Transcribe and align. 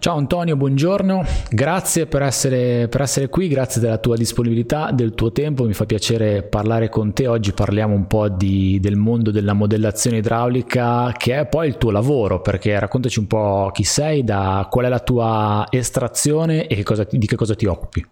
Ciao 0.00 0.16
Antonio, 0.16 0.56
buongiorno, 0.56 1.22
grazie 1.50 2.06
per 2.06 2.22
essere, 2.22 2.88
per 2.88 3.02
essere, 3.02 3.28
qui, 3.28 3.48
grazie 3.48 3.82
della 3.82 3.98
tua 3.98 4.16
disponibilità, 4.16 4.92
del 4.92 5.14
tuo 5.14 5.30
tempo, 5.30 5.64
mi 5.64 5.74
fa 5.74 5.84
piacere 5.84 6.42
parlare 6.42 6.88
con 6.88 7.12
te, 7.12 7.26
oggi 7.26 7.52
parliamo 7.52 7.94
un 7.94 8.06
po' 8.06 8.30
di, 8.30 8.78
del 8.80 8.96
mondo 8.96 9.30
della 9.30 9.52
modellazione 9.52 10.16
idraulica 10.16 11.12
che 11.14 11.40
è 11.40 11.46
poi 11.46 11.68
il 11.68 11.76
tuo 11.76 11.90
lavoro, 11.90 12.40
perché 12.40 12.78
raccontaci 12.80 13.18
un 13.18 13.26
po' 13.26 13.70
chi 13.74 13.84
sei, 13.84 14.24
da, 14.24 14.66
qual 14.70 14.86
è 14.86 14.88
la 14.88 15.00
tua 15.00 15.66
estrazione 15.68 16.66
e 16.66 16.76
che 16.76 16.82
cosa, 16.82 17.06
di 17.06 17.26
che 17.26 17.36
cosa 17.36 17.54
ti 17.54 17.66
occupi. 17.66 18.06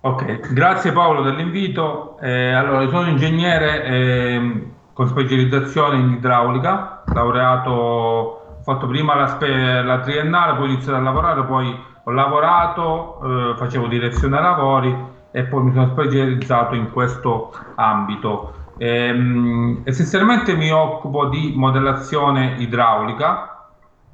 Ok, 0.00 0.54
grazie 0.54 0.92
Paolo 0.92 1.20
dell'invito. 1.20 2.16
Eh, 2.22 2.52
allora, 2.52 2.88
sono 2.88 3.10
ingegnere 3.10 3.84
eh, 3.84 4.66
con 4.94 5.08
specializzazione 5.08 5.98
in 5.98 6.12
idraulica, 6.12 7.04
laureato 7.12 8.41
ho 8.62 8.72
fatto 8.72 8.86
prima 8.86 9.16
la, 9.16 9.26
spe- 9.26 9.82
la, 9.82 9.98
triennale, 9.98 10.54
poi 10.54 10.68
ho 10.68 10.70
iniziato 10.70 10.96
a 10.96 11.00
lavorare, 11.00 11.42
poi 11.42 11.76
ho 12.04 12.10
lavorato, 12.12 13.18
eh, 13.24 13.56
facevo 13.56 13.88
direzione 13.88 14.40
lavori 14.40 14.96
e 15.32 15.42
poi 15.44 15.64
mi 15.64 15.72
sono 15.72 15.88
specializzato 15.88 16.76
in 16.76 16.92
questo 16.92 17.52
ambito. 17.74 18.54
Ehm, 18.76 19.82
essenzialmente 19.84 20.54
mi 20.54 20.70
occupo 20.70 21.26
di 21.26 21.54
modellazione 21.56 22.54
idraulica 22.58 23.66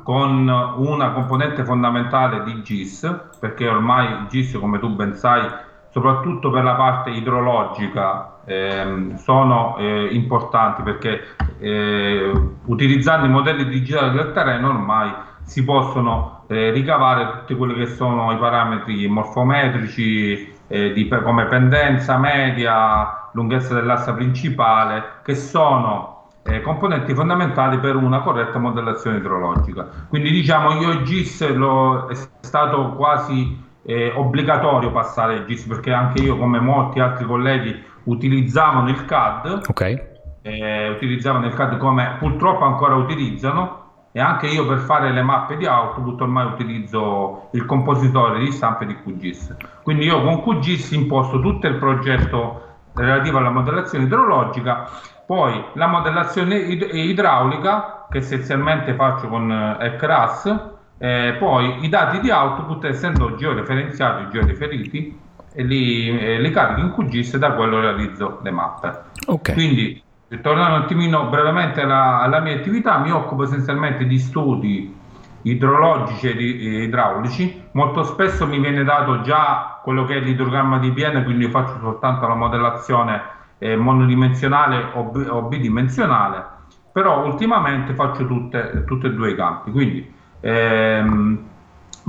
con 0.02 0.48
una 0.48 1.10
componente 1.10 1.62
fondamentale 1.64 2.42
di 2.44 2.62
GIS, 2.62 3.34
perché 3.38 3.69
ormai 3.69 4.28
GIS, 4.28 4.58
come 4.58 4.78
tu 4.78 4.88
ben 4.94 5.14
sai, 5.14 5.46
soprattutto 5.91 6.50
per 6.50 6.64
la 6.64 6.74
parte 6.74 7.10
idrologica, 7.10 8.38
ehm, 8.48 9.16
sono 9.16 9.76
eh, 9.78 10.08
importanti 10.12 10.82
perché 10.82 11.20
eh, 11.58 12.32
utilizzando 12.64 13.26
i 13.26 13.30
modelli 13.30 13.66
digitali 13.66 14.16
del 14.16 14.32
terreno 14.32 14.68
ormai 14.68 15.12
si 15.42 15.64
possono 15.64 16.44
eh, 16.48 16.70
ricavare 16.70 17.30
tutti 17.40 17.54
quelli 17.54 17.74
che 17.74 17.86
sono 17.86 18.32
i 18.32 18.38
parametri 18.38 19.06
morfometrici 19.06 20.56
eh, 20.66 20.92
di, 20.92 21.08
come 21.08 21.46
pendenza 21.46 22.18
media, 22.18 23.30
lunghezza 23.32 23.74
dell'assa 23.74 24.12
principale, 24.12 25.20
che 25.22 25.34
sono 25.34 26.28
eh, 26.42 26.60
componenti 26.60 27.14
fondamentali 27.14 27.78
per 27.78 27.96
una 27.96 28.20
corretta 28.20 28.58
modellazione 28.58 29.18
idrologica. 29.18 29.88
Quindi 30.08 30.30
diciamo 30.30 30.80
io 30.80 31.02
GIS 31.02 31.48
lo, 31.55 32.08
è 32.08 32.14
stato 32.40 32.92
quasi 32.92 33.66
eh, 33.84 34.12
obbligatorio 34.14 34.90
passare 34.90 35.36
il 35.36 35.44
GIS 35.46 35.66
perché 35.66 35.92
anche 35.92 36.22
io 36.22 36.36
come 36.36 36.60
molti 36.60 37.00
altri 37.00 37.24
colleghi 37.24 37.83
utilizzavano 38.09 38.89
il 38.89 39.05
CAD, 39.05 39.62
okay. 39.69 40.01
eh, 40.42 40.89
utilizzavano 40.91 41.47
il 41.47 41.55
CAD 41.55 41.77
come 41.77 42.17
purtroppo 42.19 42.64
ancora 42.64 42.95
utilizzano 42.95 43.87
e 44.12 44.20
anche 44.20 44.47
io 44.47 44.67
per 44.67 44.78
fare 44.78 45.12
le 45.12 45.23
mappe 45.23 45.56
di 45.56 45.67
output 45.67 46.20
ormai 46.23 46.47
utilizzo 46.47 47.48
il 47.53 47.64
compositore 47.67 48.41
di 48.41 48.51
stampe 48.51 48.86
di 48.86 48.97
QGIS. 48.97 49.56
Quindi 49.83 50.06
io 50.06 50.23
con 50.23 50.42
QGIS 50.42 50.92
imposto 50.92 51.41
tutto 51.41 51.67
il 51.67 51.77
progetto 51.77 52.62
relativo 52.95 53.39
alla 53.39 53.51
modellazione 53.51 54.05
idrologica, 54.05 54.89
poi 55.27 55.62
la 55.75 55.86
modellazione 55.86 56.56
id- 56.56 56.89
idraulica 56.91 58.06
che 58.11 58.19
essenzialmente 58.19 58.95
faccio 58.95 59.29
con 59.29 59.53
eh, 59.53 59.77
ECRAS, 59.86 60.70
eh, 60.98 61.36
poi 61.39 61.84
i 61.84 61.89
dati 61.89 62.19
di 62.20 62.31
output 62.31 62.84
essendo 62.86 63.36
georeferenziati, 63.36 64.31
georeferiti, 64.31 65.27
e 65.59 65.64
li, 65.64 66.17
eh, 66.17 66.41
li 66.41 66.51
carico 66.53 66.81
in 66.83 66.92
QGIS 66.92 67.34
e 67.34 67.39
da 67.41 67.55
quello 67.55 67.81
realizzo 67.81 68.39
le 68.45 68.51
mappe. 68.53 68.97
Okay. 69.27 69.55
Quindi, 69.55 70.01
tornando 70.41 70.77
un 70.77 70.83
attimino 70.83 71.27
brevemente 71.27 71.81
alla, 71.81 72.20
alla, 72.20 72.39
mia 72.39 72.55
attività, 72.55 72.98
mi 72.98 73.11
occupo 73.11 73.42
essenzialmente 73.42 74.06
di 74.06 74.20
studi 74.20 74.95
idrologici 75.42 76.29
e 76.29 76.83
idraulici. 76.84 77.61
Molto 77.73 78.05
spesso 78.05 78.47
mi 78.47 78.61
viene 78.61 78.84
dato 78.84 79.23
già 79.23 79.81
quello 79.83 80.05
che 80.05 80.19
è 80.19 80.20
l'idrogramma 80.20 80.79
di 80.79 80.92
Piene, 80.92 81.25
quindi 81.25 81.47
io 81.47 81.51
faccio 81.51 81.77
soltanto 81.81 82.29
la 82.29 82.36
modellazione 82.36 83.20
eh, 83.59 83.75
monodimensionale 83.75 84.91
o, 84.95 85.02
b- 85.07 85.27
o, 85.29 85.42
bidimensionale, 85.42 86.45
però 86.92 87.24
ultimamente 87.24 87.95
faccio 87.95 88.24
tutte, 88.24 88.85
tutte 88.86 89.08
e 89.08 89.11
due 89.11 89.30
i 89.30 89.35
campi. 89.35 89.73
Quindi, 89.73 90.14
ehm, 90.39 91.48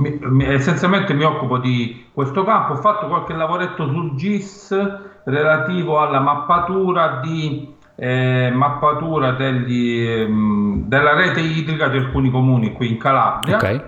mi, 0.00 0.18
mi, 0.18 0.46
essenzialmente 0.46 1.12
mi 1.12 1.24
occupo 1.24 1.58
di 1.58 2.06
questo 2.12 2.42
campo, 2.42 2.72
ho 2.72 2.76
fatto 2.76 3.06
qualche 3.06 3.34
lavoretto 3.34 3.86
sul 3.86 4.14
GIS 4.16 4.74
relativo 5.24 6.00
alla 6.00 6.20
mappatura, 6.20 7.20
di, 7.22 7.72
eh, 7.96 8.50
mappatura 8.52 9.32
degli, 9.32 10.06
ehm, 10.06 10.84
della 10.88 11.14
rete 11.14 11.40
idrica 11.40 11.88
di 11.88 11.98
alcuni 11.98 12.30
comuni 12.30 12.72
qui 12.72 12.88
in 12.88 12.98
Calabria, 12.98 13.56
okay. 13.56 13.82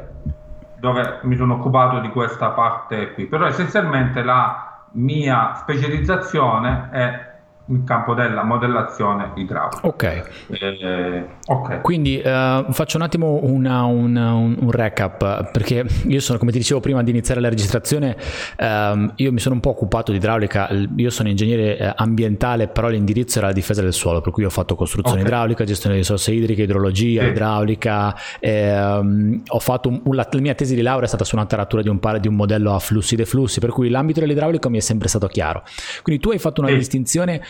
dove 0.78 1.20
mi 1.22 1.34
sono 1.36 1.54
occupato 1.54 1.98
di 2.00 2.10
questa 2.10 2.50
parte 2.50 3.12
qui, 3.14 3.24
però 3.24 3.46
essenzialmente 3.46 4.22
la 4.22 4.84
mia 4.92 5.54
specializzazione 5.54 6.88
è 6.92 7.31
in 7.66 7.84
campo 7.84 8.14
della 8.14 8.42
modellazione 8.42 9.32
idraulica. 9.36 9.86
Ok. 9.86 10.02
Eh, 10.48 11.26
okay. 11.46 11.80
Quindi 11.80 12.16
uh, 12.16 12.72
faccio 12.72 12.96
un 12.96 13.02
attimo 13.02 13.38
una, 13.42 13.84
una, 13.84 14.32
un, 14.34 14.56
un, 14.58 14.70
recap, 14.70 15.50
perché 15.52 15.84
io 16.06 16.20
sono, 16.20 16.38
come 16.38 16.50
ti 16.50 16.58
dicevo 16.58 16.80
prima 16.80 17.02
di 17.02 17.10
iniziare 17.10 17.40
la 17.40 17.48
registrazione, 17.48 18.16
um, 18.58 19.12
io 19.16 19.32
mi 19.32 19.38
sono 19.38 19.54
un 19.54 19.60
po' 19.60 19.70
occupato 19.70 20.10
di 20.10 20.18
idraulica, 20.18 20.68
io 20.96 21.10
sono 21.10 21.28
ingegnere 21.28 21.78
eh, 21.78 21.92
ambientale, 21.96 22.66
però 22.66 22.88
l'indirizzo 22.88 23.38
era 23.38 23.48
la 23.48 23.52
difesa 23.52 23.80
del 23.80 23.92
suolo, 23.92 24.20
per 24.20 24.32
cui 24.32 24.44
ho 24.44 24.50
fatto 24.50 24.74
costruzione 24.74 25.20
okay. 25.20 25.32
idraulica, 25.32 25.64
gestione 25.64 25.94
di 25.94 26.00
risorse 26.00 26.32
idriche, 26.32 26.62
idrologia, 26.62 27.22
sì. 27.22 27.28
idraulica, 27.28 28.16
ehm, 28.40 29.42
ho 29.46 29.58
fatto 29.60 29.88
un, 29.88 30.00
la, 30.14 30.26
la, 30.28 30.40
mia 30.40 30.54
tesi 30.54 30.74
di 30.74 30.82
laurea 30.82 31.04
è 31.04 31.08
stata 31.08 31.24
su 31.24 31.36
una 31.36 31.46
taratura 31.46 31.82
di 31.82 31.88
un, 31.88 32.00
di 32.20 32.28
un 32.28 32.34
modello 32.34 32.74
a 32.74 32.80
flussi 32.80 33.14
dei 33.14 33.24
flussi, 33.24 33.60
per 33.60 33.70
cui 33.70 33.88
l'ambito 33.88 34.18
dell'idraulico 34.18 34.68
mi 34.68 34.78
è 34.78 34.80
sempre 34.80 35.06
stato 35.08 35.28
chiaro. 35.28 35.62
Quindi 36.02 36.20
tu 36.20 36.30
hai 36.30 36.38
fatto 36.38 36.60
una 36.60 36.70
sì. 36.70 36.76
distinzione 36.76 37.40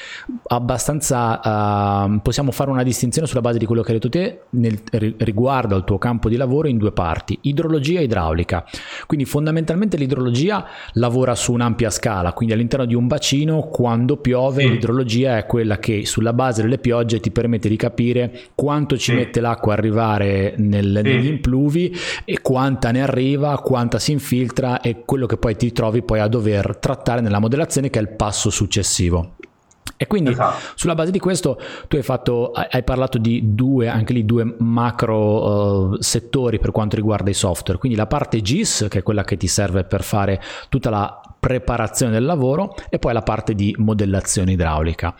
abbastanza 0.46 2.04
uh, 2.04 2.20
possiamo 2.20 2.50
fare 2.52 2.70
una 2.70 2.82
distinzione 2.82 3.26
sulla 3.26 3.40
base 3.40 3.58
di 3.58 3.66
quello 3.66 3.82
che 3.82 3.92
hai 3.92 3.98
detto 3.98 4.08
te 4.08 4.42
nel, 4.50 4.80
riguardo 5.18 5.74
al 5.74 5.84
tuo 5.84 5.98
campo 5.98 6.28
di 6.28 6.36
lavoro 6.36 6.68
in 6.68 6.78
due 6.78 6.92
parti, 6.92 7.38
idrologia 7.42 8.00
e 8.00 8.04
idraulica. 8.04 8.64
Quindi 9.06 9.24
fondamentalmente 9.26 9.96
l'idrologia 9.96 10.66
lavora 10.94 11.34
su 11.34 11.52
un'ampia 11.52 11.90
scala, 11.90 12.32
quindi 12.32 12.54
all'interno 12.54 12.86
di 12.86 12.94
un 12.94 13.06
bacino 13.06 13.62
quando 13.62 14.16
piove 14.16 14.62
sì. 14.62 14.70
l'idrologia 14.70 15.38
è 15.38 15.46
quella 15.46 15.78
che 15.78 16.06
sulla 16.06 16.32
base 16.32 16.62
delle 16.62 16.78
piogge 16.78 17.20
ti 17.20 17.30
permette 17.30 17.68
di 17.68 17.76
capire 17.76 18.40
quanto 18.54 18.96
ci 18.96 19.10
sì. 19.10 19.16
mette 19.16 19.40
l'acqua 19.40 19.74
a 19.74 19.76
arrivare 19.76 20.54
nel, 20.58 21.00
sì. 21.02 21.02
negli 21.02 21.26
impluvi 21.26 21.94
e 22.24 22.40
quanta 22.40 22.90
ne 22.90 23.02
arriva, 23.02 23.58
quanta 23.58 23.98
si 23.98 24.12
infiltra 24.12 24.80
e 24.80 25.02
quello 25.04 25.26
che 25.26 25.36
poi 25.36 25.56
ti 25.56 25.72
trovi 25.72 26.02
poi 26.02 26.20
a 26.20 26.28
dover 26.28 26.76
trattare 26.78 27.20
nella 27.20 27.38
modellazione 27.38 27.90
che 27.90 27.98
è 27.98 28.02
il 28.02 28.10
passo 28.10 28.50
successivo. 28.50 29.36
E 29.96 30.06
quindi 30.08 30.30
esatto. 30.30 30.72
sulla 30.74 30.96
base 30.96 31.12
di 31.12 31.20
questo 31.20 31.60
tu 31.86 31.94
hai, 31.94 32.02
fatto, 32.02 32.50
hai 32.50 32.82
parlato 32.82 33.18
di 33.18 33.54
due, 33.54 33.86
anche 33.86 34.12
lì 34.12 34.24
due 34.24 34.56
macro 34.58 35.90
uh, 35.90 35.96
settori 36.00 36.58
per 36.58 36.72
quanto 36.72 36.96
riguarda 36.96 37.30
i 37.30 37.34
software, 37.34 37.78
quindi 37.78 37.96
la 37.96 38.08
parte 38.08 38.40
GIS 38.40 38.86
che 38.90 38.98
è 38.98 39.02
quella 39.04 39.22
che 39.22 39.36
ti 39.36 39.46
serve 39.46 39.84
per 39.84 40.02
fare 40.02 40.42
tutta 40.68 40.90
la 40.90 41.31
preparazione 41.42 42.12
del 42.12 42.24
lavoro 42.24 42.76
e 42.88 43.00
poi 43.00 43.12
la 43.12 43.22
parte 43.22 43.56
di 43.56 43.74
modellazione 43.76 44.52
idraulica. 44.52 45.12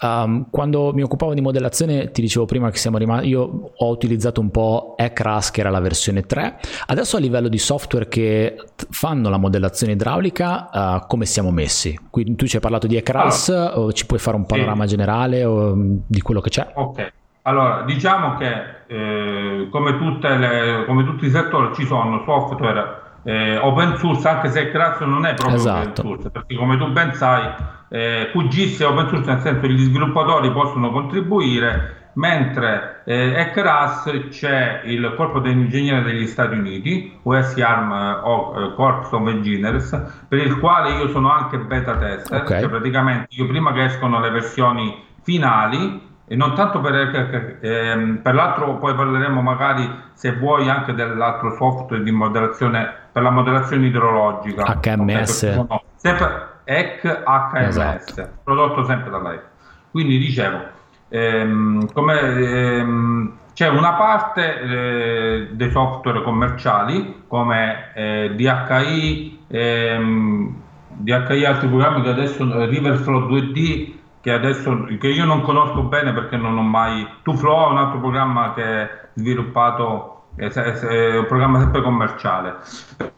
Um, 0.00 0.48
quando 0.50 0.92
mi 0.94 1.02
occupavo 1.02 1.34
di 1.34 1.40
modellazione 1.40 2.12
ti 2.12 2.20
dicevo 2.20 2.44
prima 2.44 2.70
che 2.70 2.76
siamo 2.76 2.96
rimasti, 2.96 3.26
io 3.26 3.72
ho 3.74 3.88
utilizzato 3.88 4.40
un 4.40 4.52
po' 4.52 4.94
ECRAS 4.96 5.50
che 5.50 5.58
era 5.58 5.70
la 5.70 5.80
versione 5.80 6.22
3, 6.22 6.60
adesso 6.86 7.16
a 7.16 7.18
livello 7.18 7.48
di 7.48 7.58
software 7.58 8.06
che 8.06 8.54
fanno 8.90 9.28
la 9.30 9.36
modellazione 9.36 9.94
idraulica 9.94 10.70
uh, 10.72 11.06
come 11.08 11.24
siamo 11.24 11.50
messi? 11.50 11.98
Quindi 12.08 12.36
tu 12.36 12.46
ci 12.46 12.54
hai 12.54 12.62
parlato 12.62 12.86
di 12.86 12.94
ECRAS, 12.94 13.48
allora, 13.48 13.78
o 13.80 13.92
ci 13.92 14.06
puoi 14.06 14.20
fare 14.20 14.36
un 14.36 14.46
panorama 14.46 14.84
sì. 14.84 14.90
generale 14.90 15.44
o, 15.44 15.74
di 15.76 16.20
quello 16.20 16.40
che 16.40 16.50
c'è? 16.50 16.70
Ok. 16.72 17.12
Allora, 17.42 17.82
diciamo 17.82 18.36
che 18.36 18.84
eh, 18.86 19.68
come, 19.70 19.90
le, 20.38 20.84
come 20.86 21.04
tutti 21.04 21.26
i 21.26 21.30
settori 21.30 21.74
ci 21.74 21.84
sono 21.84 22.22
software 22.24 22.97
eh, 23.22 23.56
open 23.56 23.96
source, 23.96 24.28
anche 24.28 24.48
se 24.50 24.70
Crash 24.70 25.00
non 25.00 25.26
è 25.26 25.34
proprio 25.34 25.56
esatto. 25.56 25.78
open 25.78 25.94
source, 25.94 26.30
perché 26.30 26.56
come 26.56 26.76
tu 26.76 26.90
ben 26.90 27.14
sai, 27.14 27.52
eh, 27.88 28.30
QGIS 28.32 28.80
è 28.80 28.86
open 28.86 29.08
source, 29.08 29.30
nel 29.30 29.40
senso 29.40 29.60
che 29.60 29.70
gli 29.70 29.84
sviluppatori 29.84 30.50
possono 30.52 30.90
contribuire, 30.90 32.10
mentre 32.14 33.02
eh, 33.04 33.34
ECRAS 33.36 34.28
c'è 34.30 34.82
il 34.84 35.14
corpo 35.16 35.38
degli 35.38 35.56
ingegneri 35.56 36.04
degli 36.04 36.26
Stati 36.26 36.56
Uniti, 36.56 37.18
US 37.22 37.56
Arm 37.58 37.92
o 38.24 38.54
eh, 38.56 38.74
Corps 38.74 39.12
of 39.12 39.28
Engineers, 39.28 40.24
per 40.28 40.38
il 40.38 40.58
quale 40.58 40.90
io 40.96 41.08
sono 41.08 41.30
anche 41.30 41.58
beta 41.58 41.96
tester, 41.96 42.42
okay. 42.42 42.60
cioè 42.60 42.68
praticamente 42.68 43.28
io 43.30 43.46
prima 43.46 43.72
che 43.72 43.84
escono 43.84 44.20
le 44.20 44.30
versioni 44.30 45.06
finali 45.22 46.06
e 46.30 46.36
non 46.36 46.54
tanto 46.54 46.80
per, 46.80 47.58
ehm, 47.62 48.20
per 48.22 48.34
l'altro 48.34 48.76
poi 48.76 48.94
parleremo 48.94 49.40
magari 49.40 49.90
se 50.12 50.34
vuoi 50.34 50.68
anche 50.68 50.92
dell'altro 50.92 51.56
software 51.56 52.02
di 52.02 52.10
modellazione 52.10 53.07
per 53.18 53.22
la 53.22 53.30
modellazione 53.30 53.86
idrologica. 53.86 54.78
HMS 54.80 55.42
no, 55.68 55.82
sempre 55.96 56.48
EC 56.64 57.22
HMS 57.24 57.66
esatto. 57.66 58.28
prodotto 58.44 58.84
sempre 58.84 59.10
dalla 59.10 59.32
EC 59.34 59.42
quindi 59.90 60.18
dicevo 60.18 60.60
ehm, 61.08 61.92
come 61.92 62.20
ehm, 62.20 63.32
c'è 63.54 63.68
una 63.68 63.94
parte 63.94 64.60
eh, 64.60 65.48
dei 65.50 65.70
software 65.72 66.22
commerciali 66.22 67.24
come 67.26 67.92
eh, 67.94 68.32
DHI, 68.36 69.40
ehm, 69.48 70.54
DHI 70.88 71.44
altri 71.44 71.66
programmi 71.66 72.02
che 72.02 72.10
adesso 72.10 72.66
Riverflow 72.66 73.28
2D 73.28 73.96
che 74.20 74.32
adesso 74.32 74.86
che 75.00 75.08
io 75.08 75.24
non 75.24 75.42
conosco 75.42 75.82
bene 75.82 76.12
perché 76.12 76.36
non 76.36 76.56
ho 76.56 76.62
mai 76.62 77.06
TuFlow 77.22 77.68
è 77.68 77.70
un 77.72 77.78
altro 77.78 77.98
programma 77.98 78.52
che 78.54 78.62
è 78.62 78.90
sviluppato 79.14 80.17
è, 80.38 81.18
un 81.18 81.26
programma 81.26 81.58
sempre 81.58 81.82
commerciale. 81.82 82.56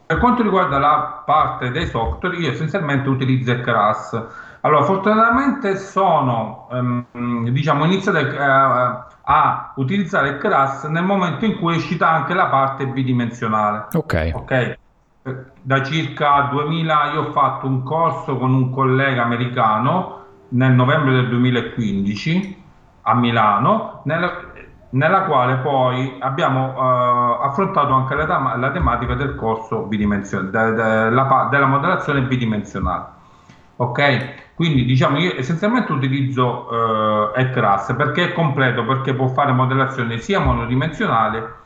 Per 0.05 0.17
quanto 0.17 0.43
riguarda 0.43 0.79
la 0.79 1.23
parte 1.25 1.71
dei 1.71 1.87
software 1.87 2.35
io 2.35 2.51
essenzialmente 2.51 3.07
utilizzo 3.07 3.59
Keras. 3.61 4.23
Allora 4.61 4.83
fortunatamente 4.83 5.77
sono 5.77 6.67
ehm, 6.71 7.49
diciamo 7.49 7.85
iniziato 7.85 8.19
a, 8.39 9.07
a 9.21 9.73
utilizzare 9.75 10.37
Keras 10.37 10.83
nel 10.85 11.03
momento 11.03 11.45
in 11.45 11.57
cui 11.57 11.73
è 11.73 11.77
uscita 11.77 12.09
anche 12.09 12.33
la 12.33 12.47
parte 12.47 12.85
bidimensionale. 12.87 13.87
Ok, 13.93 14.31
okay? 14.33 14.77
da 15.61 15.83
circa 15.83 16.49
2000 16.51 17.11
io 17.13 17.27
ho 17.27 17.31
fatto 17.31 17.67
un 17.67 17.83
corso 17.83 18.37
con 18.37 18.53
un 18.53 18.71
collega 18.71 19.21
americano 19.21 20.19
nel 20.49 20.71
novembre 20.71 21.13
del 21.13 21.29
2015 21.29 22.63
a 23.03 23.15
Milano, 23.15 24.01
nella, 24.05 24.50
nella 24.91 25.23
quale 25.23 25.55
poi 25.57 26.17
abbiamo 26.19 26.73
uh, 26.73 27.41
affrontato 27.43 27.93
anche 27.93 28.15
la, 28.15 28.55
la, 28.57 28.71
tematica 28.71 29.13
del 29.13 29.35
corso 29.35 29.83
bidimensionale, 29.83 30.49
de, 30.49 30.75
de, 30.75 31.09
la, 31.09 31.47
della 31.49 31.65
modellazione 31.65 32.21
bidimensionale. 32.21 33.19
Ok, 33.77 34.53
quindi 34.55 34.85
diciamo 34.85 35.17
io 35.17 35.35
essenzialmente 35.35 35.91
utilizzo 35.91 36.67
uh, 36.69 37.39
ECRAS 37.39 37.93
perché 37.97 38.29
è 38.29 38.33
completo, 38.33 38.85
perché 38.85 39.13
può 39.13 39.27
fare 39.27 39.51
modellazione 39.51 40.19
sia 40.19 40.39
monodimensionale 40.39 41.59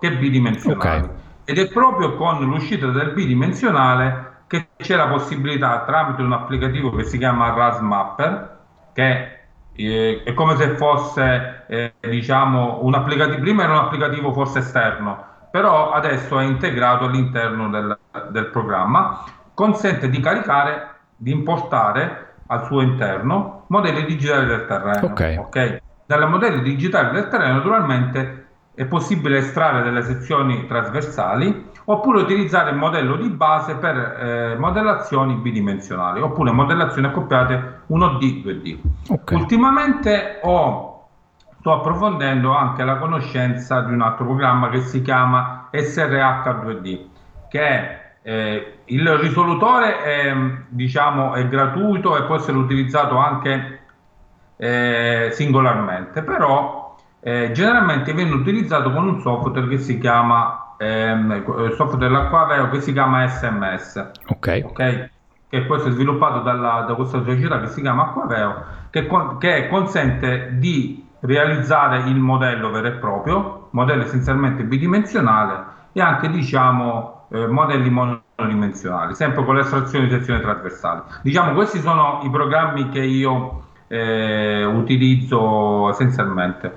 che 0.00 0.16
bidimensionale. 0.16 0.98
Okay. 0.98 1.10
Ed 1.44 1.58
è 1.58 1.68
proprio 1.68 2.14
con 2.14 2.40
l'uscita 2.40 2.88
del 2.88 3.12
bidimensionale 3.12 4.42
che 4.46 4.68
c'è 4.76 4.96
la 4.96 5.08
possibilità 5.08 5.84
tramite 5.84 6.22
un 6.22 6.32
applicativo 6.32 6.90
che 6.94 7.04
si 7.04 7.18
chiama 7.18 7.52
RASMapper, 7.52 8.58
che 8.92 9.37
eh, 9.86 10.22
è 10.24 10.34
come 10.34 10.56
se 10.56 10.70
fosse 10.70 11.64
eh, 11.68 11.92
diciamo 12.00 12.80
un 12.82 12.94
applicativo, 12.94 13.40
prima 13.40 13.62
era 13.62 13.72
un 13.72 13.84
applicativo 13.84 14.32
forse 14.32 14.58
esterno, 14.58 15.24
però 15.50 15.92
adesso 15.92 16.38
è 16.38 16.44
integrato 16.44 17.04
all'interno 17.04 17.68
del, 17.68 17.96
del 18.30 18.46
programma, 18.46 19.24
consente 19.54 20.08
di 20.10 20.20
caricare, 20.20 20.96
di 21.16 21.30
importare 21.30 22.34
al 22.46 22.64
suo 22.64 22.80
interno 22.80 23.64
modelli 23.68 24.04
digitali 24.04 24.46
del 24.46 24.66
terreno. 24.66 25.06
Ok. 25.06 25.36
okay? 25.38 25.80
Dalle 26.06 26.26
modelli 26.26 26.62
digitali 26.62 27.12
del 27.12 27.28
terreno 27.28 27.54
naturalmente 27.54 28.46
è 28.74 28.84
possibile 28.86 29.38
estrarre 29.38 29.82
delle 29.82 30.02
sezioni 30.02 30.66
trasversali 30.66 31.67
oppure 31.90 32.20
utilizzare 32.20 32.70
il 32.70 32.76
modello 32.76 33.16
di 33.16 33.28
base 33.30 33.76
per 33.76 33.96
eh, 33.96 34.56
modellazioni 34.58 35.34
bidimensionali 35.34 36.20
oppure 36.20 36.50
modellazioni 36.50 37.06
accoppiate 37.06 37.80
1D, 37.90 38.44
2D. 38.44 38.78
Okay. 39.08 39.38
Ultimamente 39.38 40.38
ho, 40.42 41.08
sto 41.58 41.72
approfondendo 41.72 42.54
anche 42.54 42.84
la 42.84 42.96
conoscenza 42.96 43.80
di 43.80 43.94
un 43.94 44.02
altro 44.02 44.26
programma 44.26 44.68
che 44.68 44.82
si 44.82 45.00
chiama 45.00 45.70
SRH2D, 45.72 47.06
che 47.48 47.60
è 47.60 48.06
eh, 48.20 48.80
il 48.84 49.08
risolutore 49.16 50.02
è, 50.02 50.36
diciamo, 50.68 51.32
è 51.32 51.48
gratuito 51.48 52.18
e 52.18 52.24
può 52.24 52.36
essere 52.36 52.58
utilizzato 52.58 53.16
anche 53.16 53.80
eh, 54.58 55.30
singolarmente, 55.32 56.22
però 56.22 56.96
eh, 57.20 57.50
generalmente 57.52 58.12
viene 58.12 58.34
utilizzato 58.34 58.92
con 58.92 59.08
un 59.08 59.20
software 59.22 59.68
che 59.68 59.78
si 59.78 59.98
chiama 59.98 60.67
ehm, 60.78 61.74
software 61.74 61.98
dell'Acquaveo 61.98 62.70
che 62.70 62.80
si 62.80 62.92
chiama 62.92 63.28
SMS. 63.28 64.10
Ok. 64.28 64.62
okay? 64.64 65.10
Che 65.48 65.66
questo 65.66 65.88
è 65.88 65.90
sviluppato 65.92 66.40
dalla, 66.40 66.84
da 66.86 66.94
questa 66.94 67.22
società 67.22 67.60
che 67.60 67.68
si 67.68 67.80
chiama 67.80 68.08
Acquaveo, 68.08 68.64
che, 68.90 69.06
con, 69.06 69.38
che 69.38 69.68
consente 69.68 70.56
di 70.58 71.06
realizzare 71.20 72.08
il 72.08 72.16
modello 72.16 72.70
vero 72.70 72.88
e 72.88 72.92
proprio, 72.92 73.68
modello 73.70 74.02
essenzialmente 74.02 74.62
bidimensionale 74.62 75.76
e 75.92 76.00
anche 76.00 76.30
diciamo 76.30 77.26
eh, 77.30 77.46
modelli 77.46 77.90
monodimensionali, 77.90 79.14
sempre 79.14 79.44
con 79.44 79.56
l'estrazione 79.56 80.06
di 80.06 80.12
sezioni 80.12 80.40
trasversali. 80.40 81.02
Diciamo 81.22 81.54
questi 81.54 81.80
sono 81.80 82.20
i 82.22 82.30
programmi 82.30 82.88
che 82.90 83.00
io 83.00 83.64
eh, 83.88 84.64
utilizzo 84.64 85.88
essenzialmente. 85.90 86.72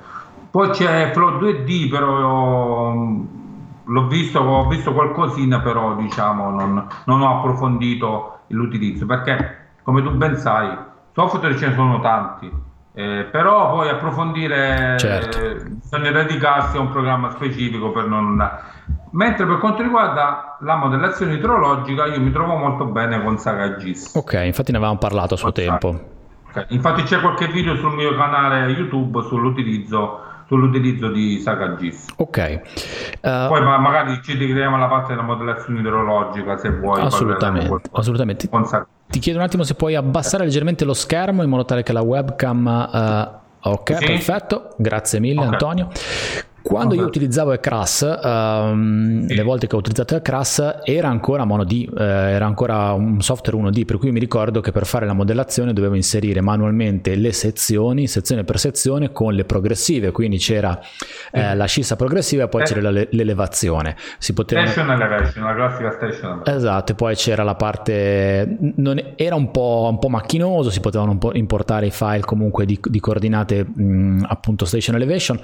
Poi 0.50 0.69
c'è 0.69 1.12
Flow 1.13 1.39
2D, 1.39 1.89
però 1.89 2.94
l'ho 3.91 4.07
visto, 4.07 4.39
ho 4.39 4.67
visto 4.67 4.93
qualcosina, 4.93 5.59
però 5.59 5.95
diciamo 5.95 6.49
non, 6.49 6.88
non 7.05 7.21
ho 7.21 7.39
approfondito 7.39 8.39
l'utilizzo 8.47 9.05
perché, 9.05 9.57
come 9.83 10.01
tu 10.01 10.11
ben 10.11 10.38
sai, 10.38 10.75
software 11.13 11.57
ce 11.57 11.67
ne 11.67 11.75
sono 11.75 11.99
tanti. 11.99 12.69
Eh, 12.93 13.27
però 13.31 13.71
poi 13.71 13.88
approfondire 13.88 14.97
certo. 14.99 15.39
eh, 15.39 15.63
bisogna 15.63 16.11
dedicarsi 16.11 16.75
a 16.75 16.81
un 16.81 16.89
programma 16.89 17.31
specifico 17.31 17.89
per 17.91 18.05
non 18.05 18.35
mentre 19.11 19.45
per 19.45 19.59
quanto 19.59 19.81
riguarda 19.81 20.57
la 20.59 20.75
modellazione 20.75 21.35
idrologica 21.35 22.07
io 22.07 22.19
mi 22.19 22.31
trovo 22.31 22.57
molto 22.57 22.83
bene 22.83 23.23
con 23.23 23.38
Saga 23.38 23.77
GIS 23.77 24.13
ok 24.13 24.41
infatti 24.43 24.73
ne 24.73 24.77
avevamo 24.79 24.97
parlato 24.97 25.35
a 25.35 25.38
suo 25.38 25.53
tempo 25.53 25.88
okay. 26.49 26.65
infatti 26.67 27.03
c'è 27.03 27.21
qualche 27.21 27.47
video 27.47 27.77
sul 27.77 27.93
mio 27.93 28.13
canale 28.17 28.69
youtube 28.73 29.21
sull'utilizzo 29.21 30.31
sull'utilizzo 30.51 31.07
di 31.07 31.39
Saga 31.39 31.75
GIS. 31.75 32.07
Ok. 32.18 32.62
Uh, 33.21 33.48
Poi 33.48 33.62
ma- 33.62 33.77
magari 33.77 34.19
ci 34.21 34.36
dedicheremo 34.38 34.75
alla 34.75 34.88
parte 34.88 35.13
della 35.13 35.21
modellazione 35.21 35.80
idrologica 35.80 36.57
se 36.57 36.71
vuoi. 36.71 37.01
Assolutamente. 37.01 37.89
assolutamente. 37.94 38.50
Ti 39.07 39.19
chiedo 39.19 39.39
un 39.39 39.45
attimo 39.45 39.63
se 39.63 39.75
puoi 39.75 39.95
abbassare 39.95 40.44
leggermente 40.44 40.83
lo 40.83 40.94
schermo 40.94 41.42
in 41.42 41.50
modo 41.50 41.63
tale 41.63 41.83
che 41.83 41.94
la 41.94 42.01
webcam... 42.01 42.89
Uh, 42.92 43.39
Ok, 43.63 43.95
sì. 43.95 44.06
perfetto, 44.06 44.74
grazie 44.77 45.19
mille 45.19 45.42
okay. 45.42 45.51
Antonio. 45.51 45.89
Quando 46.62 46.96
io 46.96 47.06
utilizzavo 47.06 47.52
Ecras, 47.52 48.19
um, 48.24 49.25
sì. 49.25 49.34
le 49.34 49.44
volte 49.44 49.68
che 49.68 49.75
ho 49.75 49.80
utilizzato 49.80 50.16
Ecras 50.16 50.81
era 50.84 51.10
ancora 51.10 51.44
mono 51.44 51.63
D, 51.63 51.90
eh, 51.98 52.04
era 52.04 52.46
ancora 52.46 52.94
un 52.94 53.22
software 53.22 53.69
1D, 53.69 53.86
per 53.86 53.98
cui 53.98 54.12
mi 54.12 54.19
ricordo 54.19 54.62
che 54.62 54.72
per 54.72 54.86
fare 54.86 55.06
la 55.06 55.13
modellazione 55.13 55.74
dovevo 55.74 55.96
inserire 55.96 56.40
manualmente 56.42 57.16
le 57.16 57.31
sezioni, 57.31 58.08
sezione 58.08 58.44
per 58.44 58.60
sezione, 58.60 59.12
con 59.12 59.34
le 59.34 59.44
progressive, 59.44 60.12
quindi 60.12 60.38
c'era 60.38 60.80
eh, 61.31 61.56
la 61.56 61.66
scissa 61.66 61.96
progressiva 61.96 62.44
e 62.44 62.48
poi 62.48 62.62
eh. 62.62 62.66
c'era 62.66 62.90
l'elevazione. 62.92 63.96
Si 64.18 64.34
poteva... 64.34 64.66
Station 64.66 64.92
elevation, 64.92 65.44
la 65.44 65.56
classica 65.56 65.92
station 65.92 66.42
Esatto, 66.46 66.94
poi 66.94 67.15
c'era 67.15 67.44
la 67.44 67.56
parte... 67.56 68.58
Non... 68.75 69.01
era 69.15 69.36
un 69.36 69.51
po', 69.51 69.88
un 69.89 70.00
po', 70.00 70.10
macchinoso, 70.10 70.70
si 70.70 70.80
potevano 70.80 71.18
importare 71.34 71.88
i 71.88 71.91
file 71.91 72.22
comunque 72.22 72.65
di, 72.65 72.80
di 72.82 73.00
coordinate 73.00 73.65
mh, 73.65 74.25
appunto 74.27 74.65
station 74.65 74.96
elevation. 74.96 75.39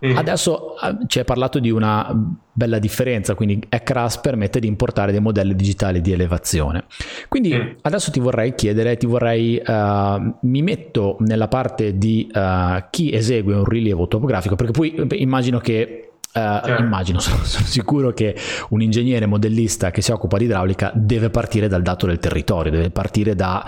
Sì. 0.00 0.06
Adesso 0.54 0.74
Ah, 0.84 0.98
ci 1.06 1.18
hai 1.18 1.24
parlato 1.24 1.58
di 1.58 1.70
una 1.70 2.08
bella 2.52 2.78
differenza, 2.78 3.34
quindi 3.34 3.62
ECRAS 3.68 4.18
permette 4.18 4.60
di 4.60 4.66
importare 4.66 5.12
dei 5.12 5.20
modelli 5.20 5.54
digitali 5.54 6.00
di 6.00 6.12
elevazione. 6.12 6.84
Quindi 7.28 7.50
sì. 7.50 7.76
adesso 7.82 8.10
ti 8.10 8.20
vorrei 8.20 8.54
chiedere, 8.54 8.96
ti 8.96 9.06
vorrei, 9.06 9.62
uh, 9.64 10.34
mi 10.40 10.62
metto 10.62 11.16
nella 11.20 11.48
parte 11.48 11.96
di 11.96 12.30
uh, 12.32 12.84
chi 12.90 13.12
esegue 13.12 13.54
un 13.54 13.64
rilievo 13.64 14.08
topografico, 14.08 14.56
perché 14.56 14.72
poi 14.72 15.06
immagino 15.20 15.58
che 15.58 16.08
Uh, 16.34 16.66
certo. 16.66 16.82
Immagino, 16.82 17.20
sono, 17.22 17.44
sono, 17.44 17.64
sicuro 17.64 18.12
che 18.12 18.34
un 18.70 18.82
ingegnere 18.82 19.24
modellista 19.24 19.92
che 19.92 20.02
si 20.02 20.10
occupa 20.10 20.36
di 20.36 20.46
idraulica 20.46 20.90
deve 20.92 21.30
partire 21.30 21.68
dal 21.68 21.82
dato 21.82 22.06
del 22.06 22.18
territorio, 22.18 22.72
deve 22.72 22.90
partire 22.90 23.36
da, 23.36 23.64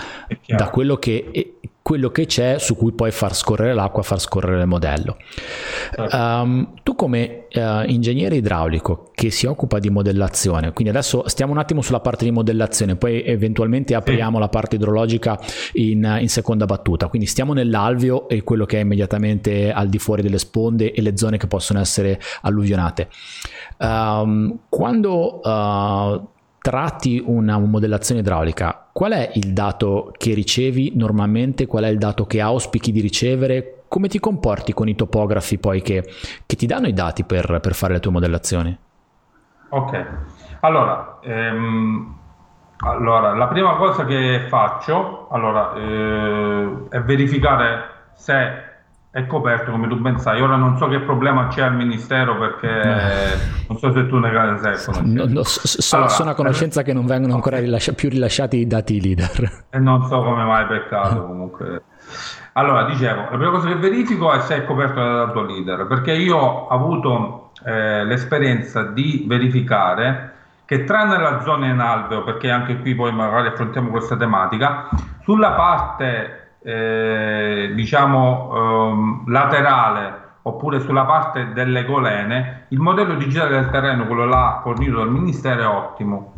da 0.48 0.68
quello 0.68 0.96
che 0.96 1.60
quello 1.86 2.10
che 2.10 2.26
c'è 2.26 2.58
su 2.58 2.74
cui 2.74 2.90
poi 2.90 3.12
far 3.12 3.32
scorrere 3.32 3.72
l'acqua, 3.72 4.02
far 4.02 4.18
scorrere 4.18 4.62
il 4.62 4.66
modello. 4.66 5.18
Um, 5.96 6.72
tu 6.82 6.96
come 6.96 7.46
uh, 7.54 7.88
ingegnere 7.88 8.34
idraulico 8.34 9.12
che 9.14 9.30
si 9.30 9.46
occupa 9.46 9.78
di 9.78 9.88
modellazione, 9.88 10.72
quindi 10.72 10.92
adesso 10.92 11.28
stiamo 11.28 11.52
un 11.52 11.58
attimo 11.58 11.82
sulla 11.82 12.00
parte 12.00 12.24
di 12.24 12.32
modellazione, 12.32 12.96
poi 12.96 13.22
eventualmente 13.22 13.94
apriamo 13.94 14.40
la 14.40 14.48
parte 14.48 14.74
idrologica 14.74 15.38
in, 15.74 16.18
in, 16.22 16.28
seconda 16.28 16.64
battuta, 16.64 17.06
quindi 17.06 17.28
stiamo 17.28 17.52
nell'alveo 17.52 18.28
e 18.28 18.42
quello 18.42 18.66
che 18.66 18.78
è 18.78 18.80
immediatamente 18.80 19.70
al 19.70 19.88
di 19.88 20.00
fuori 20.00 20.22
delle 20.22 20.38
sponde 20.38 20.90
e 20.90 21.00
le 21.00 21.16
zone 21.16 21.36
che 21.36 21.46
possono 21.46 21.78
essere 21.78 22.18
alluvionate. 22.40 23.08
Um, 23.78 24.58
quando 24.68 25.38
uh, 25.40 26.34
tratti 26.66 27.22
una 27.24 27.60
modellazione 27.60 28.22
idraulica, 28.22 28.88
qual 28.92 29.12
è 29.12 29.30
il 29.34 29.52
dato 29.52 30.12
che 30.16 30.34
ricevi 30.34 30.94
normalmente? 30.96 31.68
Qual 31.68 31.84
è 31.84 31.86
il 31.86 31.96
dato 31.96 32.26
che 32.26 32.40
auspichi 32.40 32.90
di 32.90 33.00
ricevere? 33.00 33.84
Come 33.86 34.08
ti 34.08 34.18
comporti 34.18 34.74
con 34.74 34.88
i 34.88 34.96
topografi 34.96 35.58
poi 35.58 35.80
che, 35.80 36.02
che 36.44 36.56
ti 36.56 36.66
danno 36.66 36.88
i 36.88 36.92
dati 36.92 37.22
per, 37.22 37.60
per, 37.62 37.72
fare 37.72 37.92
le 37.92 38.00
tue 38.00 38.10
modellazioni? 38.10 38.76
Ok, 39.68 40.06
allora, 40.58 41.20
ehm, 41.22 42.16
allora, 42.78 43.32
la 43.32 43.46
prima 43.46 43.76
cosa 43.76 44.04
che 44.04 44.46
faccio 44.48 45.28
allora, 45.30 45.72
eh, 45.76 46.88
è 46.88 47.00
verificare 47.00 48.08
se 48.14 48.65
è 49.16 49.26
coperto 49.26 49.70
come 49.70 49.88
tu 49.88 49.96
ben 49.96 50.18
sai. 50.18 50.42
Ora 50.42 50.56
non 50.56 50.76
so 50.76 50.88
che 50.88 51.00
problema 51.00 51.48
c'è 51.48 51.62
al 51.62 51.74
ministero 51.74 52.36
perché 52.36 52.68
eh. 52.68 53.38
non 53.66 53.78
so 53.78 53.90
se 53.90 54.06
tu 54.08 54.18
ne 54.18 54.30
sai. 54.58 55.10
No, 55.10 55.24
no, 55.26 55.42
so, 55.42 55.96
allora, 55.96 56.10
sono 56.10 56.30
a 56.30 56.34
conoscenza 56.34 56.82
eh, 56.82 56.84
che 56.84 56.92
non 56.92 57.06
vengono 57.06 57.32
ancora 57.32 57.58
rilasci- 57.58 57.94
più 57.94 58.10
rilasciati 58.10 58.58
i 58.58 58.66
dati 58.66 59.00
leader. 59.00 59.64
E 59.70 59.78
non 59.78 60.04
so 60.04 60.22
come 60.22 60.44
mai, 60.44 60.66
peccato 60.66 61.24
comunque. 61.24 61.82
Allora, 62.52 62.84
dicevo, 62.84 63.22
la 63.22 63.28
prima 63.28 63.50
cosa 63.52 63.68
che 63.68 63.76
verifico 63.76 64.30
è 64.32 64.40
se 64.40 64.56
è 64.56 64.64
coperto 64.66 64.96
dal 64.96 65.26
dato 65.28 65.42
leader, 65.44 65.86
perché 65.86 66.12
io 66.12 66.36
ho 66.36 66.68
avuto 66.68 67.52
eh, 67.64 68.04
l'esperienza 68.04 68.82
di 68.82 69.24
verificare 69.26 70.32
che 70.66 70.84
tranne 70.84 71.18
la 71.18 71.40
zona 71.40 71.68
in 71.68 71.78
alveo, 71.78 72.22
perché 72.22 72.50
anche 72.50 72.78
qui 72.80 72.94
poi 72.94 73.12
magari 73.12 73.48
affrontiamo 73.48 73.88
questa 73.88 74.14
tematica, 74.14 74.90
sulla 75.22 75.52
parte 75.52 76.45
eh, 76.66 77.70
diciamo 77.74 78.50
ehm, 78.52 79.30
laterale 79.30 80.24
oppure 80.42 80.80
sulla 80.80 81.04
parte 81.04 81.52
delle 81.52 81.84
golene, 81.84 82.66
il 82.68 82.80
modello 82.80 83.14
digitale 83.14 83.50
del 83.50 83.70
terreno, 83.70 84.06
quello 84.06 84.26
là 84.26 84.60
fornito 84.62 84.96
dal 84.96 85.10
Ministero, 85.10 85.62
è 85.62 85.66
ottimo. 85.66 86.32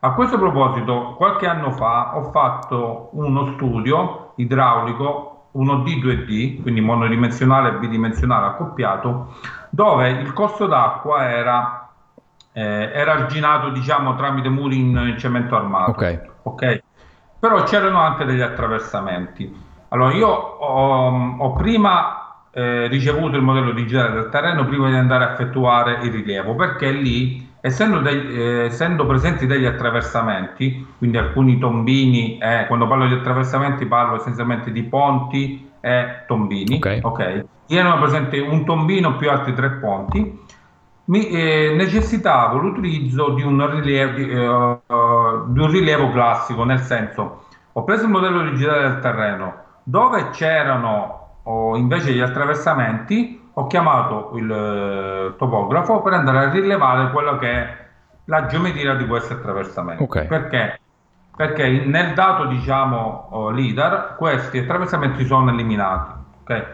A 0.00 0.12
questo 0.12 0.38
proposito, 0.38 1.14
qualche 1.16 1.46
anno 1.46 1.70
fa 1.72 2.16
ho 2.16 2.30
fatto 2.30 3.10
uno 3.12 3.52
studio 3.54 4.32
idraulico 4.36 5.48
1D 5.54 6.02
2D, 6.02 6.62
quindi 6.62 6.80
monodimensionale 6.80 7.70
e 7.70 7.78
bidimensionale 7.78 8.46
accoppiato, 8.46 9.34
dove 9.68 10.08
il 10.10 10.32
corso 10.32 10.66
d'acqua 10.66 11.30
era, 11.30 11.90
eh, 12.52 12.90
era 12.92 13.12
arginato 13.12 13.68
diciamo, 13.68 14.16
tramite 14.16 14.48
muri 14.48 14.78
in 14.80 15.14
cemento 15.18 15.56
armato. 15.56 15.90
Okay. 15.90 16.20
ok 16.42 16.81
però 17.42 17.64
c'erano 17.64 17.98
anche 17.98 18.24
degli 18.24 18.40
attraversamenti. 18.40 19.52
Allora, 19.88 20.14
io 20.14 20.28
ho, 20.28 21.36
ho 21.38 21.52
prima 21.54 22.44
eh, 22.52 22.86
ricevuto 22.86 23.36
il 23.36 23.42
modello 23.42 23.72
digitale 23.72 24.12
del 24.12 24.28
terreno 24.28 24.64
prima 24.64 24.88
di 24.88 24.94
andare 24.94 25.24
a 25.24 25.32
effettuare 25.32 25.98
il 26.02 26.12
rilievo, 26.12 26.54
perché 26.54 26.92
lì, 26.92 27.50
essendo, 27.60 27.98
dei, 27.98 28.32
eh, 28.32 28.64
essendo 28.66 29.06
presenti 29.06 29.46
degli 29.46 29.64
attraversamenti, 29.64 30.86
quindi 30.98 31.18
alcuni 31.18 31.58
tombini, 31.58 32.38
eh, 32.38 32.66
quando 32.68 32.86
parlo 32.86 33.08
di 33.08 33.14
attraversamenti 33.14 33.86
parlo 33.86 34.14
essenzialmente 34.14 34.70
di 34.70 34.84
ponti 34.84 35.68
e 35.80 36.22
tombini, 36.28 36.76
ok? 36.76 36.98
okay. 37.02 37.44
Erano 37.66 37.98
presenti 37.98 38.38
un 38.38 38.64
tombino 38.64 39.16
più 39.16 39.28
altri 39.28 39.52
tre 39.52 39.68
ponti, 39.68 40.41
mi, 41.04 41.28
eh, 41.28 41.74
necessitavo 41.76 42.58
l'utilizzo 42.58 43.30
di 43.30 43.42
un, 43.42 43.68
rilievo, 43.70 44.12
di, 44.12 44.22
uh, 44.22 45.52
di 45.52 45.58
un 45.60 45.70
rilievo 45.70 46.10
classico, 46.10 46.64
nel 46.64 46.80
senso 46.80 47.44
ho 47.72 47.84
preso 47.84 48.04
il 48.04 48.10
modello 48.10 48.42
digitale 48.50 48.82
del 48.82 48.98
terreno 49.00 49.54
dove 49.82 50.30
c'erano 50.30 51.40
oh, 51.42 51.76
invece 51.76 52.12
gli 52.12 52.20
attraversamenti, 52.20 53.50
ho 53.54 53.66
chiamato 53.66 54.32
il 54.36 54.50
eh, 54.50 55.36
topografo 55.36 56.00
per 56.00 56.14
andare 56.14 56.38
a 56.38 56.50
rilevare 56.50 57.10
quello 57.10 57.38
che 57.38 57.50
è 57.50 57.76
la 58.26 58.46
geometria 58.46 58.94
di 58.94 59.06
questi 59.06 59.32
attraversamenti. 59.32 60.02
Okay. 60.02 60.26
Perché? 60.26 60.80
Perché 61.34 61.68
nel 61.86 62.14
dato 62.14 62.46
diciamo 62.46 63.28
oh, 63.30 63.50
LIDAR 63.50 64.16
questi 64.16 64.58
attraversamenti 64.58 65.24
sono 65.26 65.50
eliminati. 65.50 66.12
Okay? 66.42 66.64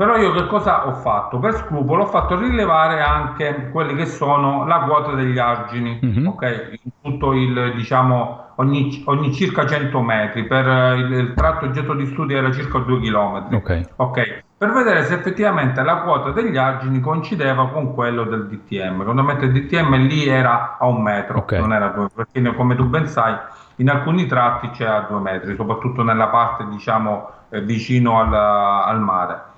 Però 0.00 0.16
io 0.16 0.32
che 0.32 0.46
cosa 0.46 0.86
ho 0.86 0.94
fatto? 0.94 1.38
Per 1.38 1.52
scrupolo 1.56 2.04
ho 2.04 2.06
fatto 2.06 2.38
rilevare 2.38 3.02
anche 3.02 3.68
quelli 3.70 3.94
che 3.94 4.06
sono 4.06 4.64
la 4.64 4.78
quota 4.78 5.12
degli 5.12 5.38
argini, 5.38 6.00
mm-hmm. 6.02 6.26
ok? 6.26 6.78
Tutto 7.02 7.34
il, 7.34 7.74
diciamo, 7.74 8.52
ogni, 8.54 9.02
ogni 9.04 9.30
circa 9.34 9.66
100 9.66 10.00
metri, 10.00 10.46
per 10.46 10.64
il, 10.96 11.12
il, 11.12 11.34
tratto 11.34 11.66
oggetto 11.66 11.92
di 11.92 12.06
studio 12.06 12.38
era 12.38 12.50
circa 12.50 12.78
2 12.78 12.98
km. 12.98 13.48
Ok. 13.52 13.88
okay. 13.96 14.42
Per 14.56 14.72
vedere 14.72 15.04
se 15.04 15.12
effettivamente 15.12 15.82
la 15.82 15.96
quota 15.96 16.30
degli 16.30 16.56
argini 16.56 17.00
coincideva 17.00 17.68
con 17.68 17.92
quello 17.92 18.24
del 18.24 18.46
DTM. 18.46 19.04
Ovviamente 19.06 19.44
il 19.44 19.52
DTM 19.52 19.96
lì 19.96 20.26
era 20.26 20.78
a 20.78 20.86
un 20.86 21.02
metro, 21.02 21.40
okay. 21.40 21.60
non 21.60 21.74
era 21.74 21.88
due, 21.88 22.08
perché 22.08 22.40
come 22.54 22.74
tu 22.74 22.86
ben 22.86 23.06
sai, 23.06 23.36
in 23.76 23.90
alcuni 23.90 24.24
tratti 24.24 24.70
c'è 24.70 24.86
a 24.86 25.00
due 25.00 25.20
metri, 25.20 25.54
soprattutto 25.56 26.02
nella 26.02 26.28
parte, 26.28 26.66
diciamo, 26.70 27.28
eh, 27.50 27.60
vicino 27.60 28.18
al, 28.18 28.32
al 28.32 29.00
mare 29.02 29.48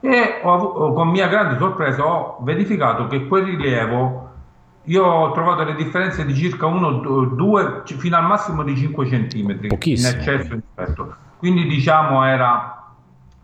e 0.00 0.40
ho, 0.42 0.92
con 0.92 1.08
mia 1.08 1.28
grande 1.28 1.58
sorpresa 1.58 2.04
ho 2.04 2.38
verificato 2.42 3.06
che 3.06 3.26
quel 3.26 3.44
rilievo 3.44 4.26
io 4.84 5.04
ho 5.04 5.32
trovato 5.32 5.64
le 5.64 5.74
differenze 5.74 6.24
di 6.24 6.34
circa 6.34 6.66
1, 6.66 7.28
2, 7.34 7.82
fino 7.84 8.16
al 8.16 8.24
massimo 8.24 8.62
di 8.62 8.76
5 8.76 9.06
cm 9.06 9.58
in 9.60 10.06
eccesso 10.06 10.54
rispetto. 10.54 11.14
Quindi 11.38 11.66
diciamo 11.66 12.24
era 12.24 12.84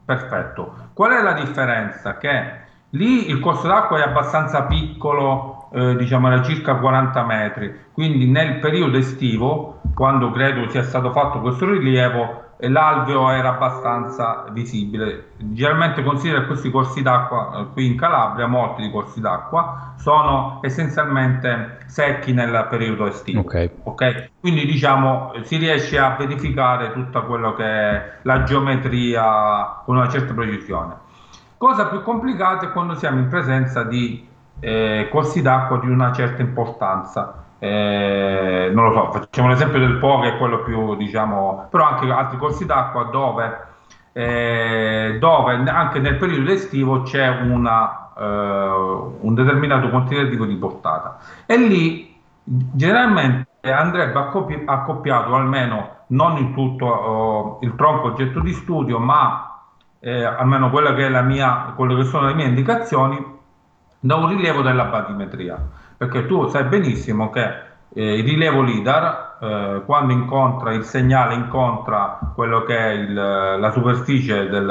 perfetto. 0.04 0.74
Qual 0.92 1.10
è 1.10 1.20
la 1.20 1.32
differenza? 1.32 2.16
Che 2.16 2.60
lì 2.90 3.28
il 3.28 3.40
corso 3.40 3.66
d'acqua 3.66 3.98
è 3.98 4.02
abbastanza 4.02 4.62
piccolo, 4.64 5.68
eh, 5.72 5.96
diciamo 5.96 6.28
era 6.28 6.42
circa 6.42 6.76
40 6.76 7.24
metri, 7.24 7.74
quindi 7.92 8.26
nel 8.26 8.58
periodo 8.58 8.96
estivo, 8.98 9.80
quando 9.94 10.30
credo 10.30 10.68
sia 10.68 10.82
stato 10.82 11.10
fatto 11.10 11.40
questo 11.40 11.68
rilievo, 11.68 12.50
l'alveo 12.68 13.30
era 13.30 13.54
abbastanza 13.54 14.44
visibile. 14.50 15.30
Generalmente 15.36 16.02
considera 16.02 16.40
che 16.40 16.46
questi 16.46 16.70
corsi 16.70 17.02
d'acqua 17.02 17.58
eh, 17.58 17.72
qui 17.72 17.86
in 17.86 17.96
Calabria, 17.96 18.46
molti 18.46 18.82
di 18.82 18.90
corsi 18.90 19.20
d'acqua, 19.20 19.94
sono 19.96 20.60
essenzialmente 20.62 21.78
secchi 21.86 22.32
nel 22.32 22.66
periodo 22.70 23.06
estivo. 23.06 23.40
Okay. 23.40 23.70
Okay? 23.82 24.30
Quindi 24.40 24.66
diciamo 24.66 25.32
si 25.42 25.56
riesce 25.56 25.98
a 25.98 26.14
verificare 26.16 26.92
tutta 26.92 27.22
quello 27.22 27.54
che 27.54 27.64
è 27.64 28.12
la 28.22 28.42
geometria 28.44 29.80
con 29.84 29.96
una 29.96 30.08
certa 30.08 30.32
precisione. 30.32 30.94
Cosa 31.56 31.86
più 31.86 32.02
complicata 32.02 32.66
è 32.66 32.72
quando 32.72 32.94
siamo 32.94 33.18
in 33.18 33.28
presenza 33.28 33.84
di 33.84 34.28
eh, 34.60 35.08
corsi 35.10 35.42
d'acqua 35.42 35.78
di 35.78 35.88
una 35.88 36.12
certa 36.12 36.42
importanza 36.42 37.42
eh, 37.62 38.72
non 38.74 38.86
lo 38.86 38.92
so, 38.92 39.12
facciamo 39.12 39.46
l'esempio 39.46 39.78
del 39.78 39.98
Po 39.98 40.18
che 40.18 40.30
è 40.30 40.36
quello 40.36 40.64
più, 40.64 40.96
diciamo, 40.96 41.68
però 41.70 41.84
anche 41.84 42.10
altri 42.10 42.36
corsi 42.36 42.66
d'acqua 42.66 43.04
dove, 43.04 43.66
eh, 44.12 45.16
dove 45.20 45.52
anche 45.52 46.00
nel 46.00 46.16
periodo 46.16 46.50
estivo 46.50 47.02
c'è 47.02 47.28
una, 47.28 48.10
eh, 48.18 48.24
un 48.24 49.34
determinato 49.34 49.90
quantitativo 49.90 50.44
di 50.44 50.56
portata. 50.56 51.18
E 51.46 51.56
lì 51.56 52.20
generalmente 52.42 53.70
andrebbe 53.70 54.18
accoppi- 54.18 54.64
accoppiato 54.66 55.32
almeno 55.32 55.98
non 56.08 56.38
in 56.38 56.52
tutto 56.54 56.86
oh, 56.86 57.58
il 57.62 57.76
tronco 57.76 58.08
oggetto 58.08 58.40
di 58.40 58.52
studio 58.54 58.98
ma 58.98 59.66
eh, 60.00 60.24
almeno 60.24 60.68
quella 60.68 60.94
che 60.94 61.06
è 61.06 61.08
la 61.08 61.22
mia, 61.22 61.72
quello 61.76 61.94
che 61.94 62.02
sono 62.02 62.26
le 62.26 62.34
mie 62.34 62.46
indicazioni 62.46 63.24
da 64.00 64.16
un 64.16 64.26
rilievo 64.26 64.62
della 64.62 64.86
batimetria 64.86 65.64
perché 66.02 66.26
tu 66.26 66.48
sai 66.48 66.64
benissimo 66.64 67.30
che 67.30 67.70
eh, 67.94 68.18
il 68.18 68.24
rilievo 68.24 68.62
LIDAR, 68.62 69.36
eh, 69.40 69.82
quando 69.84 70.12
incontra 70.12 70.72
il 70.72 70.82
segnale, 70.82 71.34
incontra 71.34 72.18
quello 72.34 72.64
che 72.64 72.76
è 72.76 72.88
il, 72.88 73.14
la, 73.14 73.70
superficie 73.70 74.48
del, 74.48 74.68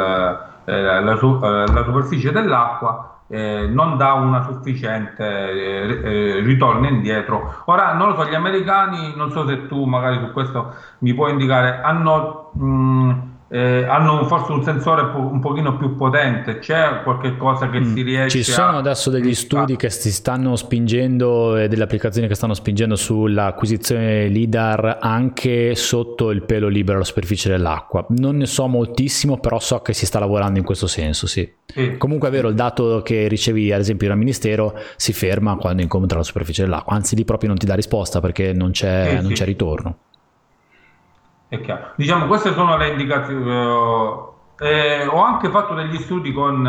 eh, 0.66 0.82
la, 0.82 1.00
eh, 1.00 1.72
la, 1.72 1.84
superficie 1.86 2.34
dell'acqua, 2.34 3.20
eh, 3.30 3.66
non 3.66 3.96
dà 3.96 4.12
una 4.14 4.44
sufficiente 4.44 5.24
eh, 5.24 6.40
ritorno 6.42 6.86
indietro. 6.88 7.62
Ora, 7.66 7.94
non 7.94 8.10
lo 8.10 8.16
so, 8.16 8.28
gli 8.28 8.36
americani, 8.36 9.14
non 9.16 9.32
so 9.32 9.48
se 9.48 9.68
tu 9.68 9.86
magari 9.86 10.20
su 10.20 10.34
questo 10.34 10.74
mi 11.00 11.14
puoi 11.14 11.32
indicare, 11.32 11.80
hanno... 11.82 12.52
Mh, 12.56 12.66
mm, 12.66 13.12
eh, 13.54 13.84
hanno 13.84 14.24
forse 14.28 14.54
un 14.54 14.64
sensore 14.64 15.08
po- 15.08 15.30
un 15.30 15.42
pochino 15.42 15.76
più 15.76 15.98
potente, 15.98 16.60
c'è 16.60 17.02
qualche 17.04 17.36
cosa 17.36 17.70
che 17.70 17.82
mm. 17.82 17.94
si 17.94 18.02
riesce 18.02 18.40
a... 18.40 18.44
Ci 18.44 18.50
sono 18.50 18.78
adesso 18.78 19.10
degli 19.10 19.36
studi 19.36 19.76
che 19.76 19.90
si 19.90 20.10
stanno 20.10 20.56
spingendo 20.56 21.58
e 21.58 21.68
delle 21.68 21.84
applicazioni 21.84 22.30
che 22.30 22.36
stanno 22.36 22.54
spingendo 22.54 22.96
sull'acquisizione 22.96 24.28
LIDAR 24.28 25.00
anche 25.02 25.76
sotto 25.76 26.32
il 26.32 26.44
pelo 26.44 26.70
libero 26.70 26.96
alla 26.96 27.06
superficie 27.06 27.50
dell'acqua. 27.50 28.06
Non 28.10 28.38
ne 28.38 28.46
so 28.46 28.68
moltissimo, 28.68 29.38
però 29.38 29.60
so 29.60 29.82
che 29.82 29.92
si 29.92 30.06
sta 30.06 30.20
lavorando 30.20 30.58
in 30.58 30.64
questo 30.64 30.88
senso, 30.88 31.28
sì. 31.28 31.52
sì. 31.66 31.98
Comunque 31.98 32.30
è 32.30 32.32
vero, 32.32 32.48
il 32.48 32.56
dato 32.56 33.02
che 33.02 33.28
ricevi 33.28 33.74
ad 33.74 33.82
esempio 33.82 34.08
dal 34.08 34.18
Ministero 34.18 34.80
si 34.96 35.12
ferma 35.12 35.58
quando 35.58 35.82
incontra 35.82 36.20
la 36.20 36.24
superficie 36.24 36.64
dell'acqua, 36.64 36.94
anzi 36.96 37.18
lì 37.18 37.26
proprio 37.26 37.50
non 37.50 37.58
ti 37.58 37.66
dà 37.66 37.76
risposta 37.76 38.22
perché 38.22 38.54
non 38.54 38.72
c'è, 38.72 39.18
sì, 39.18 39.22
non 39.22 39.34
c'è 39.34 39.44
ritorno. 39.44 39.98
È 41.52 41.60
chiaro. 41.60 41.92
Diciamo, 41.98 42.28
queste 42.28 42.54
sono 42.54 42.78
le 42.78 42.88
indicazioni. 42.92 43.52
Eh, 44.58 45.06
ho 45.06 45.22
anche 45.22 45.50
fatto 45.50 45.74
degli 45.74 45.98
studi 45.98 46.32
con 46.32 46.66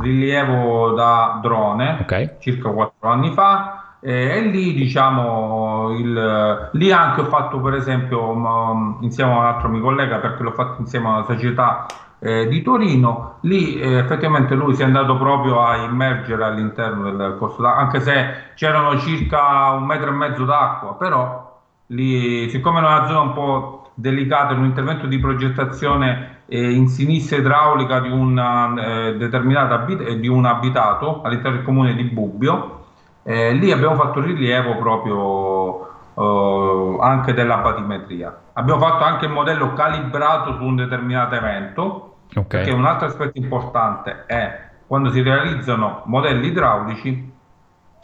rilievo 0.00 0.90
da 0.90 1.38
drone 1.40 1.98
okay. 2.00 2.30
circa 2.40 2.70
quattro 2.70 3.10
anni 3.10 3.30
fa 3.32 3.98
eh, 4.00 4.38
e 4.38 4.40
lì 4.40 4.72
diciamo 4.72 5.90
il, 5.90 6.70
lì 6.72 6.90
anche 6.90 7.20
ho 7.20 7.24
fatto 7.26 7.60
per 7.60 7.74
esempio 7.74 8.30
um, 8.30 8.96
insieme 9.02 9.30
a 9.30 9.36
un 9.36 9.44
altro 9.44 9.68
mio 9.68 9.82
collega 9.82 10.16
perché 10.16 10.42
l'ho 10.42 10.52
fatto 10.52 10.80
insieme 10.80 11.06
a 11.06 11.10
una 11.10 11.24
società 11.24 11.86
eh, 12.18 12.48
di 12.48 12.62
Torino 12.62 13.36
lì 13.42 13.78
eh, 13.78 13.98
effettivamente 13.98 14.54
lui 14.54 14.74
si 14.74 14.80
è 14.80 14.86
andato 14.86 15.16
proprio 15.18 15.62
a 15.62 15.76
immergere 15.76 16.44
all'interno 16.44 17.12
del 17.12 17.36
corso 17.38 17.60
d'acqua 17.60 17.82
anche 17.82 18.00
se 18.00 18.34
c'erano 18.54 18.98
circa 18.98 19.72
un 19.72 19.84
metro 19.84 20.08
e 20.08 20.14
mezzo 20.14 20.46
d'acqua 20.46 20.94
però 20.94 21.60
lì 21.88 22.48
siccome 22.48 22.78
è 22.78 22.82
una 22.82 23.06
zona 23.06 23.20
un 23.20 23.32
po' 23.34 23.83
delicato 23.94 24.52
in 24.52 24.60
un 24.60 24.66
intervento 24.66 25.06
di 25.06 25.18
progettazione 25.18 26.42
eh, 26.46 26.70
in 26.72 26.88
sinistra 26.88 27.36
idraulica 27.36 28.00
di, 28.00 28.10
una, 28.10 28.74
eh, 28.74 29.28
abit- 29.30 30.12
di 30.14 30.28
un 30.28 30.44
abitato 30.44 31.22
all'interno 31.22 31.56
del 31.56 31.64
comune 31.64 31.94
di 31.94 32.04
Bubbio. 32.04 32.86
Eh, 33.22 33.52
lì 33.52 33.72
abbiamo 33.72 33.94
fatto 33.94 34.20
rilievo 34.20 34.76
proprio 34.76 35.88
eh, 36.14 36.98
anche 37.00 37.32
della 37.32 37.58
batimetria. 37.58 38.36
Abbiamo 38.52 38.80
fatto 38.80 39.04
anche 39.04 39.26
il 39.26 39.32
modello 39.32 39.72
calibrato 39.72 40.54
su 40.56 40.62
un 40.62 40.76
determinato 40.76 41.34
evento, 41.34 42.16
okay. 42.34 42.44
perché 42.46 42.70
un 42.72 42.84
altro 42.84 43.06
aspetto 43.06 43.38
importante 43.38 44.24
è 44.26 44.70
quando 44.86 45.10
si 45.10 45.22
realizzano 45.22 46.02
modelli 46.04 46.48
idraulici 46.48 47.32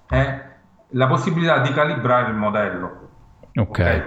è 0.09 0.49
la 0.95 1.07
possibilità 1.07 1.59
di 1.59 1.73
calibrare 1.73 2.31
il 2.31 2.37
modello. 2.37 3.09
Ok. 3.55 3.69
okay? 3.69 4.03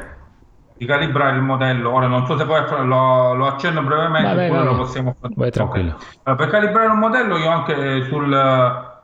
Di 0.76 0.86
calibrare 0.86 1.36
il 1.36 1.42
modello. 1.42 1.92
Ora 1.92 2.08
non 2.08 2.26
so 2.26 2.38
se 2.38 2.46
poi 2.46 2.64
lo, 2.86 3.34
lo 3.34 3.48
accenno 3.48 3.82
brevemente, 3.84 4.36
vai, 4.36 4.50
vai, 4.50 4.66
lo 4.66 4.76
possiamo 4.76 5.16
fare. 5.20 5.34
Vai 5.36 5.52
tranquillo. 5.52 5.96
Allora, 6.24 6.44
per 6.44 6.52
calibrare 6.52 6.88
un 6.88 7.00
modello 7.00 7.38
io 7.38 7.50
anche 7.50 8.04
sul, 8.06 8.34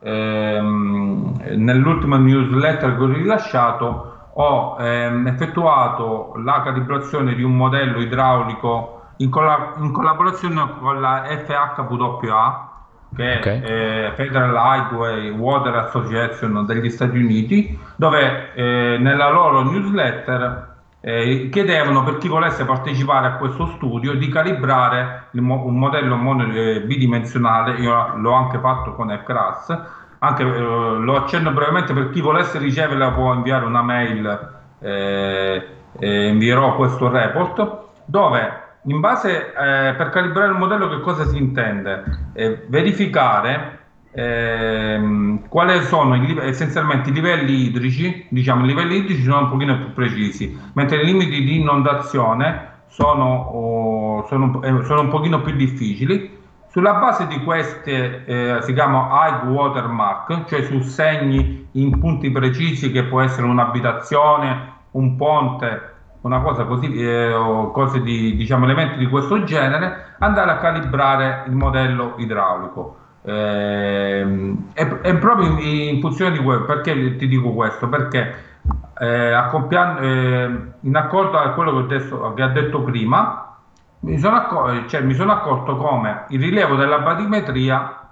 ehm, 0.02 1.40
nell'ultima 1.56 2.16
newsletter 2.16 2.96
che 2.96 3.02
ho 3.02 3.06
rilasciato 3.06 4.10
ho 4.32 4.76
ehm, 4.78 5.26
effettuato 5.26 6.34
la 6.44 6.62
calibrazione 6.62 7.34
di 7.34 7.42
un 7.42 7.56
modello 7.56 8.00
idraulico 8.00 9.00
in, 9.18 9.28
colla- 9.28 9.74
in 9.78 9.92
collaborazione 9.92 10.78
con 10.78 11.00
la 11.00 11.24
FHWA 11.44 12.68
che 13.14 13.36
okay. 13.38 13.60
è 13.60 14.06
eh, 14.06 14.12
Federal 14.14 14.54
Highway 14.54 15.30
Water 15.30 15.74
Association 15.74 16.64
degli 16.64 16.88
Stati 16.88 17.18
Uniti, 17.18 17.76
dove 17.96 18.52
eh, 18.54 18.98
nella 19.00 19.30
loro 19.30 19.62
newsletter 19.62 20.69
eh, 21.00 21.48
chiedevano 21.50 22.04
per 22.04 22.18
chi 22.18 22.28
volesse 22.28 22.64
partecipare 22.64 23.26
a 23.26 23.32
questo 23.36 23.66
studio 23.76 24.14
di 24.14 24.28
calibrare 24.28 25.28
mo- 25.32 25.64
un 25.64 25.76
modello 25.78 26.16
mon- 26.16 26.52
eh, 26.54 26.80
bidimensionale, 26.82 27.78
io 27.80 28.16
l'ho 28.16 28.32
anche 28.32 28.58
fatto 28.58 28.94
con 28.94 29.10
ECRAS, 29.10 29.78
anche, 30.18 30.42
eh, 30.42 30.46
lo 30.48 31.16
accenno 31.16 31.50
brevemente 31.52 31.92
per 31.94 32.10
chi 32.10 32.20
volesse 32.20 32.58
riceverla 32.58 33.12
può 33.12 33.32
inviare 33.32 33.64
una 33.64 33.82
mail, 33.82 34.48
eh, 34.80 35.66
invierò 35.98 36.76
questo 36.76 37.08
report, 37.08 37.78
dove 38.04 38.68
in 38.84 39.00
base 39.00 39.48
eh, 39.52 39.94
per 39.94 40.10
calibrare 40.10 40.52
il 40.52 40.58
modello 40.58 40.88
che 40.88 41.00
cosa 41.00 41.24
si 41.26 41.36
intende? 41.36 42.30
Eh, 42.32 42.64
verificare 42.68 43.79
eh, 44.12 45.38
quali 45.48 45.82
sono 45.82 46.16
i, 46.16 46.38
essenzialmente 46.42 47.10
i 47.10 47.12
livelli 47.12 47.66
idrici, 47.66 48.26
diciamo 48.28 48.64
i 48.64 48.68
livelli 48.68 48.96
idrici 48.96 49.22
sono 49.22 49.40
un 49.40 49.50
pochino 49.50 49.76
più 49.76 49.92
precisi, 49.92 50.58
mentre 50.74 51.02
i 51.02 51.04
limiti 51.04 51.42
di 51.42 51.60
inondazione 51.60 52.68
sono, 52.88 53.24
oh, 53.24 54.26
sono, 54.26 54.62
eh, 54.62 54.84
sono 54.84 55.02
un 55.02 55.08
pochino 55.08 55.40
più 55.42 55.54
difficili. 55.54 56.38
Sulla 56.70 56.94
base 56.94 57.26
di 57.26 57.42
queste 57.42 58.24
eh, 58.26 58.58
si 58.62 58.72
chiama 58.74 59.08
high 59.10 59.48
water 59.48 59.88
mark, 59.88 60.44
cioè 60.44 60.62
su 60.62 60.80
segni 60.80 61.66
in 61.72 61.98
punti 61.98 62.30
precisi 62.30 62.92
che 62.92 63.04
può 63.04 63.20
essere 63.20 63.46
un'abitazione, 63.46 64.72
un 64.92 65.16
ponte 65.16 65.90
una 66.22 66.40
cosa 66.40 66.64
così, 66.64 66.92
eh, 66.94 67.32
cose 67.72 68.02
di, 68.02 68.36
diciamo, 68.36 68.64
elementi 68.64 68.98
di 68.98 69.06
questo 69.06 69.42
genere, 69.44 70.14
andare 70.18 70.50
a 70.50 70.58
calibrare 70.58 71.44
il 71.46 71.54
modello 71.54 72.14
idraulico. 72.18 72.96
Eh, 73.22 74.54
è, 74.72 74.86
è, 74.86 75.16
proprio 75.16 75.48
in, 75.48 75.58
in, 75.58 76.00
funzione 76.00 76.36
di 76.36 76.42
quello, 76.42 76.64
perché 76.64 77.16
ti 77.16 77.28
dico 77.28 77.52
questo? 77.52 77.88
Perché 77.88 78.34
eh, 78.98 79.32
eh, 79.32 80.50
in 80.80 80.96
accordo 80.96 81.38
a 81.38 81.50
quello 81.50 81.70
che, 81.72 81.76
ho 81.76 81.86
detto, 81.86 82.34
che 82.34 82.42
ha 82.42 82.48
detto 82.48 82.82
prima, 82.82 83.56
mi 84.00 84.18
sono, 84.18 84.36
accorto, 84.36 84.88
cioè, 84.88 85.02
mi 85.02 85.14
sono 85.14 85.32
accorto 85.32 85.76
come 85.76 86.24
il 86.28 86.40
rilievo 86.40 86.76
della 86.76 87.00
batimetria 87.00 88.06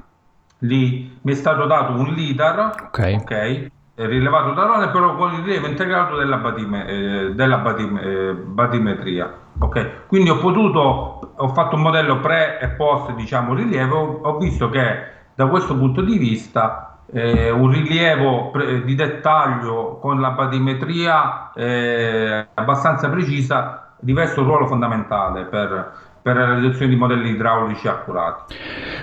lì 0.62 1.18
mi 1.22 1.32
è 1.32 1.34
stato 1.34 1.66
dato 1.66 1.92
un 1.92 2.08
LIDAR, 2.08 2.88
ok, 2.88 3.16
okay 3.20 3.70
rilevato 4.06 4.52
da 4.52 4.64
Rone 4.64 4.88
però 4.88 5.16
con 5.16 5.32
il 5.34 5.42
rilievo 5.42 5.66
integrato 5.66 6.16
della, 6.16 6.36
batime, 6.36 6.86
eh, 6.86 7.30
della 7.34 7.58
batime, 7.58 8.02
eh, 8.02 8.32
batimetria. 8.32 9.32
Okay. 9.58 9.90
Quindi 10.06 10.30
ho 10.30 10.38
potuto, 10.38 11.32
ho 11.36 11.48
fatto 11.48 11.74
un 11.74 11.82
modello 11.82 12.20
pre 12.20 12.60
e 12.60 12.68
post 12.68 13.12
diciamo 13.14 13.54
rilievo, 13.54 14.20
ho 14.22 14.36
visto 14.38 14.70
che 14.70 15.16
da 15.34 15.46
questo 15.46 15.76
punto 15.76 16.00
di 16.02 16.16
vista 16.16 16.98
eh, 17.12 17.50
un 17.50 17.70
rilievo 17.70 18.50
pre- 18.50 18.84
di 18.84 18.94
dettaglio 18.94 19.98
con 20.00 20.20
la 20.20 20.30
batimetria 20.30 21.52
eh, 21.54 22.46
abbastanza 22.54 23.08
precisa 23.08 23.94
riveste 24.00 24.38
un 24.40 24.46
ruolo 24.46 24.66
fondamentale 24.66 25.44
per, 25.44 25.92
per 26.28 26.36
la 26.36 26.44
realizzazione 26.44 26.90
di 26.90 26.96
modelli 26.96 27.30
idraulici 27.30 27.88
accurati. 27.88 28.54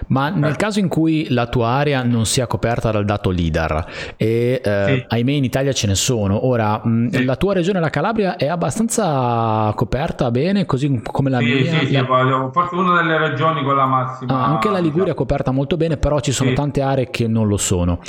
Ma 0.08 0.30
nel 0.30 0.52
eh. 0.52 0.56
caso 0.56 0.78
in 0.78 0.88
cui 0.88 1.28
la 1.30 1.48
tua 1.48 1.70
area 1.70 2.04
non 2.04 2.26
sia 2.26 2.46
coperta 2.46 2.92
dal 2.92 3.04
dato 3.04 3.32
LIDAR 3.32 3.86
e 4.16 4.62
eh, 4.64 4.84
sì. 4.86 5.06
ahimè 5.08 5.32
in 5.32 5.44
Italia 5.44 5.74
ce 5.74 5.88
ne 5.88 5.96
sono, 5.96 6.46
ora 6.46 6.80
mh, 6.84 7.10
sì. 7.10 7.26
la 7.26 7.36
tua 7.36 7.54
regione, 7.54 7.80
la 7.80 7.90
Calabria, 7.90 8.36
è 8.36 8.48
abbastanza 8.48 9.74
coperta 9.76 10.30
bene, 10.30 10.66
così 10.66 11.02
come 11.04 11.32
la 11.32 11.40
sì, 11.40 11.46
mia? 11.46 11.80
Sì, 11.80 11.88
sì, 11.88 12.06
forse 12.52 12.76
una 12.76 13.02
delle 13.02 13.18
regioni 13.18 13.64
con 13.64 13.76
la 13.76 13.86
massima. 13.86 14.34
Ah, 14.34 14.46
anche 14.46 14.70
la 14.70 14.80
Liguria 14.80 15.14
è 15.14 15.16
coperta 15.16 15.50
molto 15.50 15.78
bene, 15.78 15.98
però 15.98 16.20
ci 16.20 16.32
sono 16.32 16.54
tante 16.54 16.82
aree 16.82 17.10
che 17.10 17.28
non 17.28 17.48
lo 17.48 17.58
sono. 17.58 18.00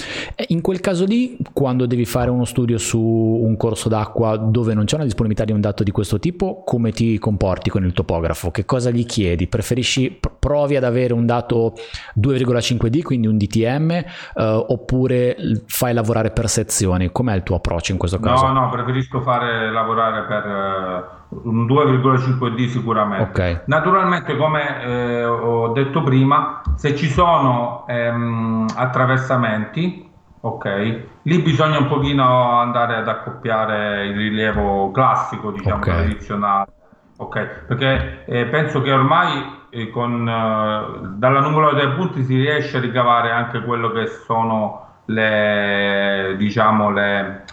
In 0.49 0.61
quel 0.61 0.81
caso 0.81 1.07
lì, 1.07 1.39
quando 1.55 1.87
devi 1.87 2.05
fare 2.05 2.29
uno 2.29 2.45
studio 2.45 2.77
su 2.77 3.01
un 3.01 3.57
corso 3.57 3.89
d'acqua 3.89 4.37
dove 4.37 4.75
non 4.75 4.85
c'è 4.85 4.97
una 4.97 5.05
disponibilità 5.05 5.45
di 5.45 5.53
un 5.53 5.61
dato 5.61 5.83
di 5.83 5.91
questo 5.91 6.19
tipo, 6.19 6.63
come 6.65 6.93
ti 6.93 7.19
comporti 7.19 7.71
con 7.71 7.83
il 7.85 7.95
topografo? 7.95 8.51
Che 8.51 8.67
cosa 8.67 8.91
gli 8.91 9.06
chiedi? 9.07 9.47
Preferisci, 9.47 10.21
provi 10.39 10.77
ad 10.77 10.85
avere 10.85 11.13
un 11.13 11.27
dato 11.27 11.75
2,5D, 12.21 13.03
quindi 13.03 13.27
un 13.27 13.37
DTM, 13.37 13.91
eh, 13.91 14.05
oppure 14.35 15.37
fai 15.67 15.95
lavorare 15.95 16.31
per 16.31 16.49
sezioni? 16.49 17.11
Com'è 17.11 17.35
il 17.35 17.43
tuo 17.43 17.57
approccio 17.57 17.93
in 17.93 17.99
questo 17.99 18.21
caso? 18.21 18.47
No, 18.47 18.53
no, 18.53 18.69
preferisco 18.69 19.21
fare 19.23 19.71
lavorare 19.71 20.23
per 20.23 20.47
uh, 20.47 21.49
un 21.49 21.67
2,5D 21.67 22.69
sicuramente. 22.69 23.31
Okay. 23.31 23.61
Naturalmente, 23.67 24.37
come 24.37 24.83
eh, 24.83 25.25
ho 25.25 25.73
detto 25.73 26.03
prima, 26.03 26.63
se 26.77 26.95
ci 26.95 27.09
sono 27.09 27.85
ehm, 27.89 28.67
attraversamenti, 28.75 30.09
ok, 30.41 31.01
lì 31.23 31.43
bisogna 31.43 31.79
un 31.79 31.89
pochino 31.89 32.61
andare 32.61 32.97
ad 32.97 33.09
accoppiare 33.09 34.07
il 34.07 34.17
rilievo 34.17 34.91
classico, 34.93 35.51
diciamo, 35.51 35.77
okay. 35.77 35.95
tradizionale 35.95 36.75
Ok, 37.19 37.65
perché 37.67 38.25
eh, 38.27 38.45
penso 38.47 38.83
che 38.83 38.93
ormai 38.93 39.65
eh, 39.71 39.91
con, 39.91 40.29
eh, 40.29 41.09
dalla 41.17 41.41
numero 41.41 41.73
dei 41.73 41.89
punti 41.95 42.23
si 42.25 42.37
riesce 42.37 42.77
a 42.77 42.81
ricavare 42.81 43.31
anche 43.31 43.63
quello 43.63 43.91
che 43.91 44.07
sono 44.07 45.01
le, 45.07 46.35
diciamo, 46.37 46.91
le, 46.91 47.45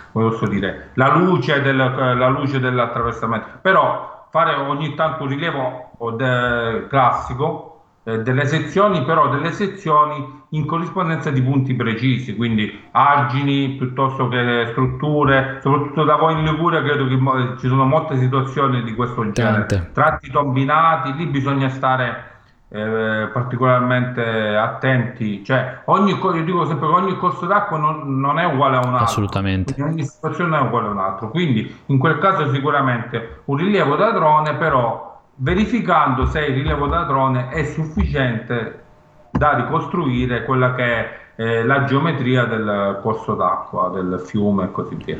dire, 0.49 0.89
la 0.95 1.15
luce, 1.15 1.61
del, 1.61 1.77
la 1.77 2.27
luce 2.27 2.59
dell'attraversamento. 2.59 3.59
Però 3.61 4.27
fare 4.31 4.53
ogni 4.55 4.95
tanto 4.95 5.23
un 5.23 5.29
rilievo 5.29 5.91
classico 6.89 7.72
eh, 8.05 8.19
delle 8.19 8.45
sezioni, 8.47 9.03
però 9.03 9.29
delle 9.29 9.51
sezioni 9.51 10.41
in 10.49 10.65
corrispondenza 10.65 11.31
di 11.31 11.41
punti 11.41 11.73
precisi, 11.73 12.35
quindi 12.35 12.81
argini 12.91 13.75
piuttosto 13.77 14.27
che 14.27 14.67
strutture, 14.71 15.59
soprattutto 15.61 16.03
da 16.03 16.15
voi 16.15 16.33
in 16.33 16.43
Liguria 16.43 16.83
credo 16.83 17.07
che 17.07 17.17
ci 17.59 17.67
sono 17.67 17.85
molte 17.85 18.17
situazioni 18.17 18.83
di 18.83 18.93
questo 18.93 19.31
genere, 19.31 19.65
Tante. 19.65 19.91
tratti 19.93 20.29
tombinati, 20.29 21.13
lì 21.13 21.27
bisogna 21.27 21.69
stare 21.69 22.31
eh, 22.67 23.29
particolarmente 23.31 24.21
attenti, 24.57 25.43
cioè 25.45 25.83
ogni, 25.85 26.11
io 26.11 26.43
dico 26.43 26.65
sempre 26.65 26.87
che 26.87 26.93
ogni 26.93 27.17
corso 27.17 27.45
d'acqua 27.45 27.77
non, 27.77 28.19
non 28.19 28.37
è 28.37 28.45
uguale 28.45 28.75
a 28.75 28.79
un 28.79 28.93
altro, 28.93 29.05
assolutamente, 29.05 29.81
ogni 29.81 30.03
situazione 30.03 30.57
è 30.57 30.61
uguale 30.61 30.87
a 30.87 30.91
un 30.91 30.99
altro, 30.99 31.29
quindi 31.29 31.73
in 31.85 31.97
quel 31.97 32.17
caso 32.17 32.51
sicuramente 32.51 33.43
un 33.45 33.55
rilievo 33.55 33.95
da 33.95 34.11
drone 34.11 34.55
però 34.55 35.12
verificando 35.35 36.25
se 36.27 36.41
il 36.41 36.53
rilievo 36.55 36.87
da 36.87 37.03
drone 37.03 37.49
è 37.49 37.63
sufficiente 37.63 38.81
da 39.31 39.55
ricostruire 39.55 40.43
quella 40.43 40.75
che 40.75 40.83
è 40.83 41.19
eh, 41.35 41.63
la 41.63 41.83
geometria 41.85 42.45
del 42.45 42.99
corso 43.01 43.33
d'acqua, 43.33 43.89
del 43.89 44.21
fiume 44.23 44.65
e 44.65 44.71
così 44.71 44.95
via. 44.95 45.17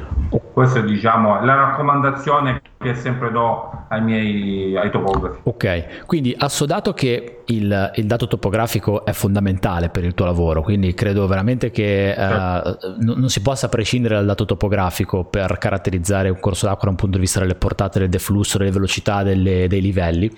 Questa 0.54 0.82
diciamo, 0.82 1.40
è 1.40 1.46
la 1.46 1.56
raccomandazione 1.56 2.62
che 2.78 2.94
sempre 2.96 3.32
do 3.32 3.72
ai 3.88 4.02
miei 4.02 4.78
ai 4.78 4.92
topografi. 4.92 5.40
Ok, 5.44 6.06
quindi 6.06 6.36
assodato 6.38 6.94
che 6.94 7.44
il, 7.46 7.92
il, 7.96 8.06
dato 8.06 8.28
topografico 8.28 9.06
è 9.06 9.12
fondamentale 9.12 9.90
per 9.90 10.04
il 10.04 10.14
tuo 10.14 10.26
lavoro, 10.26 10.62
quindi 10.62 10.94
credo 10.94 11.28
veramente 11.28 11.72
che 11.72 12.14
certo. 12.16 12.88
uh, 12.88 13.04
non, 13.04 13.20
non, 13.20 13.30
si 13.30 13.42
possa 13.42 13.68
prescindere 13.70 14.16
dal 14.16 14.26
dato 14.26 14.46
topografico 14.46 15.24
per 15.24 15.58
caratterizzare 15.58 16.30
un 16.30 16.40
corso 16.40 16.66
d'acqua 16.68 16.86
da 16.86 16.92
un 16.92 16.96
punto 16.96 17.18
di 17.18 17.24
vista 17.24 17.40
delle 17.40 17.56
portate, 17.56 18.00
del 18.00 18.10
deflusso, 18.10 18.58
delle 18.58 18.72
velocità, 18.72 19.24
delle, 19.24 19.68
dei 19.68 19.82
livelli. 19.82 20.32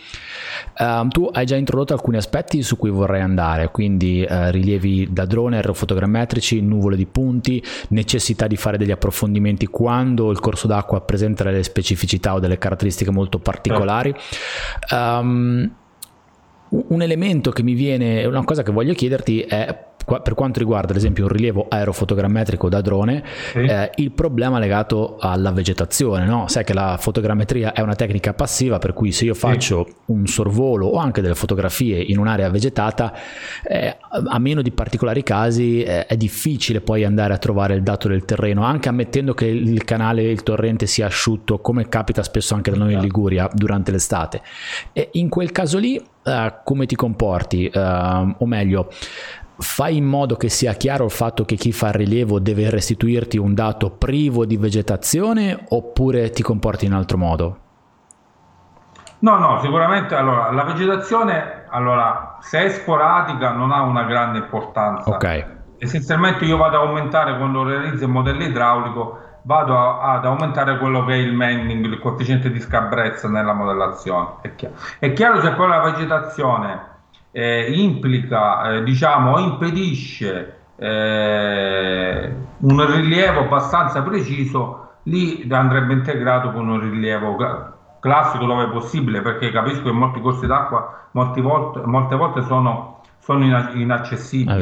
Uh, 0.77 1.07
tu 1.09 1.29
hai 1.31 1.45
già 1.45 1.55
introdotto 1.55 1.93
alcuni 1.93 2.17
aspetti 2.17 2.61
su 2.61 2.77
cui 2.77 2.89
vorrei 2.89 3.21
andare, 3.21 3.69
quindi 3.71 4.25
uh, 4.27 4.49
rilievi 4.49 5.11
da 5.11 5.25
drone, 5.25 5.61
aerofotogrammetrici, 5.65 6.61
nuvole 6.61 6.95
di 6.95 7.05
punti, 7.05 7.63
necessità 7.89 8.47
di 8.47 8.55
fare 8.55 8.77
degli 8.77 8.91
approfondimenti 8.91 9.67
quando 9.67 10.31
il 10.31 10.39
corso 10.39 10.67
d'acqua 10.67 11.01
presenta 11.01 11.43
delle 11.43 11.63
specificità 11.63 12.33
o 12.33 12.39
delle 12.39 12.57
caratteristiche 12.57 13.11
molto 13.11 13.39
particolari. 13.39 14.13
Um, 14.91 15.71
un 16.69 17.01
elemento 17.01 17.51
che 17.51 17.63
mi 17.63 17.73
viene, 17.73 18.25
una 18.25 18.43
cosa 18.43 18.63
che 18.63 18.71
voglio 18.71 18.93
chiederti 18.93 19.41
è 19.41 19.93
per 20.05 20.33
quanto 20.35 20.59
riguarda 20.59 20.91
ad 20.91 20.97
esempio 20.97 21.25
un 21.25 21.31
rilievo 21.31 21.65
aerofotogrammetrico 21.67 22.69
da 22.69 22.81
drone, 22.81 23.23
sì. 23.51 23.59
eh, 23.59 23.91
il 23.95 24.11
problema 24.11 24.59
legato 24.59 25.17
alla 25.19 25.51
vegetazione, 25.51 26.25
no? 26.25 26.47
sai 26.47 26.63
che 26.63 26.73
la 26.73 26.97
fotogrammetria 26.99 27.73
è 27.73 27.81
una 27.81 27.95
tecnica 27.95 28.33
passiva 28.33 28.77
per 28.77 28.93
cui 28.93 29.11
se 29.11 29.25
io 29.25 29.33
faccio 29.33 29.85
sì. 29.87 29.93
un 30.07 30.27
sorvolo 30.27 30.87
o 30.87 30.97
anche 30.97 31.21
delle 31.21 31.35
fotografie 31.35 31.99
in 31.99 32.19
un'area 32.19 32.49
vegetata, 32.49 33.13
eh, 33.63 33.97
a 34.09 34.39
meno 34.39 34.61
di 34.61 34.71
particolari 34.71 35.23
casi 35.23 35.83
eh, 35.83 36.05
è 36.05 36.15
difficile 36.15 36.81
poi 36.81 37.03
andare 37.03 37.33
a 37.33 37.37
trovare 37.37 37.73
il 37.73 37.83
dato 37.83 38.07
del 38.07 38.25
terreno, 38.25 38.63
anche 38.63 38.89
ammettendo 38.89 39.33
che 39.33 39.45
il 39.45 39.83
canale, 39.83 40.23
il 40.23 40.43
torrente 40.43 40.85
sia 40.85 41.07
asciutto, 41.07 41.59
come 41.59 41.89
capita 41.89 42.23
spesso 42.23 42.53
anche 42.53 42.71
da 42.71 42.77
noi 42.77 42.93
in 42.93 42.99
Liguria 42.99 43.49
durante 43.51 43.91
l'estate. 43.91 44.41
E 44.93 45.09
in 45.13 45.29
quel 45.29 45.51
caso 45.51 45.77
lì, 45.77 45.97
uh, 45.97 46.53
come 46.63 46.85
ti 46.85 46.95
comporti? 46.95 47.69
Uh, 47.73 48.35
o 48.37 48.45
meglio, 48.45 48.89
fai 49.57 49.97
in 49.97 50.05
modo 50.05 50.35
che 50.35 50.49
sia 50.49 50.73
chiaro 50.73 51.05
il 51.05 51.11
fatto 51.11 51.45
che 51.45 51.55
chi 51.55 51.71
fa 51.71 51.87
il 51.87 51.93
rilievo 51.93 52.39
deve 52.39 52.69
restituirti 52.69 53.37
un 53.37 53.53
dato 53.53 53.91
privo 53.91 54.45
di 54.45 54.57
vegetazione 54.57 55.65
oppure 55.69 56.29
ti 56.31 56.43
comporti 56.43 56.85
in 56.85 56.93
altro 56.93 57.17
modo? 57.17 57.57
No, 59.19 59.37
no, 59.37 59.59
sicuramente 59.61 60.15
allora, 60.15 60.51
la 60.51 60.63
vegetazione, 60.63 61.63
allora, 61.69 62.37
se 62.41 62.65
è 62.65 62.69
sporadica 62.69 63.51
non 63.51 63.71
ha 63.71 63.81
una 63.81 64.03
grande 64.03 64.39
importanza. 64.39 65.09
Ok. 65.09 65.53
Essenzialmente 65.77 66.45
io 66.45 66.57
vado 66.57 66.81
ad 66.81 66.87
aumentare 66.87 67.37
quando 67.37 67.63
realizzo 67.63 68.03
il 68.03 68.11
modello 68.11 68.43
idraulico, 68.43 69.19
vado 69.43 69.77
a, 69.77 70.13
ad 70.13 70.25
aumentare 70.25 70.77
quello 70.77 71.05
che 71.05 71.13
è 71.13 71.17
il 71.17 71.33
manning, 71.33 71.85
il 71.85 71.99
coefficiente 71.99 72.51
di 72.51 72.59
scabrezza 72.59 73.27
nella 73.29 73.53
modellazione. 73.53 74.35
È 74.41 74.53
chiaro, 74.55 74.75
è 74.99 75.13
chiaro 75.13 75.41
se 75.41 75.51
poi 75.51 75.69
la 75.69 75.79
vegetazione 75.79 76.93
eh, 77.37 77.69
implica, 77.69 78.71
eh, 78.71 78.83
diciamo, 78.83 79.37
impedisce 79.39 80.55
eh, 80.77 82.33
un 82.59 82.93
rilievo 82.93 83.41
abbastanza 83.41 84.01
preciso, 84.03 84.91
lì 85.03 85.45
andrebbe 85.51 85.91
integrato 85.91 86.53
con 86.53 86.69
un 86.69 86.79
rilievo 86.79 87.35
classico 87.99 88.45
dove 88.45 88.63
è 88.63 88.69
possibile, 88.69 89.19
perché 89.19 89.51
capisco 89.51 89.83
che 89.83 89.91
molti 89.91 90.21
corsi 90.21 90.47
d'acqua 90.47 91.07
molte 91.11 91.41
volte, 91.41 91.81
molte 91.83 92.15
volte 92.15 92.41
sono, 92.43 93.01
sono 93.19 93.43
inaccessibili. 93.73 94.57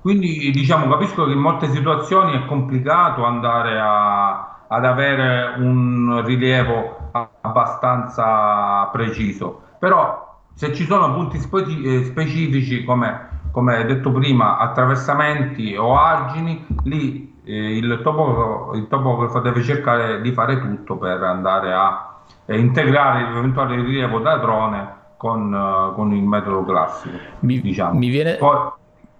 Quindi 0.00 0.50
diciamo, 0.50 0.88
capisco 0.88 1.26
che 1.26 1.32
in 1.32 1.38
molte 1.38 1.68
situazioni 1.68 2.32
è 2.32 2.44
complicato 2.46 3.24
andare 3.24 3.78
a, 3.78 4.64
ad 4.66 4.84
avere 4.84 5.54
un 5.58 6.24
rilievo 6.24 7.10
abbastanza 7.40 8.88
preciso, 8.90 9.62
però 9.78 10.25
se 10.56 10.72
ci 10.72 10.84
sono 10.86 11.12
punti 11.12 11.36
eh, 11.36 12.04
specifici 12.04 12.82
come, 12.82 13.28
come 13.50 13.84
detto 13.84 14.10
prima, 14.10 14.56
attraversamenti 14.56 15.76
o 15.76 15.98
argini, 15.98 16.66
lì 16.84 17.40
eh, 17.44 17.76
il, 17.76 18.00
topografo, 18.02 18.74
il 18.74 18.88
topografo 18.88 19.40
deve 19.40 19.62
cercare 19.62 20.22
di 20.22 20.32
fare 20.32 20.58
tutto 20.58 20.96
per 20.96 21.22
andare 21.22 21.74
a 21.74 22.20
eh, 22.46 22.58
integrare 22.58 23.30
l'eventuale 23.30 23.76
rilievo 23.76 24.18
da 24.20 24.36
drone 24.38 24.94
con, 25.18 25.52
uh, 25.52 25.94
con, 25.94 26.14
il 26.14 26.24
metodo 26.24 26.64
classico. 26.64 27.18
Mi, 27.40 27.60
diciamo. 27.60 27.98
mi 27.98 28.08
viene... 28.08 28.36
Poi, 28.36 28.56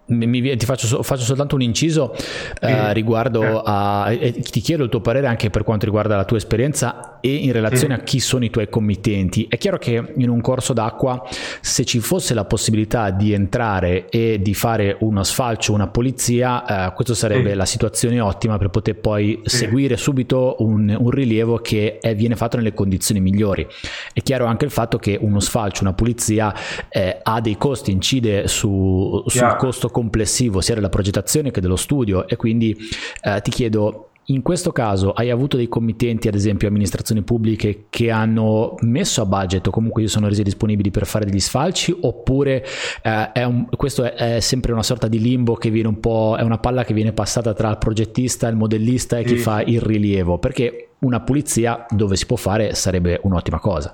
mi, 0.07 0.57
ti 0.57 0.67
faccio, 0.67 1.03
faccio, 1.03 1.23
soltanto 1.23 1.55
un 1.55 1.63
inciso 1.63 2.15
eh, 2.61 2.93
riguardo 2.93 3.63
a 3.63 4.13
e 4.13 4.33
ti 4.33 4.61
chiedo 4.61 4.85
il 4.85 4.91
tuo 4.91 5.01
parere 5.01 5.27
anche 5.27 5.51
per 5.51 5.65
quanto 5.65 5.85
riguarda 5.85 6.17
la 6.17 6.25
tua 6.25 6.37
esperienza 6.37 7.19
e 7.21 7.35
in 7.35 7.53
relazione 7.53 7.95
a 7.95 7.99
chi 8.01 8.21
sono 8.21 8.45
i 8.45 8.51
tuoi 8.51 8.69
committenti. 8.69 9.47
È 9.49 9.59
chiaro 9.59 9.79
che 9.79 10.13
in 10.17 10.29
un 10.29 10.41
corso 10.41 10.73
d'acqua 10.73 11.27
se 11.61 11.85
ci 11.85 11.99
fosse 11.99 12.35
la 12.35 12.45
possibilità 12.45 13.11
di 13.11 13.33
entrare 13.33 14.09
e 14.09 14.39
di 14.41 14.55
fare 14.55 14.97
uno 15.01 15.25
sfalcio, 15.25 15.73
una 15.73 15.89
polizia, 15.89 16.89
eh, 16.89 16.93
questo 16.95 17.15
sarebbe 17.15 17.55
la 17.55 17.67
situazione 17.67 18.21
ottima 18.21 18.59
per 18.59 18.69
poter 18.69 18.97
poi 18.97 19.41
seguire 19.45 19.97
subito 19.97 20.57
un, 20.61 20.95
un 20.97 21.11
rilievo 21.11 21.59
che 21.59 21.99
è, 21.99 22.15
viene 22.15 22.37
fatto 22.37 22.57
nelle 22.57 22.75
condizioni 22.75 23.21
migliori. 23.21 23.67
È 24.13 24.23
chiaro 24.23 24.47
anche 24.47 24.65
il 24.65 24.71
fatto 24.71 24.99
che 24.99 25.19
uno 25.21 25.41
sfalcio, 25.41 25.83
una 25.83 25.95
pulizia 25.95 26.55
eh, 26.89 27.19
ha 27.23 27.41
dei 27.41 27.57
costi, 27.57 27.91
incide 27.91 28.47
su, 28.47 29.23
sul 29.27 29.57
costo 29.57 29.91
complessivo 29.97 30.61
sia 30.61 30.75
della 30.75 30.91
progettazione 30.91 31.51
che 31.51 31.63
dello 31.63 31.77
studio 31.77 32.29
e 32.29 32.37
quindi 32.37 32.77
eh, 33.23 33.41
ti 33.41 33.51
chiedo 33.51 34.11
in 34.25 34.43
questo 34.43 34.71
caso 34.71 35.13
hai 35.13 35.31
avuto 35.31 35.57
dei 35.57 35.69
committenti, 35.69 36.29
ad 36.29 36.35
esempio 36.35 36.69
amministrazioni 36.69 37.23
pubbliche, 37.23 37.87
che 37.89 38.11
hanno 38.11 38.75
messo 38.81 39.23
a 39.23 39.25
budget 39.25 39.67
o 39.69 39.71
comunque 39.71 40.03
si 40.03 40.09
sono 40.09 40.29
resi 40.29 40.43
disponibili 40.43 40.91
per 40.91 41.07
fare 41.07 41.25
degli 41.25 41.41
sfalci 41.41 41.97
oppure 41.99 42.63
eh, 43.03 43.33
è 43.33 43.45
un, 43.45 43.69
questo 43.75 44.03
è, 44.05 44.35
è, 44.37 44.41
sempre 44.41 44.73
una 44.73 44.83
sorta 44.83 45.09
di 45.09 45.19
limbo 45.19 45.55
che 45.55 45.71
viene 45.71 45.89
un 45.89 45.99
po', 45.99 46.37
è 46.39 46.43
una 46.43 46.59
palla 46.59 46.85
che 46.85 46.93
viene 46.93 47.13
passata 47.13 47.55
tra 47.55 47.71
il 47.71 47.79
progettista, 47.79 48.49
il 48.49 48.57
modellista 48.57 49.17
e 49.17 49.25
chi 49.25 49.39
fa 49.39 49.63
il 49.63 49.81
rilievo? 49.81 50.37
Perché 50.39 50.91
una 50.99 51.21
pulizia 51.21 51.87
dove 51.89 52.17
si 52.17 52.27
può 52.27 52.37
fare 52.37 52.75
sarebbe 52.75 53.19
un'ottima 53.23 53.61
cosa. 53.61 53.93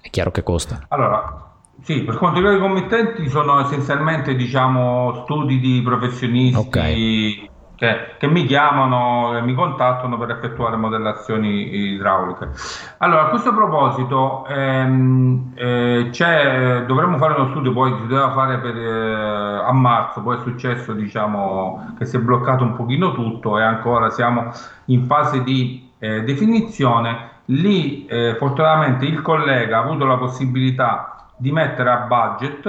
È 0.00 0.08
chiaro 0.08 0.30
che 0.30 0.42
costa. 0.42 0.86
Allora, 0.88 1.51
sì, 1.82 2.02
per 2.02 2.16
quanto 2.16 2.36
riguarda 2.38 2.58
i 2.58 2.62
committenti 2.62 3.28
sono 3.28 3.60
essenzialmente 3.60 4.36
diciamo, 4.36 5.22
studi 5.24 5.58
di 5.58 5.82
professionisti 5.84 6.56
okay. 6.56 7.50
che, 7.74 8.14
che, 8.18 8.28
mi 8.28 8.44
chiamano 8.44 9.36
e 9.36 9.42
mi 9.42 9.52
contattano 9.52 10.16
per 10.16 10.30
effettuare 10.30 10.76
modellazioni 10.76 11.92
idrauliche. 11.94 12.50
Allora, 12.98 13.22
a 13.22 13.28
questo 13.30 13.52
proposito 13.52 14.46
ehm, 14.46 15.54
eh, 15.56 16.84
dovremmo 16.86 17.18
fare 17.18 17.34
uno 17.34 17.50
studio, 17.50 17.72
poi 17.72 17.92
si 18.00 18.06
doveva 18.06 18.30
fare 18.30 18.58
per, 18.58 18.76
eh, 18.76 19.64
a 19.64 19.72
marzo, 19.72 20.22
poi 20.22 20.36
è 20.36 20.40
successo 20.40 20.92
diciamo, 20.92 21.94
che 21.98 22.04
si 22.04 22.16
è 22.16 22.20
bloccato 22.20 22.62
un 22.62 22.76
pochino 22.76 23.12
tutto 23.12 23.58
e 23.58 23.62
ancora 23.62 24.08
siamo 24.10 24.52
in 24.86 25.06
fase 25.06 25.42
di 25.42 25.90
eh, 25.98 26.22
definizione. 26.22 27.30
Lì 27.46 28.06
eh, 28.06 28.36
fortunatamente 28.38 29.04
il 29.04 29.20
collega 29.20 29.78
ha 29.78 29.82
avuto 29.82 30.04
la 30.04 30.16
possibilità 30.16 31.16
di 31.42 31.50
mettere 31.50 31.90
a 31.90 31.96
budget 32.06 32.66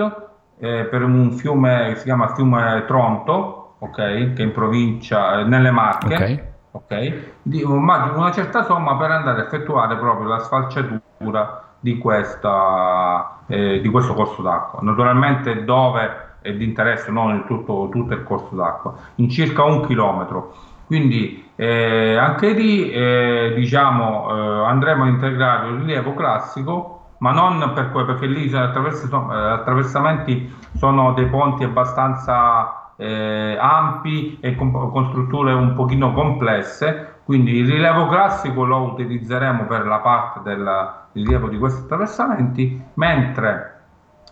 eh, 0.57 0.85
per 0.85 1.03
un 1.03 1.31
fiume 1.33 1.89
che 1.89 1.95
si 1.97 2.05
chiama 2.05 2.33
fiume 2.33 2.83
Tronto, 2.87 3.75
okay, 3.77 4.33
che 4.33 4.41
è 4.41 4.45
in 4.45 4.51
provincia, 4.51 5.39
eh, 5.39 5.43
nelle 5.43 5.69
Marche, 5.69 6.15
okay. 6.15 6.43
Okay, 6.71 7.33
di 7.43 7.61
una 7.61 8.31
certa 8.31 8.63
somma 8.63 8.97
per 8.97 9.11
andare 9.11 9.41
a 9.41 9.43
effettuare 9.43 9.95
proprio 9.95 10.27
la 10.27 10.39
sfalciatura 10.39 11.75
di, 11.79 11.99
questa, 11.99 13.41
eh, 13.45 13.79
di 13.79 13.89
questo 13.89 14.15
corso 14.15 14.41
d'acqua. 14.41 14.79
Naturalmente 14.81 15.63
dove 15.65 16.31
è 16.41 16.51
di 16.51 16.63
interesse, 16.63 17.11
non 17.11 17.45
tutto, 17.45 17.89
tutto 17.91 18.13
il 18.15 18.23
corso 18.23 18.55
d'acqua, 18.55 18.95
in 19.15 19.29
circa 19.29 19.63
un 19.63 19.85
chilometro. 19.85 20.55
Quindi 20.87 21.51
eh, 21.55 22.15
anche 22.15 22.53
lì 22.53 22.89
eh, 22.89 23.53
diciamo, 23.55 24.29
eh, 24.31 24.65
andremo 24.65 25.03
a 25.03 25.07
integrare 25.09 25.69
il 25.69 25.75
rilievo 25.75 26.15
classico 26.15 26.92
ma 27.23 27.31
non 27.31 27.71
per 27.73 27.89
que- 27.91 28.03
perché 28.03 28.25
lì 28.25 28.49
gli 28.49 28.53
eh, 28.53 28.57
attraversamenti 28.57 30.53
sono 30.75 31.13
dei 31.13 31.27
ponti 31.27 31.63
abbastanza 31.63 32.91
eh, 32.97 33.57
ampi 33.57 34.39
e 34.41 34.55
con, 34.55 34.71
con, 34.71 35.07
strutture 35.07 35.53
un 35.53 35.73
pochino 35.73 36.11
complesse, 36.11 37.21
quindi 37.23 37.53
il 37.59 37.71
rilievo 37.71 38.09
classico 38.09 38.65
lo 38.65 38.81
utilizzeremo 38.91 39.63
per 39.67 39.87
la 39.87 39.99
parte 39.99 40.41
del 40.43 40.91
rilievo 41.13 41.47
di 41.47 41.57
questi 41.57 41.83
attraversamenti, 41.83 42.83
mentre 42.95 43.83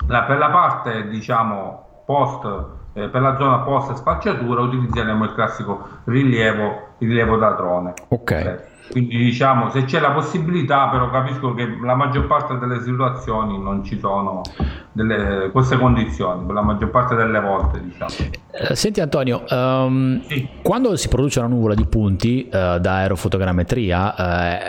la, 0.08 0.24
per 0.24 0.38
la 0.38 0.50
parte 0.50 1.08
diciamo 1.08 2.04
post 2.06 2.80
eh, 2.94 3.08
per 3.08 3.22
la 3.22 3.38
zona 3.38 3.60
post 3.60 3.94
spacciatura 3.94 4.64
utilizzeremo 4.64 5.24
il 5.24 5.34
classico 5.34 5.88
rilievo, 6.04 6.96
rilievo 6.98 7.38
da 7.38 7.52
drone. 7.52 7.94
Ok. 8.10 8.20
okay. 8.20 8.60
Quindi 8.90 9.18
diciamo, 9.18 9.70
se 9.70 9.86
c'è 9.86 10.00
la 10.00 10.12
possibilità, 10.12 10.90
però 10.90 11.10
capisco 11.10 11.54
che 11.54 11.78
la 11.82 11.96
maggior 11.96 12.28
parte 12.28 12.58
delle 12.58 12.82
situazioni 12.82 13.62
non 13.62 13.84
ci 13.84 13.98
sono 14.00 14.42
delle, 14.92 15.50
queste 15.52 15.78
condizioni, 15.78 16.46
per 16.46 16.56
la 16.56 16.62
maggior 16.62 16.90
parte 16.90 17.16
delle 17.16 17.40
volte. 17.40 17.82
Diciamo. 17.82 18.12
Eh, 18.52 18.76
senti 18.76 19.00
Antonio, 19.00 19.44
um, 19.50 20.22
sì. 20.28 20.46
quando 20.62 20.96
si 20.98 21.08
produce 21.08 21.40
una 21.40 21.48
nuvola 21.48 21.74
di 21.74 21.86
punti 21.86 22.48
uh, 22.48 22.78
da 22.80 22.96
aerofotogrammetria, 22.96 24.16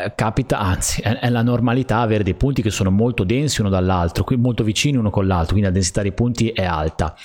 uh, 0.07 0.12
capita, 0.14 0.61
anzi 0.61 1.01
è, 1.01 1.18
è, 1.18 1.29
la 1.29 1.42
normalità 1.42 1.98
avere 1.98 2.22
dei 2.22 2.35
punti 2.35 2.62
che 2.62 2.70
sono 2.70 2.90
molto 2.90 3.25
densi 3.25 3.61
uno 3.61 3.70
dall'altro, 3.70 4.22
qui 4.22 4.37
molto 4.37 4.62
vicini 4.62 4.96
uno 4.96 5.11
con 5.11 5.27
l'altro, 5.27 5.55
quindi 5.55 5.66
la 5.66 5.72
densità 5.72 6.03
dei 6.03 6.12
punti 6.12 6.51
è 6.51 6.64
alta. 6.64 7.16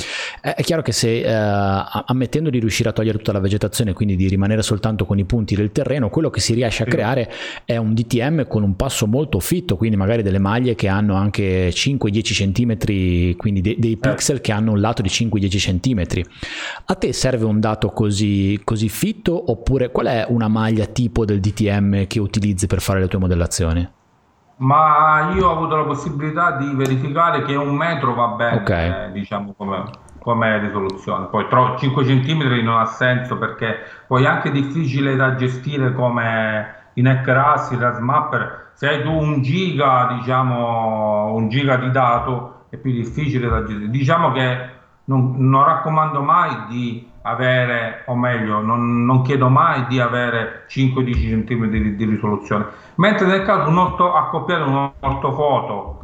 È, 0.41 0.55
è 0.55 0.63
chiaro 0.63 0.81
che 0.81 0.91
se 0.91 1.23
uh, 1.23 2.03
ammettendo 2.07 2.49
di 2.49 2.57
riuscire 2.57 2.89
a 2.89 2.91
togliere 2.91 3.19
tutta 3.19 3.33
la 3.33 3.39
vegetazione, 3.39 3.93
quindi 3.93 4.15
di 4.15 4.27
rimanere 4.27 4.63
soltanto 4.63 5.05
con 5.05 5.19
i 5.19 5.25
punti 5.25 5.55
del 5.55 5.71
terreno, 5.71 6.09
quello 6.09 6.31
che 6.31 6.39
si 6.39 6.55
riesce 6.55 6.83
a 6.83 6.86
creare 6.87 7.31
è 7.65 7.77
un 7.77 7.93
DTM 7.93 8.47
con 8.47 8.63
un 8.63 8.75
passo 8.75 9.07
molto 9.07 9.39
fitto, 9.39 9.75
quindi 9.77 9.95
magari 9.95 10.21
delle 10.21 10.39
maglie 10.39 10.75
che 10.75 10.87
hanno 10.87 11.15
anche 11.15 11.69
5-10 11.69 12.53
cm, 12.53 13.35
quindi 13.37 13.61
de- 13.61 13.75
dei 13.77 13.97
pixel 13.97 14.41
che 14.41 14.51
hanno 14.51 14.71
un 14.71 14.79
lato 14.79 15.01
di 15.01 15.09
5-10 15.09 15.79
cm. 15.79 16.21
A 16.85 16.95
te 16.95 17.13
serve 17.13 17.45
un 17.45 17.59
dato 17.59 17.89
così, 17.89 18.59
così 18.63 18.89
fitto 18.89 19.51
oppure 19.51 19.91
qual 19.91 20.07
è 20.07 20.25
una 20.29 20.47
maglia 20.47 20.85
tipo 20.85 21.25
del 21.25 21.39
DTM 21.39 22.07
che 22.07 22.19
utilizzi 22.19 22.67
per 22.67 22.81
fare 22.81 22.99
le 22.99 23.07
tue 23.07 23.19
modellazioni? 23.19 23.95
ma 24.57 25.33
io 25.35 25.47
ho 25.47 25.51
avuto 25.51 25.75
la 25.75 25.83
possibilità 25.83 26.51
di 26.53 26.73
verificare 26.73 27.43
che 27.43 27.55
un 27.55 27.75
metro 27.75 28.15
va 28.15 28.27
bene, 28.29 28.57
okay. 28.57 28.89
eh, 28.89 29.11
diciamo 29.11 29.53
come, 29.55 29.83
come, 30.27 30.59
risoluzione. 30.59 31.27
Poi 31.27 31.47
5 31.77 32.03
cm 32.03 32.61
non 32.61 32.79
ha 32.79 32.85
senso 32.85 33.37
perché 33.37 33.77
poi 34.07 34.25
è 34.25 34.27
anche 34.27 34.51
difficile 34.51 35.15
da 35.15 35.35
gestire 35.35 35.93
come 35.93 36.89
in 36.95 37.07
Ecras, 37.07 37.71
in 37.71 37.79
Rasmapper. 37.79 38.71
Se 38.73 38.89
hai 38.89 39.03
tu 39.03 39.09
un 39.09 39.41
giga, 39.41 40.09
diciamo, 40.17 41.33
un 41.33 41.47
giga 41.47 41.77
di 41.77 41.89
dato 41.91 42.65
è 42.69 42.75
più 42.75 42.91
difficile 42.91 43.47
da 43.47 43.63
gestire. 43.63 43.89
Diciamo 43.89 44.33
che 44.33 44.69
non, 45.05 45.35
non 45.37 45.63
raccomando 45.63 46.21
mai 46.21 46.65
di 46.67 47.09
avere, 47.21 48.03
o 48.07 48.15
meglio, 48.15 48.59
non, 48.59 49.05
non 49.05 49.21
chiedo 49.21 49.47
mai 49.47 49.87
di 49.87 50.01
avere 50.01 50.65
5-10 50.67 51.45
cm 51.45 51.65
di, 51.67 51.95
di, 51.95 52.05
risoluzione, 52.05 52.65
mentre 52.95 53.27
nel 53.27 53.43
caso 53.43 53.69
un 53.69 53.77
orto, 53.77 54.13
accoppiare 54.13 54.63
un 54.63 54.91
ortofoto 54.99 55.99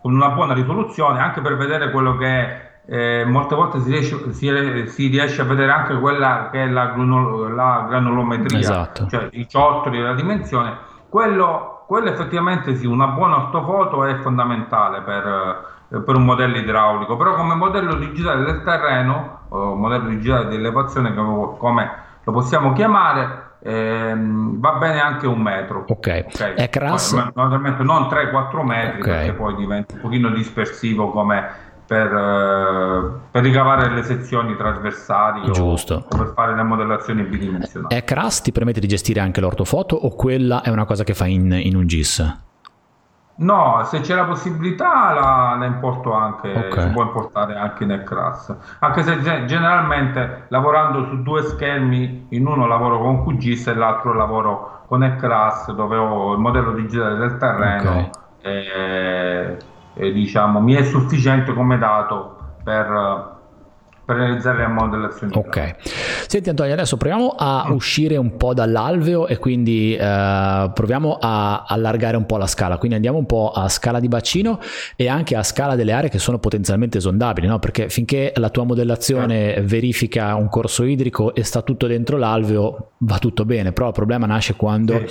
con 0.00 0.12
una 0.12 0.30
buona 0.30 0.54
risoluzione, 0.54 1.20
anche 1.20 1.40
per 1.40 1.56
vedere 1.56 1.92
quello 1.92 2.16
che 2.16 2.26
è, 2.26 2.69
eh, 2.86 3.24
molte 3.26 3.54
volte 3.54 3.80
si 3.80 3.90
riesce, 3.90 4.32
si, 4.32 4.84
si 4.88 5.06
riesce, 5.08 5.40
a 5.40 5.44
vedere 5.44 5.70
anche 5.70 5.98
quella 5.98 6.48
che 6.50 6.64
è 6.64 6.66
la, 6.66 6.94
la 6.94 7.86
granulometria, 7.88 8.58
esatto. 8.58 9.06
cioè 9.06 9.28
i 9.32 9.48
ciottoli 9.48 9.98
e 9.98 10.02
la 10.02 10.14
dimensione, 10.14 10.76
quello, 11.08 11.84
quello 11.86 12.10
effettivamente 12.10 12.74
sì, 12.74 12.86
una 12.86 13.08
buona 13.08 13.36
ortofoto 13.36 14.04
è 14.04 14.16
fondamentale 14.16 15.00
per 15.02 15.78
per 15.90 16.14
un 16.14 16.24
modello 16.24 16.56
idraulico, 16.56 17.16
però 17.16 17.34
come 17.34 17.54
modello 17.54 17.94
digitale 17.94 18.44
del 18.44 18.62
terreno, 18.62 19.40
o 19.48 19.74
modello 19.74 20.08
digitale 20.08 20.46
di 20.46 20.54
elevazione 20.54 21.12
come 21.12 21.90
lo 22.22 22.32
possiamo 22.32 22.72
chiamare, 22.72 23.54
ehm, 23.62 24.60
va 24.60 24.72
bene 24.74 25.00
anche 25.00 25.26
un 25.26 25.40
metro. 25.40 25.84
Ok, 25.88 26.26
okay. 26.32 26.54
è 26.54 26.68
crass? 26.68 27.12
Naturalmente 27.14 27.82
non 27.82 28.04
3-4 28.04 28.64
metri 28.64 29.00
okay. 29.00 29.12
perché 29.12 29.32
poi 29.32 29.56
diventa 29.56 29.94
un 29.94 30.00
pochino 30.00 30.30
dispersivo 30.30 31.10
come 31.10 31.68
per, 31.90 32.06
eh, 32.06 33.20
per, 33.32 33.42
ricavare 33.42 33.90
le 33.90 34.04
sezioni 34.04 34.54
trasversali 34.56 35.50
Giusto. 35.50 35.94
O, 35.94 36.14
o, 36.14 36.18
per 36.18 36.32
fare 36.36 36.54
le 36.54 36.62
modellazioni 36.62 37.24
bidimensionali. 37.24 37.92
È 37.92 38.04
crass 38.04 38.42
ti 38.42 38.52
permette 38.52 38.78
di 38.78 38.86
gestire 38.86 39.18
anche 39.18 39.40
l'ortofoto 39.40 39.96
o 39.96 40.14
quella 40.14 40.62
è 40.62 40.68
una 40.70 40.84
cosa 40.84 41.02
che 41.02 41.14
fa 41.14 41.26
in, 41.26 41.50
in 41.50 41.74
un 41.74 41.88
GIS? 41.88 42.38
No, 43.38 43.82
se 43.86 44.02
c'è 44.02 44.14
la 44.14 44.24
possibilità 44.24 45.12
la, 45.12 45.56
la 45.58 45.64
importo 45.64 46.12
anche, 46.12 46.52
okay. 46.52 46.86
si 46.86 46.90
può 46.90 47.02
importare 47.02 47.56
anche 47.56 47.84
nel 47.84 48.04
CRAS. 48.04 48.54
Anche 48.78 49.02
se 49.02 49.20
generalmente 49.46 50.44
lavorando 50.48 51.06
su 51.06 51.22
due 51.22 51.42
schermi, 51.42 52.26
in 52.28 52.46
uno 52.46 52.68
lavoro 52.68 53.00
con 53.00 53.24
QGIS 53.24 53.66
e 53.66 53.74
l'altro 53.74 54.12
lavoro 54.14 54.82
con 54.86 55.02
il 55.02 55.16
CRAS 55.16 55.72
dove 55.72 55.96
ho 55.96 56.34
il 56.34 56.38
modello 56.38 56.70
digitale 56.70 57.16
del 57.16 57.36
terreno 57.36 57.90
okay. 57.90 58.10
e, 58.42 59.56
e 59.94 60.12
diciamo 60.12 60.60
mi 60.60 60.74
è 60.74 60.84
sufficiente 60.84 61.52
come 61.52 61.78
dato 61.78 62.36
per 62.62 63.38
per 64.10 64.18
realizzare 64.18 64.58
le 64.58 64.66
modellazioni. 64.66 65.32
Ok. 65.36 65.74
Senti 66.26 66.48
Antonio, 66.48 66.72
adesso 66.72 66.96
proviamo 66.96 67.34
a 67.38 67.68
uscire 67.70 68.16
un 68.16 68.36
po' 68.36 68.54
dall'alveo 68.54 69.28
e 69.28 69.38
quindi 69.38 69.94
eh, 69.94 70.70
proviamo 70.74 71.18
a 71.20 71.64
allargare 71.66 72.16
un 72.16 72.26
po' 72.26 72.36
la 72.36 72.48
scala. 72.48 72.76
Quindi 72.78 72.96
andiamo 72.96 73.18
un 73.18 73.26
po' 73.26 73.52
a 73.54 73.68
scala 73.68 74.00
di 74.00 74.08
bacino 74.08 74.58
e 74.96 75.08
anche 75.08 75.36
a 75.36 75.44
scala 75.44 75.76
delle 75.76 75.92
aree 75.92 76.10
che 76.10 76.18
sono 76.18 76.40
potenzialmente 76.40 76.98
esondabili, 76.98 77.46
no? 77.46 77.60
Perché 77.60 77.88
finché 77.88 78.32
la 78.34 78.50
tua 78.50 78.64
modellazione 78.64 79.54
eh. 79.54 79.62
verifica 79.62 80.34
un 80.34 80.48
corso 80.48 80.82
idrico 80.82 81.32
e 81.32 81.44
sta 81.44 81.62
tutto 81.62 81.86
dentro 81.86 82.16
l'alveo, 82.16 82.92
va 82.98 83.18
tutto 83.18 83.44
bene, 83.44 83.70
però 83.72 83.88
il 83.88 83.94
problema 83.94 84.26
nasce 84.26 84.56
quando 84.56 84.94
eh. 84.94 85.08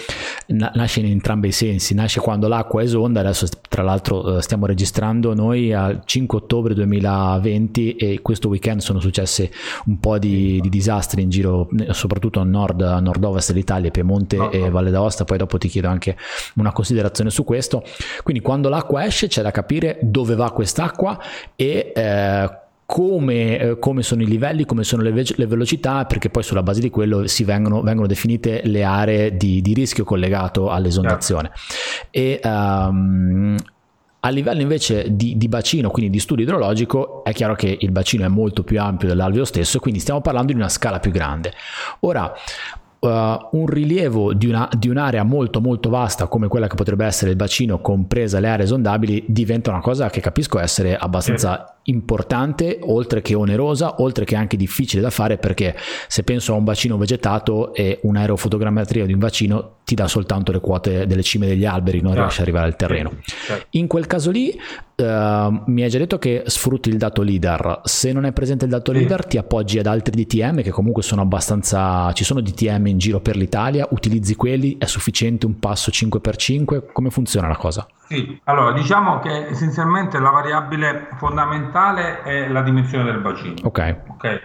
nasce 0.47 0.99
in 0.99 1.05
entrambi 1.05 1.47
i 1.47 1.53
sensi, 1.53 1.93
nasce 1.93 2.19
quando 2.19 2.49
l'acqua 2.49 2.83
esonda, 2.83 3.21
adesso 3.21 3.47
tra 3.69 3.81
l'altro 3.81 4.38
eh, 4.38 4.41
stiamo 4.41 4.65
registrando 4.65 5.33
noi 5.33 5.73
al 5.73 6.01
5 6.03 6.38
ottobre 6.38 6.73
2020 6.73 7.95
e 7.95 8.19
questo 8.21 8.49
weekend 8.49 8.81
sono 8.89 8.99
successe 8.99 9.52
un 9.86 9.99
po' 9.99 10.17
di, 10.17 10.60
di 10.62 10.69
disastri 10.69 11.21
in 11.21 11.30
giro, 11.30 11.69
soprattutto 11.91 12.39
a 12.39 12.43
nord, 12.43 12.82
a 12.82 12.99
nord-ovest 12.99 13.52
dell'Italia, 13.52 13.91
Piemonte 13.91 14.38
no, 14.38 14.52
e 14.52 14.69
Valle 14.69 14.89
d'Aosta, 14.89 15.25
poi 15.25 15.38
dopo 15.38 15.58
ti 15.58 15.67
chiedo 15.67 15.88
anche 15.88 16.17
una 16.56 16.71
considerazione 16.71 17.30
su 17.30 17.43
questo. 17.43 17.84
Quindi 18.23 18.41
quando 18.41 18.69
l'acqua 18.69 19.06
esce 19.06 19.28
c'è 19.28 19.41
da 19.41 19.52
capire 19.52 19.99
dove 20.02 20.36
va 20.36 20.52
quest'acqua 20.52 21.19
e... 21.56 21.91
Eh, 21.95 22.67
come, 22.89 23.60
eh, 23.60 23.78
come, 23.78 24.02
sono 24.02 24.23
i 24.23 24.25
livelli, 24.25 24.65
come 24.65 24.84
sono 24.84 25.04
le, 25.04 25.12
ve- 25.12 25.36
le, 25.36 25.45
velocità, 25.45 26.06
perché 26.06 26.32
poi 26.32 26.41
sulla 26.41 26.63
base 26.63 26.80
di 26.80 26.89
quello 26.89 27.28
si 27.28 27.43
vengono, 27.43 27.84
vengono 27.84 28.08
definite 28.08 28.62
le 28.63 28.84
aree 28.84 29.38
di, 29.38 29.62
di 29.62 29.75
rischio 29.75 30.04
collegato 30.04 30.71
all'esondazione. 30.71 31.52
Yeah. 32.10 32.23
E 32.23 32.39
um, 32.43 33.56
a 34.21 34.29
livello 34.29 34.62
invece 34.62 35.15
di, 35.15 35.38
di, 35.38 35.47
bacino, 35.47 35.89
quindi 35.89 36.12
di 36.12 36.19
studio 36.19 36.43
idrologico, 36.43 37.23
è 37.23 37.32
chiaro 37.32 37.55
che 37.55 37.77
il 37.79 37.91
bacino 37.91 38.25
è 38.25 38.27
molto 38.27 38.63
più 38.63 38.79
ampio 38.82 39.08
dell'alveo 39.08 39.45
stesso, 39.45 39.79
quindi 39.79 39.99
stiamo 39.99 40.21
parlando 40.21 40.51
di 40.51 40.58
una 40.58 40.69
scala 40.69 40.99
più 40.99 41.12
grande. 41.12 41.53
Ora, 42.01 42.34
uh, 42.99 43.08
un 43.08 43.65
rilievo 43.65 44.34
di, 44.34 44.47
una, 44.47 44.69
di, 44.77 44.89
un'area 44.89 45.23
molto 45.23 45.62
molto 45.62 45.89
vasta 45.89 46.27
come 46.27 46.47
quella 46.47 46.67
che 46.67 46.75
potrebbe 46.75 47.05
essere 47.05 47.32
il 47.32 47.38
bacino, 47.38 47.79
compresa 47.79 48.39
le 48.39 48.49
aree 48.49 48.65
esondabili, 48.65 49.23
diventa 49.27 49.69
una 49.69 49.82
cosa 49.82 50.10
che 50.10 50.19
capisco 50.19 50.60
essere 50.60 50.97
abbastanza 50.97 51.79
importante, 51.89 52.80
oltre 52.82 53.21
che 53.21 53.36
onerosa, 53.36 54.02
oltre 54.02 54.25
che 54.25 54.36
anche 54.36 54.58
difficile 54.58 55.02
da 55.02 55.10
fare 55.10 55.38
perché 55.38 55.75
se 56.08 56.23
penso 56.23 56.54
a 56.54 56.58
un 56.58 56.63
bacino 56.63 56.97
vegetato 56.97 57.73
e 57.73 57.99
un'aerofotogrammetria 58.04 59.06
di 59.06 59.13
un 59.13 59.19
bacino 59.19 59.78
ti 59.84 59.95
dà 59.95 60.08
soltanto 60.08 60.52
le 60.52 60.60
quote 60.60 61.08
delle 61.08 61.23
cime 61.23 61.47
degli 61.47 61.65
alberi, 61.65 61.99
non 61.99 62.13
riesci 62.13 62.41
ad 62.41 62.43
arrivare 62.43 62.67
al 62.67 62.75
terreno. 62.75 63.12
In 63.71 63.88
quel 63.88 64.06
caso 64.06 64.30
lì 64.30 64.56
uh, 64.95 65.04
mi 65.65 65.82
hai 65.82 65.89
già 65.89 65.97
detto 65.97 66.19
che 66.19 66.43
sfrutti 66.45 66.89
il 66.89 66.97
dato 66.97 67.23
leader, 67.23 67.82
se 67.84 68.12
non 68.12 68.25
è 68.25 68.32
presente 68.32 68.65
il 68.65 68.71
dato 68.71 68.91
leader 68.91 69.25
ti 69.25 69.38
appoggi 69.38 69.80
ad 69.80 69.88
altri 69.88 70.23
DTM 70.23 70.62
che 70.62 70.69
comunque 70.69 71.02
sono 71.02 71.21
abbastanza, 71.21 72.12
ci 72.13 72.23
sono 72.23 72.39
DTM 72.39 72.86
in 72.86 72.99
giro 72.99 73.19
per 73.19 73.36
l'Italia, 73.36 73.88
utilizzi 73.89 74.36
quelli, 74.36 74.78
è 74.78 74.86
sufficiente 74.86 75.47
un 75.47 75.58
passo 75.58 75.89
5x5, 75.89 76.91
come 76.93 77.10
funziona 77.10 77.47
la 77.47 77.58
cosa? 77.58 77.88
Sì, 78.10 78.41
allora 78.45 78.72
diciamo 78.72 79.19
che 79.19 79.50
essenzialmente 79.50 80.17
la 80.17 80.32
variabile 80.32 81.10
fondamentale 81.17 82.24
è 82.24 82.48
la 82.48 82.63
dimensione 82.63 83.04
del 83.04 83.19
bacino. 83.19 83.54
Ok. 83.62 83.95
okay. 84.08 84.41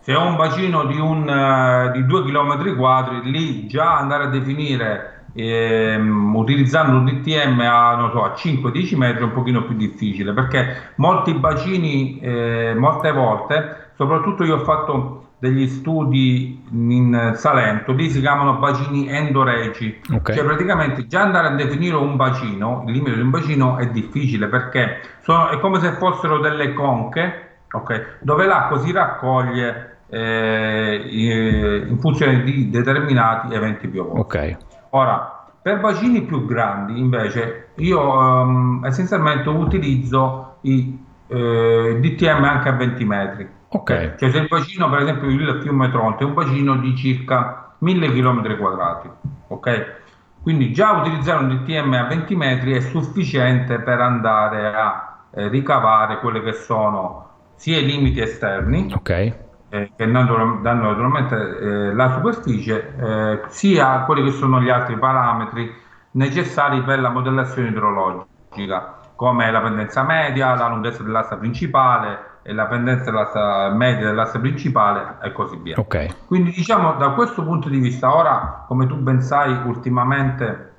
Se 0.00 0.14
ho 0.14 0.24
un 0.24 0.36
bacino 0.36 0.86
di, 0.86 0.98
un, 0.98 1.28
uh, 1.28 1.92
di 1.92 2.06
2 2.06 2.22
km 2.22 2.74
quadri, 2.74 3.30
lì 3.30 3.66
già 3.66 3.98
andare 3.98 4.24
a 4.24 4.26
definire 4.28 5.26
ehm, 5.34 6.34
utilizzando 6.34 6.96
un 6.96 7.04
DTM 7.04 7.60
a, 7.60 8.10
so, 8.12 8.24
a 8.24 8.32
5-10 8.34 8.96
metri 8.96 9.20
è 9.20 9.24
un 9.24 9.32
pochino 9.32 9.64
più 9.64 9.76
difficile 9.76 10.32
perché 10.32 10.92
molti 10.96 11.34
bacini, 11.34 12.18
eh, 12.18 12.74
molte 12.74 13.12
volte, 13.12 13.90
soprattutto 13.94 14.42
io 14.42 14.56
ho 14.56 14.64
fatto 14.64 15.31
degli 15.42 15.66
studi 15.66 16.62
in 16.70 17.32
Salento, 17.34 17.90
lì 17.90 18.10
si 18.10 18.20
chiamano 18.20 18.58
bacini 18.58 19.08
endoregi, 19.08 20.00
okay. 20.12 20.36
cioè 20.36 20.44
praticamente 20.44 21.08
già 21.08 21.22
andare 21.22 21.48
a 21.48 21.54
definire 21.56 21.96
un 21.96 22.14
bacino, 22.14 22.84
il 22.86 22.92
limite 22.92 23.16
di 23.16 23.22
un 23.22 23.30
bacino 23.30 23.76
è 23.76 23.88
difficile 23.88 24.46
perché 24.46 25.00
sono, 25.22 25.48
è 25.48 25.58
come 25.58 25.80
se 25.80 25.94
fossero 25.94 26.38
delle 26.38 26.74
conche, 26.74 27.56
okay, 27.72 28.04
dove 28.20 28.46
l'acqua 28.46 28.78
si 28.78 28.92
raccoglie 28.92 29.96
eh, 30.10 31.86
in 31.88 31.98
funzione 31.98 32.44
di 32.44 32.70
determinati 32.70 33.52
eventi 33.52 33.88
piovosi. 33.88 34.20
Okay. 34.20 34.56
Ora, 34.90 35.48
per 35.60 35.80
bacini 35.80 36.22
più 36.22 36.46
grandi 36.46 37.00
invece 37.00 37.70
io 37.78 38.00
um, 38.00 38.84
essenzialmente 38.84 39.48
utilizzo 39.48 40.58
i 40.60 40.96
eh, 41.26 41.98
DTM 42.00 42.44
anche 42.44 42.68
a 42.68 42.72
20 42.74 43.04
metri 43.04 43.60
Ok. 43.74 44.16
Cioè 44.16 44.30
se 44.30 44.38
il 44.38 44.48
bacino, 44.48 44.90
per 44.90 45.00
esempio 45.00 45.28
il 45.28 45.60
fiume 45.62 45.90
Tronte, 45.90 46.24
è 46.24 46.26
un 46.26 46.34
bacino 46.34 46.76
di 46.76 46.94
circa 46.94 47.74
1000 47.78 48.12
km 48.12 48.56
quadrati, 48.58 49.10
ok? 49.48 50.00
Quindi 50.42 50.72
già 50.72 50.92
utilizzare 50.92 51.44
un 51.44 51.48
DTM 51.48 51.92
a 51.94 52.04
20 52.04 52.36
metri 52.36 52.72
è 52.74 52.80
sufficiente 52.80 53.78
per 53.78 54.00
andare 54.00 54.74
a 54.74 55.24
eh, 55.32 55.48
ricavare 55.48 56.18
quelli 56.18 56.42
che 56.42 56.52
sono 56.52 57.30
sia 57.54 57.78
i 57.78 57.86
limiti 57.86 58.20
esterni, 58.20 58.92
okay. 58.92 59.32
eh, 59.68 59.92
che 59.96 60.10
danno, 60.10 60.58
danno 60.60 60.88
naturalmente 60.88 61.36
eh, 61.36 61.94
la 61.94 62.12
superficie, 62.12 62.94
eh, 62.98 63.40
sia 63.48 64.00
quelli 64.00 64.24
che 64.24 64.32
sono 64.32 64.60
gli 64.60 64.68
altri 64.68 64.98
parametri 64.98 65.72
necessari 66.12 66.82
per 66.82 67.00
la 67.00 67.08
modellazione 67.08 67.68
idrologica, 67.68 68.98
come 69.14 69.50
la 69.50 69.60
pendenza 69.60 70.02
media, 70.02 70.54
la 70.56 70.68
lunghezza 70.68 71.02
dell'asta 71.02 71.36
principale, 71.36 72.30
e 72.42 72.52
la 72.52 72.66
pendenza 72.66 73.04
dell'asta 73.04 73.70
media 73.70 74.06
dell'asse 74.06 74.38
principale 74.38 75.16
e 75.22 75.32
così 75.32 75.56
via. 75.56 75.78
Okay. 75.78 76.10
Quindi 76.26 76.50
diciamo 76.50 76.94
da 76.94 77.10
questo 77.10 77.44
punto 77.44 77.68
di 77.68 77.78
vista, 77.78 78.14
ora 78.14 78.64
come 78.66 78.86
tu 78.86 78.96
ben 78.96 79.22
sai 79.22 79.56
ultimamente 79.64 80.70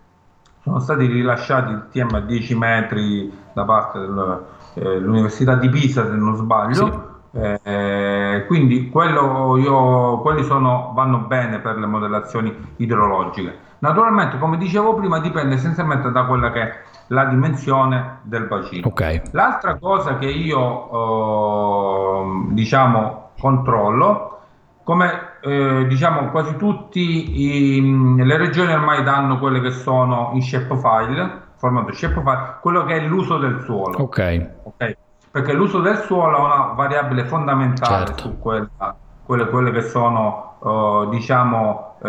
sono 0.61 0.79
stati 0.79 1.05
rilasciati 1.05 1.71
il 1.71 1.87
TM 1.91 2.15
a 2.15 2.19
10 2.21 2.55
metri 2.55 3.37
da 3.53 3.65
parte 3.65 3.99
dell'Università 3.99 5.53
eh, 5.53 5.59
di 5.59 5.69
Pisa 5.69 6.05
se 6.05 6.15
non 6.15 6.35
sbaglio. 6.35 6.75
Sì. 6.75 7.11
Eh, 7.35 8.43
quindi 8.45 8.91
io, 8.93 10.19
quelli 10.19 10.43
sono, 10.43 10.91
vanno 10.93 11.19
bene 11.19 11.59
per 11.59 11.77
le 11.79 11.87
modellazioni 11.87 12.55
idrologiche 12.75 13.71
Naturalmente, 13.83 14.37
come 14.39 14.57
dicevo 14.57 14.95
prima, 14.95 15.19
dipende 15.19 15.55
essenzialmente 15.55 16.09
da 16.09 16.23
quella 16.23 16.51
che 16.51 16.61
è 16.61 16.81
la 17.07 17.25
dimensione 17.25 18.19
del 18.23 18.45
bacino. 18.45 18.87
Okay. 18.87 19.21
L'altra 19.31 19.77
cosa 19.77 20.17
che 20.17 20.27
io 20.27 20.89
eh, 20.91 22.53
diciamo 22.53 23.31
controllo, 23.39 24.39
come 24.83 25.11
eh, 25.41 25.85
diciamo 25.87 26.29
quasi 26.29 26.55
tutte 26.55 26.99
le 26.99 28.37
regioni 28.37 28.73
ormai 28.73 29.03
danno 29.03 29.39
quelle 29.39 29.61
che 29.61 29.71
sono 29.71 30.31
in 30.33 30.41
shapefile, 30.41 31.41
formato 31.57 31.93
shapefile, 31.93 32.57
quello 32.61 32.83
che 32.85 32.95
è 32.95 33.05
l'uso 33.05 33.37
del 33.37 33.61
suolo. 33.63 33.97
Ok. 33.99 34.49
okay? 34.63 34.97
Perché 35.31 35.53
l'uso 35.53 35.79
del 35.79 35.97
suolo 35.97 36.37
è 36.37 36.41
una 36.41 36.73
variabile 36.75 37.25
fondamentale 37.25 38.05
certo. 38.05 38.21
su 38.21 38.39
quella, 38.39 38.95
quelle, 39.25 39.47
quelle 39.47 39.71
che 39.71 39.81
sono 39.81 40.51
Uh, 40.63 41.09
diciamo 41.09 41.97
uh, 41.99 42.07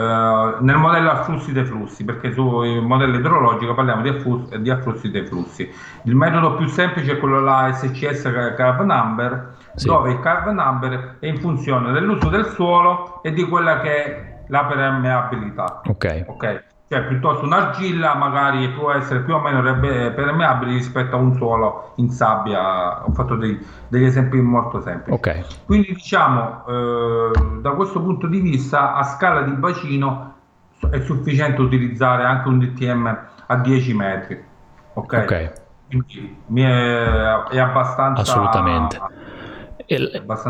nel 0.60 0.76
modello 0.76 1.10
a 1.10 1.24
flussi 1.24 1.50
dei 1.50 1.64
flussi 1.64 2.04
perché 2.04 2.32
sul 2.32 2.82
modello 2.82 3.16
idrologico 3.16 3.74
parliamo 3.74 4.02
di 4.02 4.10
afflussi, 4.10 4.62
di 4.62 4.70
afflussi 4.70 5.10
dei 5.10 5.26
flussi 5.26 5.68
il 6.04 6.14
metodo 6.14 6.54
più 6.54 6.68
semplice 6.68 7.14
è 7.14 7.18
quello 7.18 7.40
là 7.40 7.72
SCS 7.72 8.22
Curve 8.56 8.84
Number 8.84 9.56
sì. 9.74 9.88
dove 9.88 10.12
il 10.12 10.20
Curve 10.20 10.52
Number 10.52 11.16
è 11.18 11.26
in 11.26 11.40
funzione 11.40 11.90
dell'uso 11.90 12.28
del 12.28 12.44
suolo 12.44 13.20
e 13.24 13.32
di 13.32 13.42
quella 13.42 13.80
che 13.80 14.04
è 14.04 14.42
la 14.46 14.66
permeabilità 14.66 15.80
ok, 15.84 16.24
okay? 16.28 16.62
Cioè 16.94 17.02
piuttosto 17.06 17.44
un'argilla 17.44 18.14
magari 18.14 18.68
può 18.70 18.92
essere 18.92 19.22
più 19.22 19.34
o 19.34 19.40
meno 19.40 19.62
permeabile 19.80 20.72
rispetto 20.72 21.16
a 21.16 21.18
un 21.18 21.34
suolo 21.34 21.92
in 21.96 22.10
sabbia 22.10 23.04
ho 23.04 23.12
fatto 23.12 23.34
dei, 23.34 23.58
degli 23.88 24.04
esempi 24.04 24.40
molto 24.40 24.80
semplici 24.80 25.12
okay. 25.12 25.44
quindi 25.66 25.92
diciamo 25.92 26.64
eh, 26.68 27.30
da 27.60 27.70
questo 27.70 28.00
punto 28.00 28.28
di 28.28 28.38
vista 28.38 28.94
a 28.94 29.02
scala 29.02 29.42
di 29.42 29.52
bacino 29.52 30.34
è 30.88 31.00
sufficiente 31.00 31.60
utilizzare 31.60 32.22
anche 32.22 32.48
un 32.48 32.58
DTM 32.60 33.18
a 33.46 33.56
10 33.56 33.94
metri 33.94 34.44
ok, 34.92 35.20
okay. 35.24 35.50
quindi 35.88 36.36
è, 36.62 37.42
è 37.50 37.58
abbastanza 37.58 38.22
assolutamente 38.22 39.00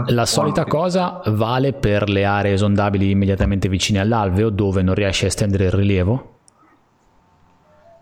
la 0.09 0.27
solita 0.27 0.65
cosa 0.65 1.21
vale 1.27 1.73
per 1.73 2.09
le 2.09 2.25
aree 2.25 2.53
esondabili 2.53 3.11
immediatamente 3.11 3.69
vicine 3.69 3.99
all'alveo 3.99 4.51
dove 4.51 4.83
non 4.83 4.95
riesce 4.95 5.25
a 5.25 5.29
estendere 5.29 5.65
il 5.65 5.73
rilievo? 5.73 6.34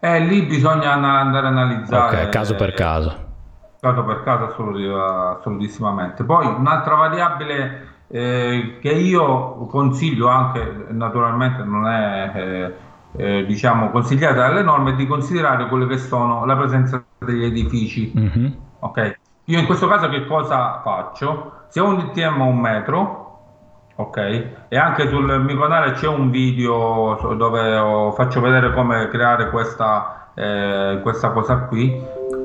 Eh, 0.05 0.19
lì 0.19 0.43
bisogna 0.43 0.95
andare 0.95 1.47
a 1.47 1.51
analizzare. 1.51 2.23
Ok, 2.25 2.29
caso 2.31 2.57
per 2.57 2.75
caso. 2.75 3.15
Caso 3.79 4.03
per 4.03 4.25
caso 4.25 4.47
assolutissimamente. 4.47 6.25
Poi 6.25 6.45
un'altra 6.45 6.97
variabile 6.97 7.87
eh, 8.09 8.79
che 8.81 8.91
io 8.91 9.65
consiglio 9.67 10.27
anche, 10.27 10.87
naturalmente 10.88 11.62
non 11.62 11.87
è 11.87 12.33
eh, 12.35 12.75
eh, 13.17 13.47
diciamo 13.47 13.91
consigliata 13.91 14.49
dalle 14.49 14.62
norme, 14.62 14.97
di 14.97 15.07
considerare 15.07 15.69
quelle 15.69 15.87
che 15.87 15.99
sono 15.99 16.45
la 16.47 16.57
presenza 16.57 17.01
degli 17.19 17.45
edifici. 17.45 18.12
Mm-hmm. 18.19 18.53
Ok, 18.81 19.19
io 19.45 19.59
in 19.61 19.67
questo 19.67 19.87
caso 19.87 20.09
che 20.09 20.27
cosa 20.27 20.81
faccio? 20.83 21.67
Se 21.69 21.79
ho 21.79 21.87
un 21.87 21.99
DTM 21.99 22.41
a 22.41 22.45
un 22.45 22.59
metro, 22.59 23.22
ok, 23.95 24.17
e 24.69 24.77
anche 24.77 25.09
sul 25.09 25.41
mio 25.41 25.59
canale 25.59 25.93
c'è 25.93 26.09
un 26.09 26.31
video 26.31 27.35
dove 27.37 28.13
faccio 28.15 28.41
vedere 28.41 28.73
come 28.73 29.09
creare 29.09 29.51
questa, 29.51 30.31
eh, 30.35 31.01
questa 31.03 31.31
cosa 31.31 31.65
qui, 31.65 31.93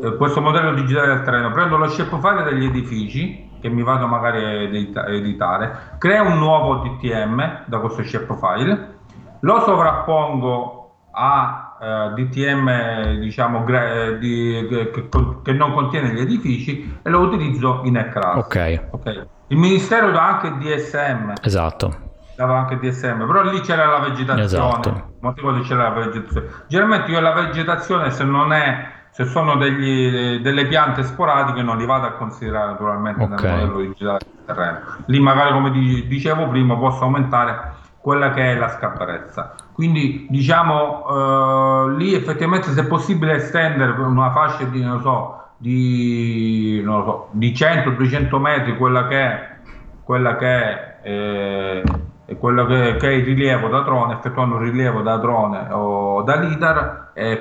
eh, 0.03 0.15
questo 0.17 0.41
modello 0.41 0.73
digitale 0.73 1.07
del 1.07 1.23
terreno, 1.23 1.51
prendo 1.51 1.77
lo 1.77 1.87
shapefile 1.87 2.43
degli 2.43 2.65
edifici 2.65 3.45
che 3.59 3.69
mi 3.69 3.83
vado 3.83 4.07
magari 4.07 4.91
a 4.93 5.09
editare, 5.09 5.95
creo 5.97 6.27
un 6.27 6.37
nuovo 6.37 6.75
DTM 6.75 7.63
da 7.65 7.79
questo 7.79 8.03
shapefile, 8.03 8.95
lo 9.39 9.59
sovrappongo 9.61 10.91
a 11.11 11.77
eh, 11.79 12.13
DTM 12.15 13.19
diciamo, 13.19 13.63
gra- 13.63 14.11
di, 14.11 14.67
che, 14.69 15.09
che, 15.43 15.51
non 15.53 15.73
contiene 15.73 16.13
gli 16.13 16.19
edifici 16.19 16.99
e 17.01 17.09
lo 17.09 17.19
utilizzo 17.21 17.81
in 17.83 17.97
ECRAS. 17.97 18.45
Okay. 18.93 19.27
Il 19.47 19.57
Ministero 19.57 20.11
dà 20.11 20.27
anche 20.27 20.57
DSM. 20.57 21.33
Esatto. 21.41 22.05
Dava 22.35 22.57
anche 22.57 22.77
DSM, 22.77 23.25
però 23.25 23.41
lì 23.43 23.61
c'era 23.61 23.85
la 23.85 23.99
vegetazione. 23.99 24.43
Esatto. 24.43 25.13
motivo 25.21 25.51
di 25.53 25.61
c'era 25.61 25.89
la 25.89 26.05
vegetazione. 26.05 26.47
Generalmente 26.67 27.11
io 27.11 27.19
la 27.19 27.33
vegetazione 27.33 28.11
se 28.11 28.23
non 28.23 28.53
è 28.53 28.95
se 29.17 29.25
sono 29.25 29.55
degli, 29.55 30.41
delle 30.41 30.67
piante 30.67 31.01
sporadiche 31.01 31.63
non 31.63 31.77
li 31.77 31.87
vado 31.87 32.05
a 32.05 32.11
considerare 32.11 32.71
naturalmente 32.71 33.23
okay. 33.23 33.41
nel 33.41 33.51
modello 33.51 33.79
digitale 33.79 34.19
del 34.19 34.45
terreno. 34.45 34.79
Lì 35.07 35.19
magari 35.19 35.53
come 35.53 35.71
dicevo 35.71 36.47
prima 36.49 36.75
posso 36.75 37.03
aumentare 37.03 37.73
quella 37.99 38.29
che 38.31 38.51
è 38.51 38.55
la 38.55 38.69
scapparezza. 38.69 39.55
Quindi 39.73 40.27
diciamo 40.29 41.05
eh, 41.09 41.95
lì 41.95 42.13
effettivamente 42.13 42.69
se 42.71 42.81
è 42.81 42.85
possibile 42.85 43.37
estendere 43.37 43.91
una 43.99 44.31
fascia 44.31 44.65
di, 44.65 44.83
non 44.83 45.01
so, 45.01 45.46
di, 45.57 46.81
non 46.83 47.03
so, 47.03 47.29
di 47.31 47.51
100-200 47.51 48.39
metri 48.39 48.77
quella 48.77 49.07
che 49.07 49.19
è, 49.19 49.49
quella 50.03 50.35
che 50.37 50.47
è 50.47 50.99
eh, 51.03 51.83
quello 52.35 52.65
che, 52.65 52.97
che, 52.99 53.07
è 53.07 53.11
il 53.13 53.23
rilievo 53.23 53.69
da 53.69 53.81
drone, 53.81 54.15
effettuando 54.15 54.55
un 54.55 54.61
rilievo 54.61 55.01
da 55.01 55.15
drone 55.15 55.67
o 55.71 56.23
da 56.23 56.35
LIDAR, 56.35 57.05
eh, 57.13 57.39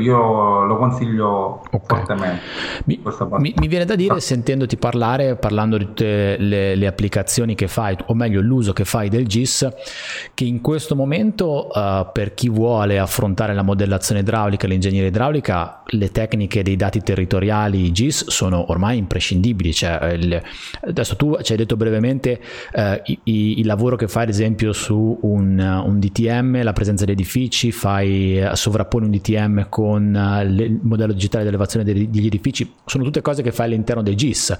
io 0.00 0.64
lo 0.64 0.76
consiglio 0.76 1.62
okay. 1.70 1.80
fortemente. 1.86 2.40
Mi, 2.84 3.00
mi, 3.38 3.54
mi, 3.56 3.68
viene 3.68 3.84
da 3.84 3.94
dire, 3.94 4.18
sentendoti 4.18 4.76
parlare, 4.76 5.36
parlando 5.36 5.78
di 5.78 5.84
tutte 5.84 6.36
le, 6.38 6.74
le, 6.74 6.86
applicazioni 6.88 7.54
che 7.54 7.68
fai, 7.68 7.96
o 8.06 8.14
meglio 8.14 8.40
l'uso 8.40 8.72
che 8.72 8.84
fai 8.84 9.08
del 9.08 9.26
GIS, 9.26 9.68
che 10.34 10.44
in 10.44 10.60
questo 10.60 10.96
momento 10.96 11.68
uh, 11.72 12.08
per 12.12 12.34
chi 12.34 12.48
vuole 12.48 12.98
affrontare 12.98 13.54
la 13.54 13.62
modellazione 13.62 14.22
idraulica, 14.22 14.66
l'ingegneria 14.66 15.08
idraulica, 15.08 15.82
le 15.86 16.10
tecniche 16.10 16.64
dei 16.64 16.76
dati 16.76 17.00
territoriali 17.00 17.92
GIS 17.92 18.28
sono 18.28 18.70
ormai 18.70 18.98
imprescindibili. 18.98 19.72
Cioè, 19.72 20.14
il, 20.14 20.42
adesso 20.82 21.14
tu 21.14 21.38
ci 21.42 21.52
hai 21.52 21.58
detto 21.58 21.76
brevemente 21.76 22.40
uh, 22.74 23.00
il, 23.04 23.60
il 23.60 23.66
lavoro 23.66 23.94
che 23.94 24.08
fai 24.08 24.15
fai 24.16 24.24
ad 24.24 24.30
esempio 24.30 24.72
su 24.72 25.18
un, 25.20 25.58
un 25.58 25.98
DTM 26.00 26.62
la 26.62 26.72
presenza 26.72 27.04
di 27.04 27.12
edifici, 27.12 27.70
fai, 27.70 28.40
eh, 28.40 28.56
sovrapponi 28.56 29.04
un 29.04 29.10
DTM 29.10 29.68
con 29.68 30.14
uh, 30.14 30.42
il 30.42 30.78
modello 30.80 31.12
digitale 31.12 31.42
di 31.42 31.50
elevazione 31.50 31.84
degli 31.84 32.24
edifici, 32.24 32.72
sono 32.86 33.04
tutte 33.04 33.20
cose 33.20 33.42
che 33.42 33.52
fai 33.52 33.66
all'interno 33.66 34.00
dei 34.00 34.14
GIS. 34.14 34.56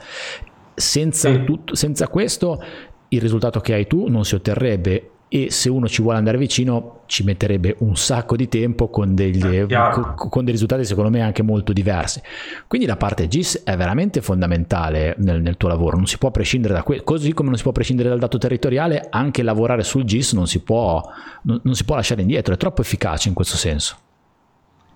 Senza, 0.75 1.33
sì. 1.33 1.45
tutto, 1.45 1.75
senza 1.75 2.07
questo 2.09 2.63
il 3.09 3.19
risultato 3.19 3.61
che 3.61 3.73
hai 3.73 3.87
tu 3.87 4.09
non 4.09 4.27
si 4.27 4.35
otterrebbe 4.35 5.11
e 5.29 5.51
se 5.51 5.71
uno 5.71 5.89
ci 5.89 6.03
vuole 6.03 6.19
andare 6.19 6.37
vicino 6.37 6.96
ci 7.07 7.25
metterebbe 7.25 7.77
un 7.81 7.97
sacco 7.97 8.37
di 8.37 8.49
tempo 8.49 8.89
con, 8.89 9.15
degli, 9.15 9.45
eh, 9.45 9.67
con, 10.15 10.45
dei 10.45 10.53
risultati 10.53 10.85
secondo 10.85 11.11
me 11.11 11.23
anche 11.23 11.43
molto 11.43 11.73
diversi. 11.73 12.21
Quindi 12.67 12.87
la 12.87 12.97
parte 12.97 13.29
GIS 13.29 13.63
è 13.65 13.77
veramente 13.77 14.21
fondamentale 14.21 15.15
nel, 15.19 15.41
nel 15.41 15.57
tuo 15.57 15.69
lavoro. 15.69 15.97
Non 15.97 16.07
si 16.07 16.19
può 16.19 16.31
prescindere 16.31 16.75
da 16.75 16.83
questo 16.83 17.05
così 17.05 17.33
come 17.33 17.49
non 17.49 17.57
si 17.57 17.63
può 17.63 17.73
prescindere 17.73 18.09
dal 18.09 18.19
dato 18.19 18.39
territoriale 18.39 19.07
anche 19.11 19.43
lavorare 19.43 19.83
sul 19.83 20.05
GIS 20.05 20.33
non 20.33 20.47
si 20.47 20.63
può, 20.63 21.03
non, 21.43 21.61
non 21.63 21.75
si 21.75 21.85
può 21.85 21.95
lasciare 21.95 22.21
indietro. 22.21 22.55
È 22.55 22.57
troppo 22.57 22.83
efficace 22.83 23.29
in 23.29 23.35
questo 23.35 23.57
senso. 23.57 23.97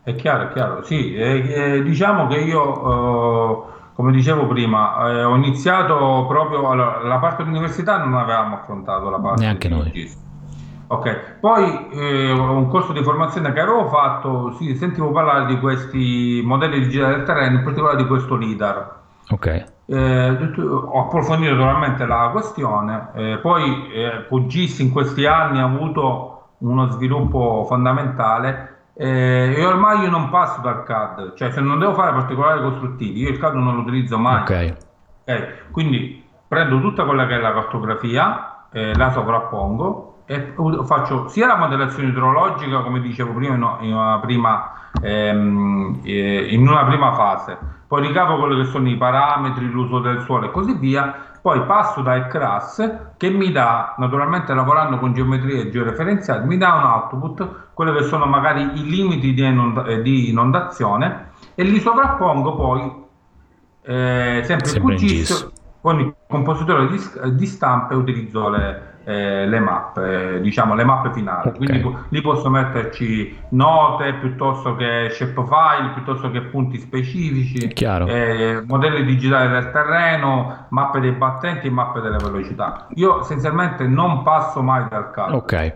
È 0.03 0.15
chiaro, 0.15 0.49
è 0.49 0.53
chiaro, 0.53 0.83
sì, 0.83 1.15
eh, 1.15 1.75
eh, 1.77 1.83
diciamo 1.83 2.27
che 2.27 2.39
io 2.39 3.67
eh 3.75 3.79
come 4.01 4.13
dicevo 4.13 4.47
prima, 4.47 5.11
eh, 5.11 5.25
ho 5.25 5.37
iniziato 5.37 6.25
proprio 6.27 6.71
allora, 6.71 7.03
la 7.03 7.19
parte 7.19 7.43
dell'università 7.43 7.99
non 7.99 8.15
avevamo 8.15 8.55
affrontato 8.55 9.11
la 9.11 9.19
parte 9.19 9.43
neanche 9.43 9.69
noi. 9.69 10.11
Ok, 10.93 11.39
poi 11.39 11.89
eh, 11.93 12.33
un 12.33 12.67
corso 12.67 12.93
di 12.93 13.01
formazione 13.05 13.53
che 13.53 13.61
avevo 13.61 13.87
fatto, 13.87 14.51
sì, 14.55 14.75
sentivo 14.75 15.13
parlare 15.13 15.47
di 15.47 15.61
questi 15.61 16.43
modelli 16.45 16.81
digitali 16.81 17.15
del 17.15 17.23
terreno, 17.23 17.59
in 17.59 17.63
particolare 17.63 17.97
di 17.97 18.07
questo 18.09 18.35
LIDAR. 18.35 18.99
Ok. 19.31 19.65
Eh, 19.87 20.53
ho 20.61 21.01
approfondito 21.01 21.55
totalmente 21.55 22.05
la 22.07 22.31
questione, 22.33 23.11
eh, 23.15 23.39
poi 23.39 23.89
eh, 23.93 24.27
in 24.31 24.91
questi 24.91 25.27
anni 25.27 25.61
ha 25.61 25.65
avuto 25.65 26.49
uno 26.59 26.91
sviluppo 26.91 27.65
fondamentale 27.69 28.79
eh, 28.95 29.55
e 29.57 29.65
ormai 29.65 30.01
io 30.01 30.11
non 30.11 30.29
passo 30.29 30.61
dal 30.61 30.83
CAD, 30.83 31.35
cioè 31.35 31.53
se 31.53 31.61
non 31.61 31.79
devo 31.79 31.95
fare 31.95 32.11
particolari 32.13 32.63
costruttivi, 32.63 33.21
io 33.21 33.31
il 33.31 33.39
CAD 33.39 33.55
non 33.55 33.77
lo 33.77 33.83
utilizzo 33.83 34.19
mai. 34.19 34.43
Okay. 34.43 34.75
Okay. 35.23 35.49
Quindi 35.71 36.29
prendo 36.49 36.81
tutta 36.81 37.05
quella 37.05 37.29
che 37.29 37.37
è 37.37 37.41
la 37.41 37.53
cartografia, 37.53 38.67
eh, 38.73 38.93
la 38.97 39.11
sovrappongo 39.11 40.10
e 40.31 40.55
faccio 40.85 41.27
sia 41.27 41.49
la 41.49 41.57
modellazione 41.57 42.11
idrologica, 42.11 42.83
come 42.83 43.01
dicevo 43.01 43.33
prima, 43.33 43.55
in 43.81 43.93
una 43.93 44.21
prima, 44.21 44.73
ehm, 45.03 46.03
eh, 46.05 46.55
in 46.55 46.69
una 46.69 46.85
prima 46.85 47.13
fase, 47.15 47.59
poi 47.89 48.07
ricavo 48.07 48.39
quelli 48.39 48.63
che 48.63 48.71
sono 48.71 48.89
i 48.89 48.97
parametri, 48.97 49.69
l'uso 49.69 49.99
del 49.99 50.21
suolo 50.21 50.47
e 50.47 50.51
così 50.53 50.75
via, 50.75 51.13
poi 51.43 51.63
passo 51.63 52.03
da 52.03 52.15
ECRAS 52.15 53.15
che 53.17 53.29
mi 53.31 53.51
dà, 53.51 53.97
naturalmente 53.99 54.55
lavorando 54.55 54.99
con 54.99 55.13
geometrie 55.15 55.69
georeferenziali, 55.69 56.47
mi 56.47 56.59
dà 56.59 56.75
un 56.75 56.85
output, 56.85 57.49
quelli 57.75 57.93
che 57.99 58.05
sono 58.05 58.27
magari 58.27 58.63
i 58.63 58.85
limiti 58.85 59.35
di, 59.35 59.45
inonda- 59.45 59.85
eh, 59.87 60.01
di 60.01 60.31
inondazione 60.31 61.31
e 61.57 61.65
li 61.65 61.81
sovrappongo 61.81 62.55
poi 62.55 63.05
eh, 63.83 64.43
sempre, 64.45 64.69
sempre 64.69 64.95
QGIS 64.95 65.53
con 65.81 65.99
il 65.99 66.15
compositore 66.29 66.87
di, 66.87 67.01
di 67.35 67.47
stampa 67.47 67.95
e 67.95 67.97
utilizzo 67.97 68.49
le, 68.49 68.90
eh, 69.05 69.47
le 69.47 69.59
mappe, 69.61 70.41
diciamo 70.41 70.75
le 70.75 70.85
mappe 70.85 71.13
finali. 71.13 71.49
Okay. 71.49 71.57
Quindi 71.57 71.97
lì 72.11 72.21
posso 72.21 72.51
metterci 72.51 73.39
note 73.51 74.15
piuttosto 74.15 74.77
che 74.77 75.09
shapefile, 75.11 75.93
piuttosto 75.95 76.31
che 76.31 76.43
punti 76.43 76.79
specifici, 76.79 77.69
eh, 77.69 78.63
modelli 78.67 79.05
digitali 79.05 79.49
del 79.51 79.71
terreno, 79.71 80.67
mappe 80.69 81.01
dei 81.01 81.13
battenti 81.13 81.67
e 81.67 81.71
mappe 81.71 82.01
delle 82.01 82.19
velocità. 82.19 82.87
Io 82.95 83.21
essenzialmente 83.21 83.87
non 83.87 84.23
passo 84.23 84.63
mai 84.63 84.87
dal 84.89 85.11
calcolo. 85.11 85.39
Ok. 85.39 85.73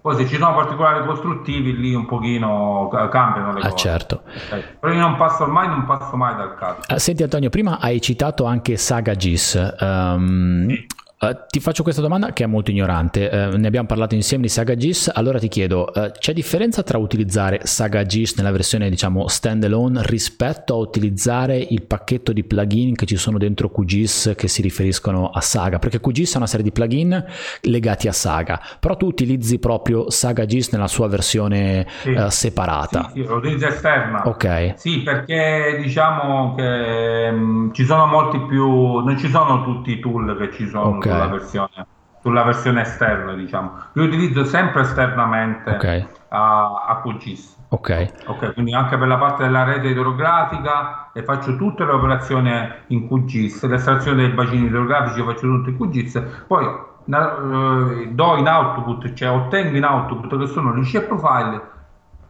Poi 0.00 0.16
se 0.16 0.26
ci 0.26 0.36
sono 0.36 0.54
particolari 0.54 1.06
costruttivi 1.06 1.76
lì 1.76 1.94
un 1.94 2.06
pochino 2.06 2.88
cambiano 3.10 3.52
le 3.52 3.60
ah, 3.60 3.68
cose. 3.68 3.76
Certo. 3.76 4.22
Okay. 4.46 4.64
Però 4.80 4.92
io 4.92 5.00
non 5.00 5.16
passo 5.16 5.46
mai, 5.46 5.68
non 5.68 5.84
passo 5.84 6.16
mai 6.16 6.34
dal 6.34 6.56
calcolo. 6.56 6.84
Uh, 6.88 6.98
senti 6.98 7.22
Antonio, 7.22 7.50
prima 7.50 7.78
hai 7.78 8.00
citato 8.00 8.44
anche 8.44 8.76
Saga 8.76 9.14
GIS. 9.14 9.76
Um, 9.78 10.68
sì. 10.68 10.86
Uh, 11.22 11.36
ti 11.46 11.60
faccio 11.60 11.84
questa 11.84 12.00
domanda 12.00 12.32
che 12.32 12.42
è 12.42 12.48
molto 12.48 12.72
ignorante, 12.72 13.30
uh, 13.32 13.56
ne 13.56 13.68
abbiamo 13.68 13.86
parlato 13.86 14.16
insieme 14.16 14.42
di 14.42 14.48
Saga 14.48 14.74
GIS, 14.74 15.08
allora 15.14 15.38
ti 15.38 15.46
chiedo, 15.46 15.88
uh, 15.94 16.10
c'è 16.18 16.32
differenza 16.32 16.82
tra 16.82 16.98
utilizzare 16.98 17.60
Saga 17.62 18.02
GIS 18.02 18.34
nella 18.38 18.50
versione 18.50 18.90
diciamo 18.90 19.28
standalone 19.28 20.00
rispetto 20.02 20.74
a 20.74 20.78
utilizzare 20.78 21.58
il 21.58 21.84
pacchetto 21.84 22.32
di 22.32 22.42
plugin 22.42 22.96
che 22.96 23.06
ci 23.06 23.14
sono 23.14 23.38
dentro 23.38 23.70
QGIS 23.70 24.32
che 24.36 24.48
si 24.48 24.62
riferiscono 24.62 25.30
a 25.30 25.40
Saga? 25.40 25.78
Perché 25.78 26.00
QGIS 26.00 26.34
è 26.34 26.36
una 26.38 26.48
serie 26.48 26.64
di 26.64 26.72
plugin 26.72 27.24
legati 27.60 28.08
a 28.08 28.12
Saga, 28.12 28.60
però 28.80 28.96
tu 28.96 29.06
utilizzi 29.06 29.60
proprio 29.60 30.10
Saga 30.10 30.44
GIS 30.44 30.72
nella 30.72 30.88
sua 30.88 31.06
versione 31.06 31.86
sì. 32.00 32.16
separata. 32.30 33.12
Sì, 33.14 33.20
sì, 33.20 33.26
lo 33.28 33.36
utilizzo 33.36 33.68
esterna. 33.68 34.26
Ok. 34.26 34.72
Sì, 34.74 35.02
perché 35.02 35.78
diciamo 35.80 36.56
che 36.56 37.28
um, 37.30 37.72
ci 37.72 37.84
sono 37.84 38.06
molti 38.06 38.40
più, 38.40 38.66
non 38.66 39.16
ci 39.16 39.28
sono 39.28 39.62
tutti 39.62 39.92
i 39.92 40.00
tool 40.00 40.36
che 40.36 40.50
ci 40.52 40.66
sono. 40.66 40.96
Okay 40.96 41.10
sulla 41.12 41.26
versione, 41.26 41.86
sulla 42.20 42.42
versione 42.42 42.80
esterna, 42.82 43.34
diciamo. 43.34 43.72
Io 43.94 44.04
utilizzo 44.04 44.44
sempre 44.44 44.82
esternamente 44.82 45.70
okay. 45.70 46.06
a, 46.28 46.84
a 46.88 47.00
QGIS. 47.02 47.60
Ok. 47.68 48.12
Ok, 48.26 48.52
quindi 48.52 48.74
anche 48.74 48.98
per 48.98 49.08
la 49.08 49.16
parte 49.16 49.44
della 49.44 49.64
rete 49.64 49.88
idrografica 49.88 51.10
e 51.12 51.22
faccio 51.22 51.56
tutte 51.56 51.84
le 51.84 51.92
operazioni 51.92 52.50
in 52.88 53.08
QGIS, 53.08 53.64
l'estrazione 53.66 54.18
dei 54.18 54.32
bacini 54.32 54.66
idrografici 54.66 55.22
faccio 55.22 55.40
tutto 55.40 55.70
in 55.70 55.78
QGIS, 55.78 56.44
poi 56.46 56.64
eh, 56.64 58.08
do 58.10 58.36
in 58.36 58.46
output, 58.46 59.12
cioè 59.14 59.30
ottengo 59.30 59.76
in 59.76 59.84
output 59.84 60.38
che 60.38 60.46
sono 60.46 60.74
gli 60.76 60.84
shapefile 60.84 61.80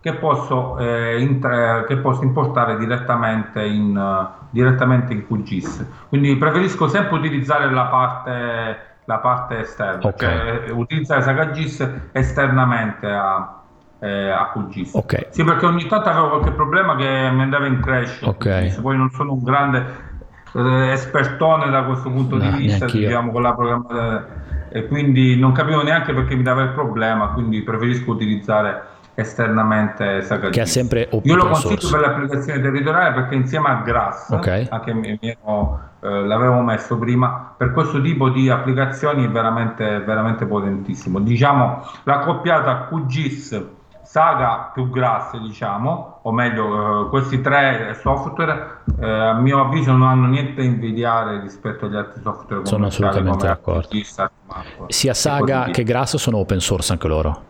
che 0.03 0.15
posso, 0.15 0.79
eh, 0.79 1.21
intra- 1.21 1.85
che 1.85 1.97
posso 1.99 2.25
importare 2.25 2.77
direttamente 2.77 3.65
in, 3.65 3.97
uh, 3.97 4.47
direttamente 4.51 5.13
in 5.13 5.25
QGIS. 5.25 5.87
Quindi 6.09 6.37
preferisco 6.37 6.89
sempre 6.89 7.17
utilizzare 7.19 7.71
la 7.71 7.85
parte, 7.85 8.79
la 9.05 9.19
parte 9.19 9.61
esterna, 9.61 10.09
okay. 10.09 10.37
cioè 10.37 10.63
eh, 10.67 10.73
utilizzare 10.73 11.23
SagaGIS 11.23 11.89
esternamente 12.11 13.07
a, 13.07 13.63
eh, 14.01 14.29
a 14.29 14.51
QGIS. 14.53 14.95
Okay. 14.95 15.27
Sì, 15.31 15.45
perché 15.45 15.67
ogni 15.67 15.87
tanto 15.87 16.09
avevo 16.09 16.31
qualche 16.31 16.51
problema 16.51 16.97
che 16.97 17.31
mi 17.33 17.43
andava 17.43 17.67
in 17.67 17.81
crash. 17.81 18.23
Okay. 18.23 18.81
Poi 18.81 18.97
non 18.97 19.09
sono 19.11 19.35
un 19.35 19.43
grande 19.45 19.87
eh, 20.55 20.91
espertone 20.91 21.71
da 21.71 21.85
questo 21.85 22.11
punto 22.11 22.39
no, 22.39 22.51
di 22.51 22.57
vista, 22.57 22.87
diciamo, 22.87 23.31
con 23.31 23.43
la 23.43 23.55
programmazione. 23.55 24.41
E 24.69 24.89
quindi 24.89 25.39
non 25.39 25.53
capivo 25.53 25.83
neanche 25.85 26.13
perché 26.13 26.35
mi 26.35 26.43
dava 26.43 26.63
il 26.63 26.71
problema, 26.71 27.29
quindi 27.29 27.63
preferisco 27.63 28.11
utilizzare 28.11 28.91
esternamente 29.15 30.23
Saga 30.23 30.49
che 30.49 30.63
ha 30.63 30.67
sempre 30.67 31.09
io 31.23 31.35
lo 31.35 31.47
consiglio 31.49 31.81
source. 31.81 31.91
per 31.91 32.01
l'applicazione 32.01 32.61
territoriale 32.61 33.15
perché 33.15 33.35
insieme 33.35 33.69
a 33.69 33.75
Grass 33.83 34.31
okay. 34.31 34.69
mi, 34.95 35.19
mi 35.21 35.37
ero, 35.39 35.81
eh, 36.01 36.09
l'avevo 36.09 36.61
messo 36.61 36.97
prima 36.99 37.55
per 37.57 37.73
questo 37.73 38.01
tipo 38.01 38.31
di 38.31 38.49
applicazioni 38.49 39.25
è 39.25 39.29
veramente, 39.29 40.01
veramente 40.01 40.47
potentissimo 40.47 41.21
diciamo 41.21 41.87
l'accoppiata 42.05 42.87
QGIS 42.89 43.67
Saga 44.03 44.71
più 44.75 44.91
Grass 44.91 45.37
diciamo 45.39 46.21
o 46.23 46.33
meglio 46.33 47.07
eh, 47.07 47.09
questi 47.09 47.41
tre 47.41 47.97
software 48.01 48.79
eh, 48.99 49.07
a 49.07 49.35
mio 49.35 49.61
avviso 49.61 49.93
non 49.93 50.09
hanno 50.09 50.27
niente 50.27 50.55
da 50.55 50.63
invidiare 50.65 51.41
rispetto 51.41 51.87
agli 51.87 51.97
altri 51.97 52.21
software 52.23 52.65
sono 52.65 52.87
assolutamente 52.87 53.47
d'accordo 53.47 53.89
sia 54.89 55.15
Saga 55.15 55.65
che 55.71 55.83
Grass 55.83 56.17
sono 56.17 56.39
open 56.39 56.61
source 56.61 56.93
anche 56.93 57.09
loro 57.09 57.43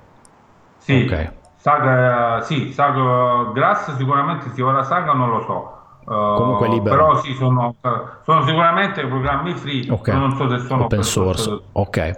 sì 0.79 1.05
okay. 1.07 1.41
Saga, 1.63 2.41
sì, 2.41 2.73
Saga 2.73 3.53
Grass 3.53 3.95
sicuramente 3.95 4.51
sì, 4.53 4.61
ora 4.63 4.83
Saga 4.83 5.13
non 5.13 5.31
lo 5.31 5.43
so. 5.43 5.77
Uh, 6.13 6.37
Comunque 6.37 6.67
libero. 6.67 6.97
Però 6.97 7.21
sì, 7.21 7.35
sono, 7.35 7.77
sono 8.25 8.45
sicuramente 8.45 9.07
programmi 9.07 9.55
free, 9.55 9.89
okay. 9.89 10.13
non 10.13 10.35
so 10.35 10.51
se 10.51 10.67
sono 10.67 10.87
open 10.87 11.05
source. 11.05 11.43
source. 11.45 11.65
Ok. 11.71 11.87
okay. 11.87 12.15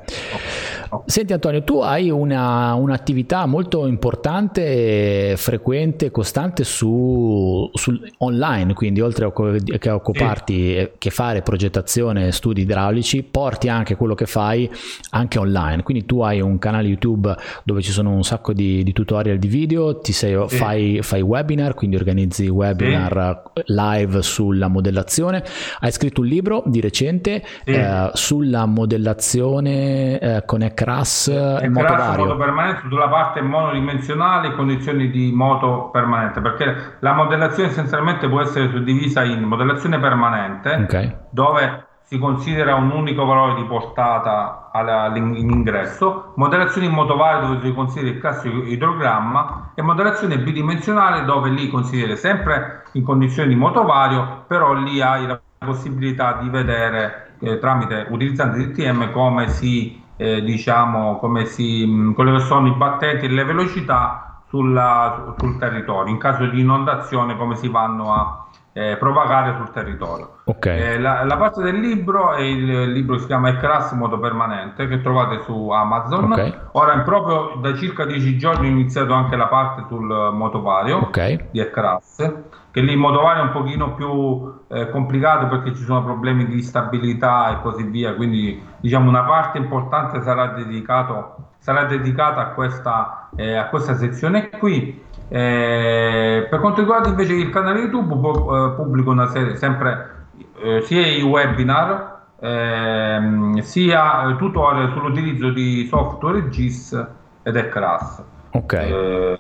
Senti 1.07 1.33
Antonio, 1.33 1.63
tu 1.63 1.79
hai 1.79 2.11
una, 2.11 2.75
un'attività 2.75 3.47
molto 3.47 3.87
importante, 3.87 5.35
frequente, 5.37 6.11
costante 6.11 6.65
su, 6.65 7.69
su 7.73 7.99
online, 8.19 8.75
quindi 8.75 9.01
oltre 9.01 9.25
a 9.25 9.33
che 9.79 9.91
occuparti 9.91 10.55
sì. 10.55 10.91
che 10.99 11.11
fare 11.11 11.43
progettazione, 11.43 12.33
studi 12.33 12.63
idraulici, 12.63 13.23
porti 13.23 13.69
anche 13.69 13.97
quello 13.97 14.15
che 14.15 14.27
fai 14.27 14.71
anche 15.11 15.39
online. 15.39 15.83
Quindi 15.83 16.05
tu 16.07 16.21
hai 16.21 16.41
un 16.41 16.59
canale 16.59 16.89
YouTube 16.89 17.35
dove 17.65 17.83
ci 17.83 17.91
sono 17.91 18.11
un 18.11 18.23
sacco 18.23 18.53
di, 18.53 18.83
di 18.83 18.93
tutorial 18.93 19.39
di 19.39 19.49
video, 19.49 19.99
ti 19.99 20.13
sei, 20.13 20.43
sì. 20.49 20.57
fai, 20.57 20.99
fai, 21.03 21.21
webinar, 21.21 21.75
quindi 21.75 21.97
organizzi 21.97 22.49
webinar 22.49 23.43
sì. 23.55 23.63
live 23.67 24.23
sulla 24.23 24.69
modellazione. 24.69 25.43
Hai 25.81 25.93
scritto 25.93 26.21
un 26.21 26.27
libro 26.27 26.63
di 26.67 26.81
recente 26.81 27.43
eh, 27.65 28.11
sulla 28.13 28.67
modellazione 28.67 30.19
eh, 30.19 30.43
con 30.45 30.63
crash 30.85 31.29
e 31.29 31.69
moto 31.69 31.95
vario. 31.95 32.25
moto 32.27 32.37
permanente 32.37 32.83
sulla 32.89 33.09
parte 33.09 33.41
monodimensionale 33.41 34.53
condizioni 34.53 35.11
di 35.11 35.33
moto 35.33 35.89
permanente 35.91 36.41
perché 36.41 36.97
la 36.99 37.15
modellazione 37.15 37.71
essenzialmente 37.71 38.29
può 38.29 38.43
essere 38.43 38.69
suddivisa 38.69 39.25
in 39.25 39.43
modellazione 39.43 39.99
permanente 39.99 40.75
okay. 40.75 41.17
dove 41.31 41.87
si 42.07 42.19
considera 42.19 42.75
un 42.75 42.91
unico 42.91 43.25
valore 43.25 43.55
di 43.55 43.65
portata 43.65 44.71
in 45.15 45.35
ingresso, 45.51 46.33
modellazione 46.37 46.87
in 46.87 46.93
moto 46.93 47.17
vario 47.17 47.49
dove 47.49 47.67
si 47.67 47.73
considera 47.73 48.13
il 48.13 48.21
classico 48.21 48.63
idrogramma 48.63 49.71
e 49.75 49.81
modellazione 49.81 50.39
bidimensionale 50.39 51.25
dove 51.25 51.49
lì 51.49 51.71
consideri 51.71 52.17
sempre 52.17 52.83
in 52.93 53.05
condizioni 53.05 53.49
di 53.49 53.55
moto 53.55 53.85
vario, 53.85 54.45
però 54.47 54.75
lì 54.75 55.01
hai 55.01 55.27
la 55.27 55.41
possibilità 55.59 56.35
di 56.43 56.51
vedere 56.51 57.37
eh, 57.41 57.59
tramite 57.59 58.07
utilizzando 58.11 58.59
il 58.59 58.69
DTM 58.69 59.11
come 59.11 59.49
si 59.49 60.04
eh, 60.17 60.43
diciamo 60.43 61.19
come 61.19 61.47
si, 61.47 62.13
quelli 62.15 62.33
che 62.37 62.45
sono 62.45 62.69
i 62.69 62.75
battenti 62.75 63.27
e 63.27 63.29
le 63.29 63.45
velocità 63.45 64.43
sulla, 64.49 65.35
sul 65.39 65.59
territorio, 65.59 66.13
in 66.13 66.19
caso 66.19 66.47
di 66.47 66.61
inondazione 66.61 67.37
come 67.37 67.57
si 67.57 67.69
vanno 67.69 68.13
a 68.13 68.44
eh, 68.75 68.97
propagare 68.99 69.55
sul 69.57 69.71
territorio. 69.71 70.41
Okay. 70.45 70.79
Eh, 70.79 70.99
la, 70.99 71.25
la, 71.25 71.37
parte 71.37 71.63
del 71.63 71.79
libro 71.79 72.35
è 72.35 72.43
il, 72.43 72.69
il 72.69 72.93
libro 72.93 73.19
si 73.19 73.27
chiama 73.27 73.49
Ecras 73.49 73.93
Modo 73.93 74.19
Permanente 74.19 74.89
che 74.89 75.01
trovate 75.01 75.43
su 75.45 75.71
Amazon. 75.71 76.33
Okay. 76.33 76.55
Ora 76.73 76.99
proprio 76.99 77.61
da 77.61 77.75
circa 77.75 78.05
dieci 78.05 78.37
giorni 78.37 78.67
ho 78.67 78.71
iniziato 78.71 79.13
anche 79.15 79.37
la 79.37 79.47
parte 79.47 79.85
sul 79.89 80.05
motovario 80.33 80.99
okay. 80.99 81.49
di 81.53 81.61
Ecras 81.61 82.33
che 82.75 82.81
lì 82.81 82.91
il 82.91 82.99
motovario 82.99 83.45
è 83.45 83.47
un 83.47 83.53
pochino 83.53 83.95
più 83.95 84.53
eh, 84.67 84.91
complicato 84.91 85.47
perché 85.47 85.77
ci 85.77 85.85
sono 85.85 86.03
problemi 86.03 86.45
di 86.45 86.61
stabilità 86.61 87.53
e 87.53 87.63
così 87.63 87.85
via, 87.85 88.15
quindi 88.15 88.61
diciamo 88.81 89.09
una 89.09 89.23
parte 89.23 89.59
importante 89.59 90.21
sarà, 90.23 90.49
dedicato, 90.49 91.53
sarà 91.59 91.85
dedicata 91.85 92.41
a 92.41 92.47
questa, 92.49 93.29
eh, 93.37 93.55
a 93.55 93.69
questa 93.69 93.95
sezione 93.95 94.49
qui. 94.49 95.04
Eh, 95.35 96.47
per 96.49 96.61
quanto 96.61 96.79
riguarda 96.79 97.09
invece 97.09 97.33
il 97.33 97.51
canale 97.51 97.81
YouTube, 97.81 98.15
pu- 98.15 98.77
pubblico 98.77 99.11
una 99.11 99.27
serie 99.27 99.57
sempre 99.57 100.27
eh, 100.63 100.81
sia 100.83 101.05
i 101.05 101.23
webinar 101.23 102.21
ehm, 102.39 103.59
sia 103.59 104.33
tutorial 104.39 104.93
sull'utilizzo 104.93 105.51
di 105.51 105.87
software 105.89 106.49
GIS 106.51 107.07
ed 107.43 107.57
ECRAS. 107.57 108.23
Ok. 108.53 108.73
Eh, 108.75 109.39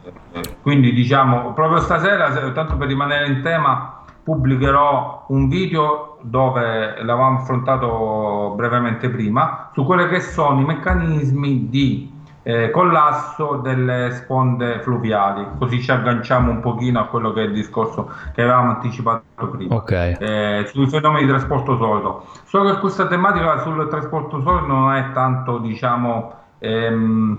quindi 0.63 0.93
diciamo, 0.93 1.53
proprio 1.53 1.79
stasera, 1.79 2.51
tanto 2.51 2.77
per 2.77 2.89
rimanere 2.89 3.29
in 3.29 3.41
tema, 3.43 4.03
pubblicherò 4.25 5.27
un 5.29 5.47
video 5.49 6.19
dove 6.23 7.05
l'avevamo 7.05 7.39
affrontato 7.39 8.53
brevemente 8.57 9.11
prima, 9.11 9.71
su 9.73 9.85
quelli 9.85 10.09
che 10.09 10.19
sono 10.19 10.61
i 10.61 10.65
meccanismi 10.65 11.69
di 11.69 12.14
eh, 12.45 12.71
collasso 12.71 13.57
delle 13.57 14.13
sponde 14.13 14.81
fluviali, 14.81 15.47
così 15.59 15.83
ci 15.83 15.91
agganciamo 15.91 16.51
un 16.51 16.61
pochino 16.61 17.01
a 17.01 17.07
quello 17.07 17.33
che 17.33 17.43
è 17.43 17.45
il 17.47 17.53
discorso 17.53 18.11
che 18.35 18.43
avevamo 18.43 18.71
anticipato 18.73 19.49
prima, 19.51 19.75
okay. 19.75 20.15
eh, 20.19 20.65
sui 20.67 20.87
fenomeni 20.89 21.25
di 21.25 21.31
trasporto 21.31 21.77
solido. 21.79 22.27
Solo 22.45 22.71
che 22.71 22.81
questa 22.81 23.07
tematica 23.07 23.61
sul 23.61 23.89
trasporto 23.89 24.43
solido 24.43 24.67
non 24.67 24.93
è 24.95 25.11
tanto, 25.13 25.59
diciamo, 25.59 26.35
ehm, 26.59 27.39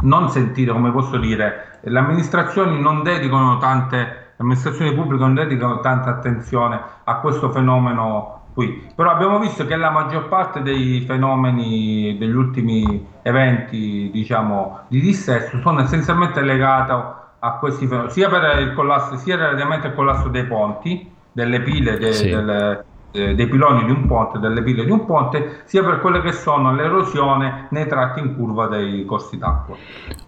non 0.00 0.30
sentire, 0.30 0.72
come 0.72 0.90
posso 0.92 1.18
dire, 1.18 1.78
le 1.82 1.98
amministrazioni 1.98 2.80
non 2.80 3.02
dedicano 3.02 3.58
tante, 3.58 3.96
le 3.96 4.34
amministrazioni 4.38 4.94
pubbliche 4.94 5.22
non 5.22 5.34
dedicano 5.34 5.80
tanta 5.80 6.08
attenzione 6.08 6.80
a 7.04 7.16
questo 7.16 7.50
fenomeno 7.50 8.37
qui. 8.58 8.90
Però 8.92 9.12
abbiamo 9.12 9.38
visto 9.38 9.64
che 9.66 9.76
la 9.76 9.90
maggior 9.90 10.26
parte 10.26 10.62
dei 10.62 11.04
fenomeni, 11.06 12.16
degli 12.18 12.34
ultimi 12.34 13.06
eventi, 13.22 14.10
diciamo, 14.12 14.80
di 14.88 15.00
dissesto 15.00 15.60
sono 15.60 15.80
essenzialmente 15.80 16.40
legati 16.40 16.90
a 16.90 17.52
questi 17.60 17.86
fenomeni, 17.86 18.10
sia 18.10 18.28
per 18.28 18.58
il 18.58 18.74
collasso, 18.74 19.16
sia 19.16 19.36
relativamente 19.36 19.86
al 19.86 19.94
collasso 19.94 20.26
dei 20.26 20.44
ponti, 20.44 21.08
delle 21.30 21.60
pile, 21.60 21.98
de, 21.98 22.12
sì. 22.12 22.30
delle, 22.30 22.84
eh, 23.10 23.34
dei 23.34 23.46
piloni 23.48 23.84
di 23.84 23.90
un 23.90 24.06
ponte, 24.06 24.38
delle 24.38 24.62
pile 24.62 24.84
di 24.84 24.90
un 24.90 25.04
ponte, 25.06 25.62
sia 25.64 25.82
per 25.82 26.00
quelle 26.00 26.20
che 26.20 26.32
sono 26.32 26.74
l'erosione 26.74 27.68
nei 27.70 27.86
tratti 27.86 28.20
in 28.20 28.36
curva 28.36 28.66
dei 28.66 29.04
corsi 29.04 29.38
d'acqua. 29.38 29.76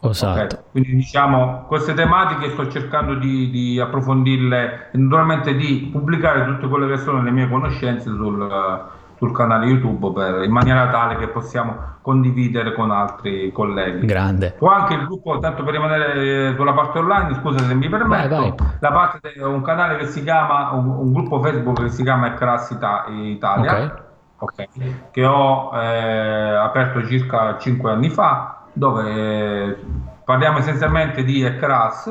Esatto. 0.00 0.40
Okay? 0.40 0.58
Quindi 0.70 0.94
diciamo 0.94 1.64
queste 1.66 1.94
tematiche 1.94 2.50
sto 2.50 2.68
cercando 2.68 3.14
di, 3.14 3.50
di 3.50 3.80
approfondirle 3.80 4.90
e 4.92 4.98
naturalmente 4.98 5.54
di 5.54 5.88
pubblicare 5.92 6.44
tutte 6.46 6.68
quelle 6.68 6.86
che 6.86 6.98
sono 6.98 7.22
le 7.22 7.30
mie 7.30 7.48
conoscenze 7.48 8.08
sul 8.08 8.98
sul 9.20 9.32
canale 9.32 9.66
YouTube 9.66 10.12
per, 10.12 10.44
in 10.44 10.50
maniera 10.50 10.88
tale 10.88 11.16
che 11.16 11.28
possiamo 11.28 11.76
condividere 12.00 12.72
con 12.72 12.90
altri 12.90 13.52
colleghi. 13.52 14.06
Grande. 14.06 14.56
O 14.60 14.68
anche 14.68 14.94
il 14.94 15.04
gruppo, 15.04 15.38
tanto 15.38 15.62
per 15.62 15.74
rimanere 15.74 16.48
eh, 16.48 16.54
sulla 16.56 16.72
parte 16.72 17.00
online, 17.00 17.34
scusa 17.34 17.58
se 17.58 17.74
mi 17.74 17.90
permetto, 17.90 18.28
vai, 18.28 18.48
vai. 18.48 18.54
la 18.78 18.90
parte 18.90 19.32
di 19.34 19.42
un 19.42 19.60
canale 19.60 19.98
che 19.98 20.06
si 20.06 20.22
chiama, 20.22 20.70
un, 20.70 20.88
un 20.88 21.12
gruppo 21.12 21.38
Facebook 21.42 21.82
che 21.82 21.90
si 21.90 22.02
chiama 22.02 22.28
Ecras 22.28 22.70
Italia, 22.70 23.72
okay. 23.74 23.92
Okay, 24.38 24.68
che 25.10 25.26
ho 25.26 25.70
eh, 25.74 26.54
aperto 26.54 27.06
circa 27.06 27.58
5 27.58 27.90
anni 27.90 28.08
fa, 28.08 28.62
dove 28.72 29.10
eh, 29.12 29.76
parliamo 30.24 30.56
essenzialmente 30.60 31.24
di 31.24 31.42
Ecras 31.42 32.10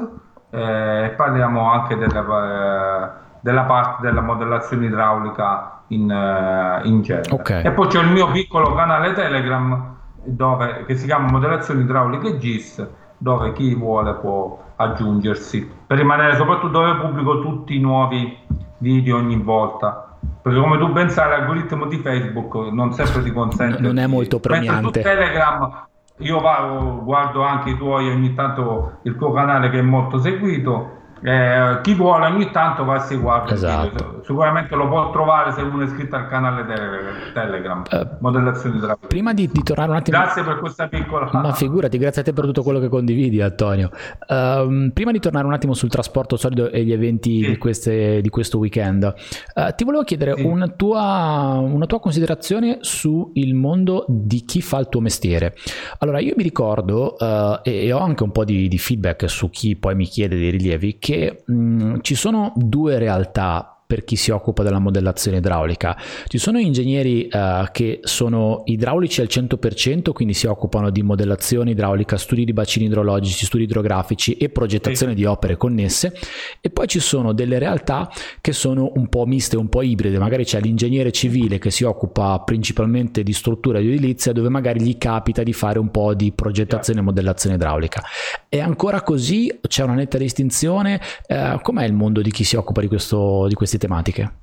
eh, 0.51 1.05
e 1.05 1.09
parliamo 1.17 1.71
anche 1.71 1.97
della, 1.97 2.19
eh, 2.21 3.09
della 3.39 3.63
parte 3.63 4.03
della 4.03 4.21
modellazione 4.21 4.85
idraulica 4.85 5.78
in, 5.89 6.09
uh, 6.09 6.85
in 6.87 7.01
genere. 7.01 7.33
Okay. 7.33 7.63
E 7.63 7.71
poi 7.71 7.87
c'è 7.87 8.01
il 8.01 8.09
mio 8.09 8.31
piccolo 8.31 8.73
canale 8.73 9.13
Telegram 9.13 9.97
dove, 10.23 10.85
che 10.85 10.95
si 10.95 11.05
chiama 11.05 11.29
Modellazioni 11.29 11.81
idrauliche 11.81 12.37
GIS 12.37 12.87
dove 13.17 13.51
chi 13.53 13.75
vuole 13.75 14.13
può 14.15 14.63
aggiungersi 14.77 15.69
per 15.85 15.97
rimanere 15.97 16.35
soprattutto 16.37 16.79
dove 16.79 16.95
pubblico 16.95 17.41
tutti 17.41 17.75
i 17.75 17.79
nuovi 17.79 18.37
video 18.77 19.17
ogni 19.17 19.35
volta 19.35 20.15
perché 20.41 20.57
come 20.57 20.77
tu 20.77 20.89
ben 20.89 21.09
sai 21.09 21.29
l'algoritmo 21.29 21.85
di 21.87 21.97
Facebook 21.97 22.71
non 22.71 22.93
sempre 22.93 23.21
ti 23.21 23.31
consente 23.31 23.81
non 23.81 23.97
è 23.97 24.07
molto 24.07 24.39
premiante 24.39 25.01
Telegram 25.01 25.87
io 26.19 26.39
vado, 26.39 27.01
guardo 27.03 27.43
anche 27.43 27.71
i 27.71 27.77
tuoi 27.77 28.09
ogni 28.09 28.33
tanto 28.33 28.99
il 29.03 29.17
tuo 29.17 29.33
canale 29.33 29.69
che 29.69 29.79
è 29.79 29.83
molto 29.83 30.17
seguito 30.17 30.98
eh, 31.21 31.79
chi 31.81 31.93
vuole 31.93 32.27
ogni 32.27 32.49
tanto 32.51 32.85
va 32.85 32.95
a 32.95 32.99
seguire 32.99 33.17
esatto. 33.49 34.21
sicuramente 34.23 34.75
lo 34.75 34.87
può 34.87 35.11
trovare 35.11 35.51
se 35.51 35.61
uno 35.61 35.81
è 35.81 35.85
iscritto 35.85 36.15
al 36.15 36.27
canale 36.27 36.65
de- 36.65 37.31
Telegram 37.33 37.83
uh, 37.91 38.07
modellazioni 38.19 38.79
della 38.79 38.97
prima 39.07 39.33
di, 39.33 39.49
di, 39.51 39.61
tornare 39.61 39.91
un 39.91 39.97
attimo 39.97 40.17
grazie 40.17 40.43
per 40.43 40.59
questa 40.59 40.87
piccola 40.87 41.29
ma 41.33 41.53
figurati 41.53 41.97
grazie 41.97 42.21
a 42.21 42.23
te 42.23 42.33
per 42.33 42.45
tutto 42.45 42.63
quello 42.63 42.79
che 42.79 42.87
condividi 42.87 43.41
Antonio 43.41 43.89
uh, 44.27 44.91
prima 44.93 45.11
di 45.11 45.19
tornare 45.19 45.45
un 45.45 45.53
attimo 45.53 45.73
sul 45.73 45.89
trasporto 45.89 46.37
solido 46.37 46.69
e 46.69 46.83
gli 46.83 46.93
eventi 46.93 47.41
sì. 47.41 47.49
di, 47.49 47.57
queste, 47.57 48.21
di, 48.21 48.29
questo 48.29 48.57
weekend 48.57 49.13
uh, 49.55 49.73
ti 49.75 49.83
volevo 49.83 50.03
chiedere 50.03 50.35
sì. 50.35 50.43
una, 50.43 50.67
tua, 50.67 51.57
una 51.61 51.85
tua 51.85 51.99
considerazione 51.99 52.77
sul 52.81 53.53
mondo 53.53 54.05
di 54.07 54.45
chi 54.45 54.61
fa 54.61 54.79
il 54.79 54.87
tuo 54.87 55.01
mestiere 55.01 55.53
allora 55.99 56.19
io 56.19 56.33
mi 56.37 56.43
ricordo 56.43 57.17
e, 57.63 57.85
e, 57.85 57.91
ho 57.91 57.99
anche 57.99 58.23
un 58.23 58.31
po' 58.31 58.45
di, 58.45 58.67
di 58.67 58.77
feedback 58.77 59.29
su 59.29 59.49
chi 59.49 59.75
poi 59.75 59.95
mi 59.95 60.05
chiede 60.05 60.37
dei 60.37 60.51
rilievi 60.51 60.97
che 61.09 61.41
mh, 61.43 62.01
ci 62.01 62.13
sono 62.13 62.53
due 62.55 62.99
realtà 62.99 63.78
per 63.89 64.03
chi 64.03 64.15
si 64.17 64.29
occupa 64.29 64.61
della 64.61 64.77
modellazione 64.77 65.37
idraulica. 65.37 65.97
Ci 66.27 66.37
sono 66.37 66.59
ingegneri 66.59 67.27
uh, 67.31 67.65
che 67.71 68.01
sono 68.03 68.61
idraulici 68.65 69.19
al 69.19 69.27
100%, 69.27 70.11
quindi 70.11 70.35
si 70.35 70.45
occupano 70.45 70.91
di 70.91 71.01
modellazione 71.01 71.71
idraulica, 71.71 72.15
studi 72.15 72.45
di 72.45 72.53
bacini 72.53 72.85
idrologici, 72.85 73.45
studi 73.45 73.63
idrografici 73.63 74.33
e 74.33 74.49
progettazione 74.49 75.13
sì. 75.13 75.17
di 75.17 75.25
opere 75.25 75.57
connesse 75.57 76.13
e 76.61 76.69
poi 76.69 76.85
ci 76.85 76.99
sono 76.99 77.33
delle 77.33 77.57
realtà 77.57 78.11
che 78.41 78.51
sono 78.51 78.91
un 78.93 79.07
po' 79.07 79.25
miste, 79.25 79.57
un 79.57 79.69
po' 79.69 79.81
ibride, 79.81 80.19
magari 80.19 80.45
c'è 80.45 80.61
l'ingegnere 80.61 81.11
civile 81.11 81.57
che 81.57 81.71
si 81.71 81.83
occupa 81.83 82.39
principalmente 82.41 83.23
di 83.23 83.33
struttura 83.33 83.79
di 83.79 83.87
edilizia 83.87 84.33
dove 84.33 84.49
magari 84.49 84.83
gli 84.83 84.99
capita 84.99 85.41
di 85.41 85.51
fare 85.51 85.79
un 85.79 85.89
po' 85.89 86.13
di 86.13 86.31
progettazione 86.31 86.99
e 86.99 87.01
modellazione 87.01 87.55
idraulica. 87.55 88.03
È 88.47 88.59
ancora 88.59 89.01
così? 89.01 89.51
C'è 89.67 89.81
una 89.81 89.95
netta 89.95 90.19
distinzione? 90.19 91.01
Uh, 91.27 91.59
com'è 91.63 91.85
il 91.85 91.93
mondo 91.93 92.21
di 92.21 92.29
chi 92.29 92.43
si 92.43 92.55
occupa 92.55 92.81
di, 92.81 92.87
questo, 92.87 93.47
di 93.47 93.55
questi 93.55 93.77
tematiche? 93.79 94.33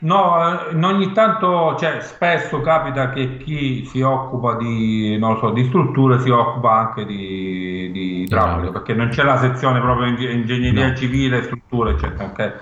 No, 0.00 0.68
eh, 0.70 0.84
ogni 0.84 1.10
tanto, 1.10 1.74
cioè, 1.76 2.00
spesso 2.02 2.60
capita 2.60 3.10
che 3.10 3.38
chi 3.38 3.84
si 3.84 4.00
occupa 4.00 4.54
di, 4.54 5.18
so, 5.40 5.50
di 5.50 5.64
strutture 5.64 6.20
si 6.20 6.30
occupa 6.30 6.72
anche 6.72 7.04
di, 7.04 7.90
di 7.92 8.20
idraulica, 8.22 8.70
perché 8.70 8.94
non 8.94 9.08
c'è 9.08 9.24
la 9.24 9.38
sezione 9.38 9.80
proprio 9.80 10.06
in 10.06 10.20
ingegneria 10.20 10.88
no. 10.88 10.94
civile, 10.94 11.42
strutture, 11.42 11.92
eccetera. 11.92 12.26
Okay? 12.26 12.52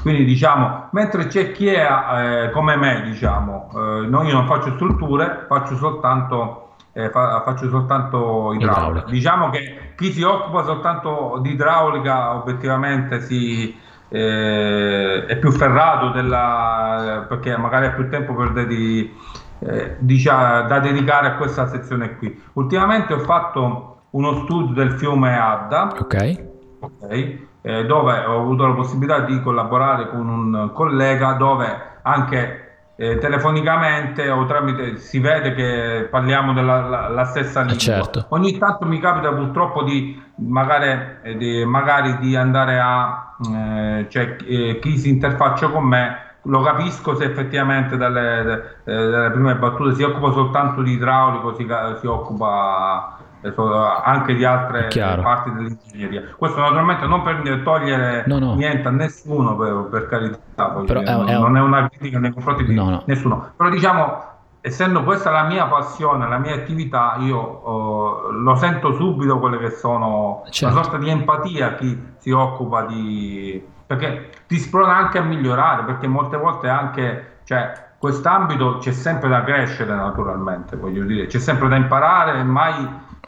Quindi 0.00 0.24
diciamo, 0.24 0.88
mentre 0.92 1.26
c'è 1.26 1.52
chi 1.52 1.66
è 1.66 1.86
eh, 1.86 2.50
come 2.52 2.76
me, 2.76 3.02
diciamo, 3.04 3.70
eh, 3.74 4.06
no, 4.06 4.22
io 4.22 4.32
non 4.32 4.46
faccio 4.46 4.72
strutture, 4.72 5.44
faccio 5.48 5.76
soltanto, 5.76 6.76
eh, 6.94 7.10
fa, 7.10 7.42
faccio 7.44 7.68
soltanto 7.68 8.54
idraulica. 8.54 8.62
idraulica. 8.62 9.10
Diciamo 9.10 9.50
che 9.50 9.92
chi 9.96 10.12
si 10.12 10.22
occupa 10.22 10.64
soltanto 10.64 11.40
di 11.42 11.50
idraulica 11.50 12.36
obiettivamente 12.36 13.20
si 13.20 13.84
eh, 14.08 15.26
è 15.26 15.36
più 15.38 15.50
ferrato 15.50 16.10
della, 16.10 17.26
perché 17.28 17.56
magari 17.56 17.86
ha 17.86 17.92
più 17.92 18.08
tempo 18.08 18.34
per 18.34 18.52
dedi, 18.52 19.14
eh, 19.60 19.96
diciamo, 19.98 20.66
da 20.66 20.78
dedicare 20.80 21.28
a 21.28 21.36
questa 21.36 21.66
sezione 21.66 22.16
qui. 22.16 22.42
Ultimamente 22.54 23.14
ho 23.14 23.20
fatto 23.20 24.02
uno 24.10 24.44
studio 24.44 24.74
del 24.74 24.92
fiume 24.92 25.38
Adda, 25.38 25.94
okay. 25.98 26.54
Okay, 26.78 27.48
eh, 27.62 27.84
dove 27.86 28.24
ho 28.24 28.40
avuto 28.40 28.66
la 28.66 28.74
possibilità 28.74 29.20
di 29.20 29.40
collaborare 29.42 30.08
con 30.08 30.28
un 30.28 30.70
collega 30.72 31.32
dove 31.32 31.64
anche 32.02 32.65
eh, 32.96 33.18
telefonicamente 33.18 34.28
o 34.30 34.46
tramite 34.46 34.96
si 34.96 35.18
vede 35.18 35.54
che 35.54 36.08
parliamo 36.10 36.54
della 36.54 36.80
la, 36.80 37.08
la 37.08 37.24
stessa 37.24 37.60
lingua. 37.60 37.78
Certo. 37.78 38.26
Ogni 38.30 38.56
tanto 38.56 38.86
mi 38.86 38.98
capita 38.98 39.32
purtroppo 39.32 39.82
di 39.82 40.20
magari, 40.36 41.18
eh, 41.22 41.36
di, 41.36 41.64
magari 41.64 42.16
di 42.18 42.34
andare 42.34 42.78
a 42.78 43.34
eh, 43.38 44.06
cioè, 44.08 44.36
eh, 44.46 44.78
chi 44.80 44.96
si 44.96 45.10
interfaccia 45.10 45.68
con 45.68 45.84
me 45.84 46.24
lo 46.46 46.62
capisco 46.62 47.16
se 47.16 47.24
effettivamente 47.24 47.96
dalle, 47.96 48.78
dalle, 48.84 49.30
prime 49.30 49.56
battute 49.56 49.94
si 49.94 50.02
occupa 50.04 50.30
soltanto 50.30 50.80
di 50.80 50.92
idraulico, 50.92 51.54
si, 51.54 51.66
si 52.00 52.06
occupa 52.06 53.15
anche 53.54 54.34
di 54.34 54.44
altre 54.44 54.88
parti 55.22 55.52
dell'ingegneria. 55.52 56.22
Questo 56.36 56.60
naturalmente 56.60 57.06
non 57.06 57.22
per 57.22 57.62
togliere 57.62 58.24
no, 58.26 58.38
no. 58.38 58.54
niente 58.54 58.88
a 58.88 58.90
nessuno, 58.90 59.56
per, 59.56 59.88
per 59.90 60.08
carità, 60.08 60.64
Però 60.86 61.00
è, 61.00 61.12
non, 61.12 61.28
è, 61.28 61.38
non 61.38 61.56
è 61.56 61.60
una 61.60 61.88
critica 61.88 62.18
nei 62.18 62.32
confronti 62.32 62.64
di 62.64 62.74
no, 62.74 63.02
nessuno. 63.06 63.52
Però 63.56 63.68
diciamo, 63.70 64.24
essendo 64.60 65.04
questa 65.04 65.30
la 65.30 65.44
mia 65.44 65.66
passione, 65.66 66.28
la 66.28 66.38
mia 66.38 66.54
attività, 66.54 67.16
io 67.20 67.38
uh, 67.38 68.32
lo 68.32 68.54
sento 68.56 68.94
subito 68.94 69.38
quelle 69.38 69.58
che 69.58 69.70
sono 69.70 70.42
certo. 70.50 70.74
una 70.74 70.82
sorta 70.82 70.98
di 70.98 71.08
empatia 71.08 71.66
a 71.66 71.74
chi 71.74 72.14
si 72.18 72.30
occupa 72.32 72.82
di... 72.82 73.64
perché 73.86 74.30
ti 74.48 74.58
sprona 74.58 74.96
anche 74.96 75.18
a 75.18 75.22
migliorare, 75.22 75.84
perché 75.84 76.06
molte 76.06 76.36
volte 76.36 76.68
anche... 76.68 77.38
Cioè, 77.44 77.84
quest'ambito 77.98 78.78
c'è 78.78 78.92
sempre 78.92 79.28
da 79.28 79.42
crescere 79.42 79.94
naturalmente, 79.94 80.76
voglio 80.76 81.04
dire, 81.04 81.26
c'è 81.26 81.38
sempre 81.38 81.68
da 81.68 81.76
imparare, 81.76 82.42
mai 82.42 82.74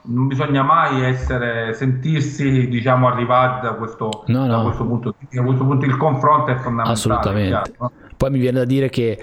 non 0.02 0.26
bisogna 0.26 0.62
mai 0.62 1.04
essere, 1.04 1.74
sentirsi 1.74 2.68
diciamo 2.68 3.08
arrivati 3.08 3.66
da 3.66 3.74
questo, 3.74 4.24
no, 4.26 4.46
no. 4.46 4.46
da 4.46 4.62
questo 4.62 4.86
punto 4.86 5.14
di 5.18 5.26
vista. 5.28 5.40
A 5.40 5.44
questo 5.44 5.64
punto 5.64 5.84
il 5.84 5.96
confronto 5.96 6.50
è 6.50 6.54
fondamentale. 6.54 6.92
Assolutamente. 6.92 7.48
Chiaro, 7.48 7.72
no? 7.78 7.92
Poi 8.16 8.30
mi 8.30 8.38
viene 8.38 8.58
da 8.58 8.64
dire 8.64 8.88
che 8.88 9.18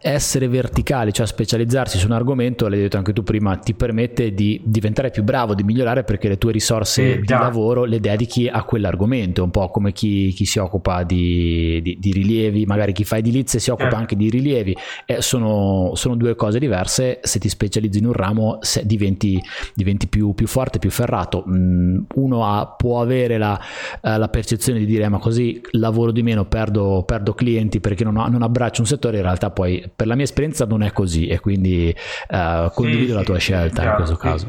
essere 0.00 0.48
verticali, 0.48 1.12
cioè 1.12 1.26
specializzarsi 1.26 1.98
su 1.98 2.06
un 2.06 2.12
argomento, 2.12 2.68
l'hai 2.68 2.80
detto 2.80 2.96
anche 2.96 3.12
tu 3.12 3.22
prima, 3.22 3.56
ti 3.56 3.74
permette 3.74 4.32
di 4.32 4.60
diventare 4.64 5.10
più 5.10 5.24
bravo, 5.24 5.54
di 5.54 5.64
migliorare 5.64 6.04
perché 6.04 6.28
le 6.28 6.38
tue 6.38 6.52
risorse 6.52 7.14
sì, 7.14 7.20
di 7.20 7.26
lavoro 7.26 7.84
le 7.84 7.98
dedichi 7.98 8.46
a 8.48 8.62
quell'argomento, 8.62 9.42
un 9.42 9.50
po' 9.50 9.68
come 9.70 9.92
chi, 9.92 10.32
chi 10.32 10.44
si 10.44 10.58
occupa 10.58 11.02
di, 11.02 11.80
di, 11.82 11.96
di, 11.98 12.12
rilievi, 12.12 12.64
magari 12.64 12.92
chi 12.92 13.04
fa 13.04 13.16
edilizia 13.16 13.58
si 13.58 13.70
occupa 13.70 13.90
eh. 13.90 13.94
anche 13.96 14.16
di 14.16 14.30
rilievi, 14.30 14.76
eh, 15.06 15.20
sono, 15.20 15.92
sono, 15.94 16.14
due 16.14 16.34
cose 16.36 16.58
diverse, 16.58 17.18
se 17.22 17.38
ti 17.38 17.48
specializzi 17.48 17.98
in 17.98 18.06
un 18.06 18.12
ramo 18.12 18.58
diventi, 18.84 19.40
diventi 19.74 20.06
più, 20.06 20.32
più, 20.34 20.46
forte, 20.46 20.78
più 20.78 20.90
ferrato, 20.90 21.44
mm, 21.48 21.98
uno 22.14 22.44
ha, 22.44 22.66
può 22.66 23.00
avere 23.00 23.38
la, 23.38 23.58
eh, 24.00 24.16
la, 24.16 24.28
percezione 24.28 24.78
di 24.78 24.86
dire 24.86 25.08
ma 25.08 25.18
così 25.18 25.60
lavoro 25.72 26.12
di 26.12 26.22
meno, 26.22 26.44
perdo, 26.44 27.02
perdo 27.04 27.34
clienti 27.34 27.80
perché 27.80 28.04
non, 28.04 28.14
non 28.14 28.42
abbraccio 28.42 28.82
un 28.82 28.86
settore, 28.86 29.16
in 29.16 29.22
realtà 29.22 29.50
poi 29.50 29.87
per 29.94 30.06
la 30.06 30.14
mia 30.14 30.24
esperienza 30.24 30.64
non 30.66 30.82
è 30.82 30.92
così 30.92 31.26
e 31.26 31.40
quindi 31.40 31.94
uh, 32.28 32.70
condivido 32.72 33.12
sì, 33.12 33.18
la 33.18 33.22
tua 33.22 33.34
sì, 33.34 33.40
scelta 33.40 33.84
in 33.84 33.94
questo 33.94 34.16
caso. 34.16 34.46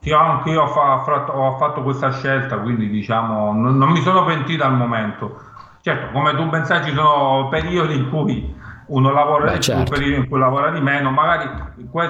Sì, 0.00 0.10
anche 0.10 0.50
io 0.50 0.62
ho, 0.62 0.66
fa, 0.66 1.04
ho, 1.32 1.56
fatto 1.58 1.82
questa 1.82 2.10
scelta, 2.10 2.58
quindi 2.58 2.88
diciamo 2.88 3.52
non, 3.52 3.76
non, 3.76 3.90
mi 3.90 4.00
sono 4.00 4.24
pentito 4.24 4.64
al 4.64 4.74
momento. 4.74 5.40
Certo, 5.80 6.12
come 6.12 6.34
tu 6.34 6.48
ben 6.48 6.64
sai 6.64 6.84
ci 6.84 6.92
sono 6.92 7.48
periodi 7.48 7.94
in 7.94 8.10
cui 8.10 8.52
uno 8.86 9.12
lavora 9.12 9.46
Beh, 9.46 9.52
di 9.54 9.60
certo. 9.60 9.82
più, 9.84 9.92
periodo 9.92 10.22
in 10.22 10.28
cui 10.28 10.38
lavora 10.38 10.70
di 10.70 10.80
meno, 10.80 11.10
magari 11.10 11.48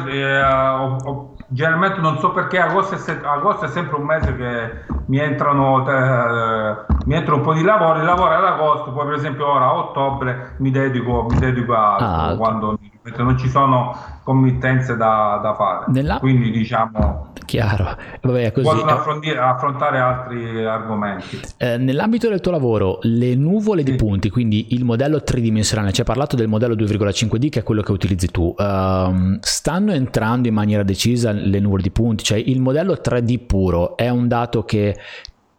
eh, 0.09 0.43
ho, 0.43 0.97
ho, 0.97 1.32
generalmente 1.53 2.01
non 2.01 2.19
so 2.19 2.33
perché 2.33 2.59
agosto 2.59 2.95
è, 2.95 2.99
se, 2.99 3.21
agosto 3.23 3.67
è, 3.67 3.69
sempre 3.69 3.97
un 3.97 4.05
mese 4.05 4.35
che 4.35 4.85
mi 5.07 5.19
entrano 5.19 5.87
eh, 5.87 6.77
mi 7.05 7.15
entra 7.15 7.35
un 7.35 7.43
po' 7.43 7.53
di 7.53 7.63
lavoro, 7.63 7.99
il 7.99 8.05
lavoro 8.05 8.35
ad 8.35 8.45
agosto, 8.45 8.91
poi 8.91 9.07
per 9.07 9.15
esempio 9.15 9.47
ora 9.47 9.67
a 9.67 9.75
ottobre 9.75 10.55
mi 10.59 10.71
dedico, 10.71 11.27
mi 11.29 11.39
dedico 11.39 11.75
a 11.75 11.97
ah, 11.97 12.37
quando 12.37 12.79
non 13.17 13.39
ci 13.39 13.49
sono 13.49 13.97
committenze 14.23 14.97
da, 14.97 15.41
da 15.43 15.55
fare. 15.55 15.87
Nella... 15.89 16.19
Quindi 16.19 16.51
diciamo 16.51 17.33
Chiaro, 17.45 17.97
Vabbè, 18.23 18.53
così. 18.53 18.67
possono 18.67 18.91
affrontare 18.91 19.99
altri 19.99 20.65
argomenti. 20.65 21.41
Eh, 21.59 21.77
nell'ambito 21.77 22.29
del 22.29 22.41
tuo 22.41 22.51
lavoro, 22.53 22.99
le 23.03 23.35
nuvole 23.35 23.85
sì. 23.85 23.91
di 23.91 23.97
punti, 23.97 24.31
quindi 24.31 24.69
il 24.71 24.85
modello 24.85 25.23
tridimensionale, 25.23 25.93
ci 25.93 26.01
hai 26.01 26.07
parlato 26.07 26.37
del 26.37 26.49
modello 26.49 26.75
2,5D 26.75 27.49
che 27.49 27.61
è 27.61 27.63
quello 27.63 27.83
che 27.83 27.93
utilizzi 27.93 28.29
tu, 28.29 28.55
uh, 28.57 29.37
stanno 29.41 29.93
entrando 29.93 30.49
in 30.49 30.55
maniera 30.55 30.83
decisa 30.83 31.33
le 31.33 31.59
nuvole 31.59 31.83
di 31.83 31.91
punti, 31.91 32.25
cioè 32.25 32.39
il 32.39 32.61
modello 32.61 32.95
3D 32.95 33.45
puro 33.45 33.97
è 33.97 34.09
un 34.09 34.29
dato 34.29 34.65
che, 34.65 34.97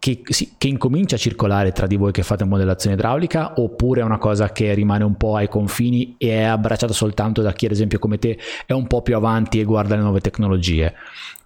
che, 0.04 0.20
sì, 0.24 0.56
che, 0.58 0.68
incomincia 0.68 1.14
a 1.14 1.18
circolare 1.18 1.72
tra 1.72 1.86
di 1.86 1.96
voi 1.96 2.12
che 2.12 2.22
fate 2.22 2.44
modellazione 2.44 2.94
idraulica 2.94 3.54
oppure 3.56 4.02
è 4.02 4.04
una 4.04 4.18
cosa 4.18 4.52
che 4.52 4.74
rimane 4.74 5.02
un 5.02 5.16
po' 5.16 5.34
ai 5.36 5.48
confini 5.48 6.16
e 6.18 6.40
è 6.40 6.42
abbracciata 6.42 6.92
soltanto 6.92 7.40
da 7.40 7.52
chi 7.52 7.64
ad 7.64 7.72
esempio 7.72 7.98
come 7.98 8.18
te 8.18 8.38
è 8.66 8.74
un 8.74 8.86
po' 8.86 9.00
più 9.00 9.16
avanti 9.16 9.60
e 9.60 9.64
guarda 9.64 9.96
le 9.96 10.02
nuove 10.02 10.20
tecnologie? 10.20 10.92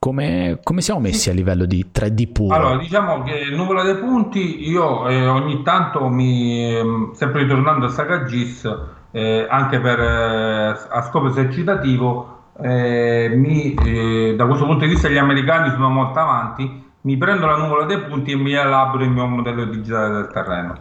Come, 0.00 0.58
come 0.64 0.80
siamo 0.80 0.98
messi 0.98 1.30
a 1.30 1.34
livello 1.34 1.66
di 1.66 1.86
3D 1.94 2.32
puro? 2.32 2.52
Allora, 2.52 2.78
diciamo 2.78 3.22
che 3.22 3.44
nuvola 3.54 3.84
dei 3.84 3.96
punti, 3.96 4.68
io 4.68 5.08
eh, 5.08 5.24
ogni 5.24 5.62
tanto 5.62 6.08
mi, 6.08 6.74
ehm, 6.74 7.12
sempre 7.12 7.42
ritornando 7.42 7.86
a 7.86 7.90
Saga 7.90 8.24
GIS, 8.24 8.76
eh, 9.12 9.46
anche 9.48 9.78
per, 9.78 10.00
eh, 10.00 10.78
a 10.88 11.02
scopo 11.02 11.28
esercitativo, 11.28 12.40
eh, 12.60 13.30
mi, 13.36 13.74
eh, 13.74 14.34
da 14.36 14.46
questo 14.46 14.66
punto 14.66 14.84
di 14.84 14.90
vista 14.90 15.08
gli 15.08 15.16
americani 15.16 15.70
sono 15.70 15.90
molto 15.90 16.18
avanti 16.18 16.86
mi 17.02 17.16
prendo 17.16 17.46
la 17.46 17.56
nuvola 17.56 17.84
dei 17.84 18.00
punti 18.00 18.32
e 18.32 18.36
mi 18.36 18.52
elaboro 18.52 19.04
il 19.04 19.10
mio 19.10 19.26
modello 19.26 19.64
digitale 19.64 20.10
del 20.10 20.28
terreno. 20.28 20.74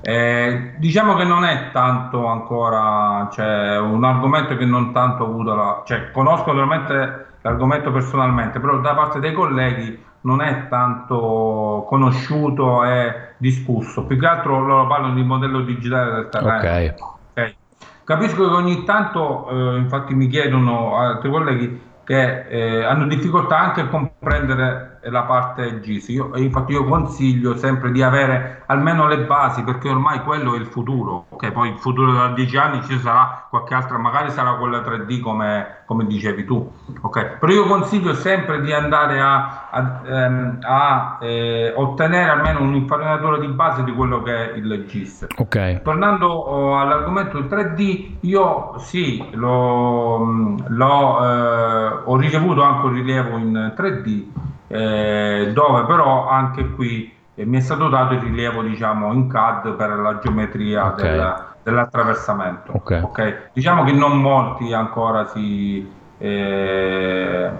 Eh, 0.00 0.74
diciamo 0.78 1.14
che 1.14 1.24
non 1.24 1.44
è 1.44 1.70
tanto 1.72 2.26
ancora, 2.26 3.28
cioè 3.32 3.78
un 3.78 4.04
argomento 4.04 4.56
che 4.56 4.64
non 4.64 4.92
tanto 4.92 5.24
ho 5.24 5.26
avuto 5.26 5.54
la, 5.54 5.82
cioè 5.84 6.10
conosco 6.12 6.52
naturalmente 6.52 7.26
l'argomento 7.42 7.90
personalmente, 7.90 8.60
però 8.60 8.78
da 8.78 8.94
parte 8.94 9.18
dei 9.18 9.32
colleghi 9.32 10.04
non 10.22 10.40
è 10.42 10.68
tanto 10.68 11.84
conosciuto 11.88 12.84
e 12.84 13.34
discusso, 13.36 14.04
più 14.04 14.18
che 14.18 14.26
altro 14.26 14.60
loro 14.60 14.86
parlano 14.86 15.14
di 15.14 15.22
modello 15.22 15.60
digitale 15.60 16.12
del 16.12 16.28
terreno. 16.28 16.58
Okay. 16.58 16.94
Okay. 17.32 17.56
Capisco 18.04 18.48
che 18.48 18.54
ogni 18.54 18.84
tanto, 18.84 19.48
eh, 19.48 19.78
infatti 19.78 20.14
mi 20.14 20.28
chiedono 20.28 20.96
altri 20.96 21.30
colleghi 21.30 21.80
che 22.04 22.46
eh, 22.46 22.84
hanno 22.84 23.06
difficoltà 23.06 23.58
anche 23.58 23.80
a 23.80 23.86
comprendere 23.86 24.95
la 25.10 25.22
parte 25.22 25.80
GIS. 25.80 26.08
Io, 26.08 26.30
infatti 26.36 26.72
io 26.72 26.84
consiglio 26.84 27.56
sempre 27.56 27.90
di 27.90 28.02
avere 28.02 28.62
almeno 28.66 29.06
le 29.06 29.18
basi 29.24 29.62
perché 29.62 29.88
ormai 29.88 30.20
quello 30.22 30.54
è 30.54 30.58
il 30.58 30.66
futuro, 30.66 31.26
ok? 31.28 31.52
Poi 31.52 31.70
il 31.70 31.78
futuro 31.78 32.12
da 32.12 32.28
10 32.28 32.56
anni 32.56 32.82
ci 32.82 32.98
sarà 32.98 33.46
qualche 33.48 33.74
altra, 33.74 33.98
magari 33.98 34.30
sarà 34.30 34.54
quella 34.54 34.80
3D 34.80 35.20
come, 35.20 35.82
come 35.86 36.06
dicevi 36.06 36.44
tu, 36.44 36.70
ok? 37.00 37.38
Però 37.38 37.52
io 37.52 37.66
consiglio 37.66 38.14
sempre 38.14 38.60
di 38.60 38.72
andare 38.72 39.20
a, 39.20 39.68
a, 39.70 40.00
ehm, 40.04 40.58
a 40.62 41.18
eh, 41.20 41.72
ottenere 41.76 42.30
almeno 42.30 42.60
un'infarinatura 42.62 43.38
di 43.38 43.48
base 43.48 43.84
di 43.84 43.92
quello 43.92 44.22
che 44.22 44.52
è 44.52 44.56
il 44.56 44.84
GIS. 44.86 45.26
Ok. 45.36 45.82
Tornando 45.82 46.28
oh, 46.28 46.78
all'argomento 46.78 47.40
del 47.40 47.48
3D, 47.48 48.16
io 48.20 48.74
sì, 48.78 49.28
l'ho, 49.32 50.56
l'ho 50.66 51.24
eh, 51.24 52.00
ho 52.04 52.16
ricevuto 52.16 52.62
anche 52.62 52.86
un 52.86 52.92
rilievo 52.92 53.36
in 53.36 53.72
3D 53.76 54.24
eh, 54.68 55.50
dove 55.52 55.84
però 55.84 56.28
anche 56.28 56.70
qui 56.70 57.14
eh, 57.34 57.44
mi 57.44 57.58
è 57.58 57.60
stato 57.60 57.88
dato 57.88 58.14
il 58.14 58.20
rilievo 58.20 58.62
diciamo 58.62 59.12
in 59.12 59.28
CAD 59.28 59.74
per 59.74 59.90
la 59.90 60.18
geometria 60.18 60.86
okay. 60.86 61.10
del, 61.10 61.44
dell'attraversamento. 61.62 62.72
Okay. 62.76 63.02
Okay? 63.02 63.36
Diciamo 63.52 63.84
che 63.84 63.92
non 63.92 64.20
molti 64.20 64.72
ancora 64.72 65.26
si 65.26 65.88
eh, 66.18 67.50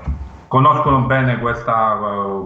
conoscono 0.49 1.01
bene 1.03 1.39
questa, 1.39 1.99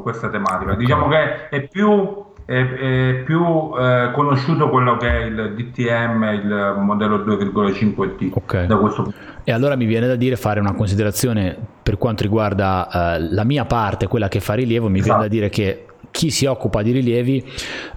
questa 0.02 0.28
tematica. 0.28 0.74
Diciamo 0.74 1.08
che 1.08 1.48
è 1.48 1.60
più 1.68 2.28
è, 2.50 2.54
è 2.54 3.22
più 3.24 3.40
eh, 3.78 4.10
conosciuto 4.12 4.68
quello 4.70 4.96
che 4.96 5.08
è 5.08 5.24
il 5.24 5.54
DTM, 5.54 6.22
il 6.24 6.74
modello 6.80 7.18
2,5T 7.18 8.30
okay. 8.32 8.66
da 8.66 8.76
questo 8.76 9.02
punto 9.04 9.18
e 9.44 9.52
allora 9.52 9.74
mi 9.74 9.86
viene 9.86 10.06
da 10.06 10.16
dire 10.16 10.36
fare 10.36 10.60
una 10.60 10.74
considerazione 10.74 11.56
per 11.82 11.96
quanto 11.96 12.22
riguarda 12.22 12.88
uh, 12.88 13.34
la 13.34 13.44
mia 13.44 13.64
parte, 13.64 14.06
quella 14.06 14.28
che 14.28 14.38
fa 14.40 14.54
rilievo, 14.54 14.88
mi 14.88 14.98
esatto. 14.98 15.18
viene 15.18 15.28
da 15.28 15.34
dire 15.34 15.48
che 15.48 15.86
chi 16.10 16.30
si 16.30 16.46
occupa 16.46 16.82
di 16.82 16.92
rilievi 16.92 17.44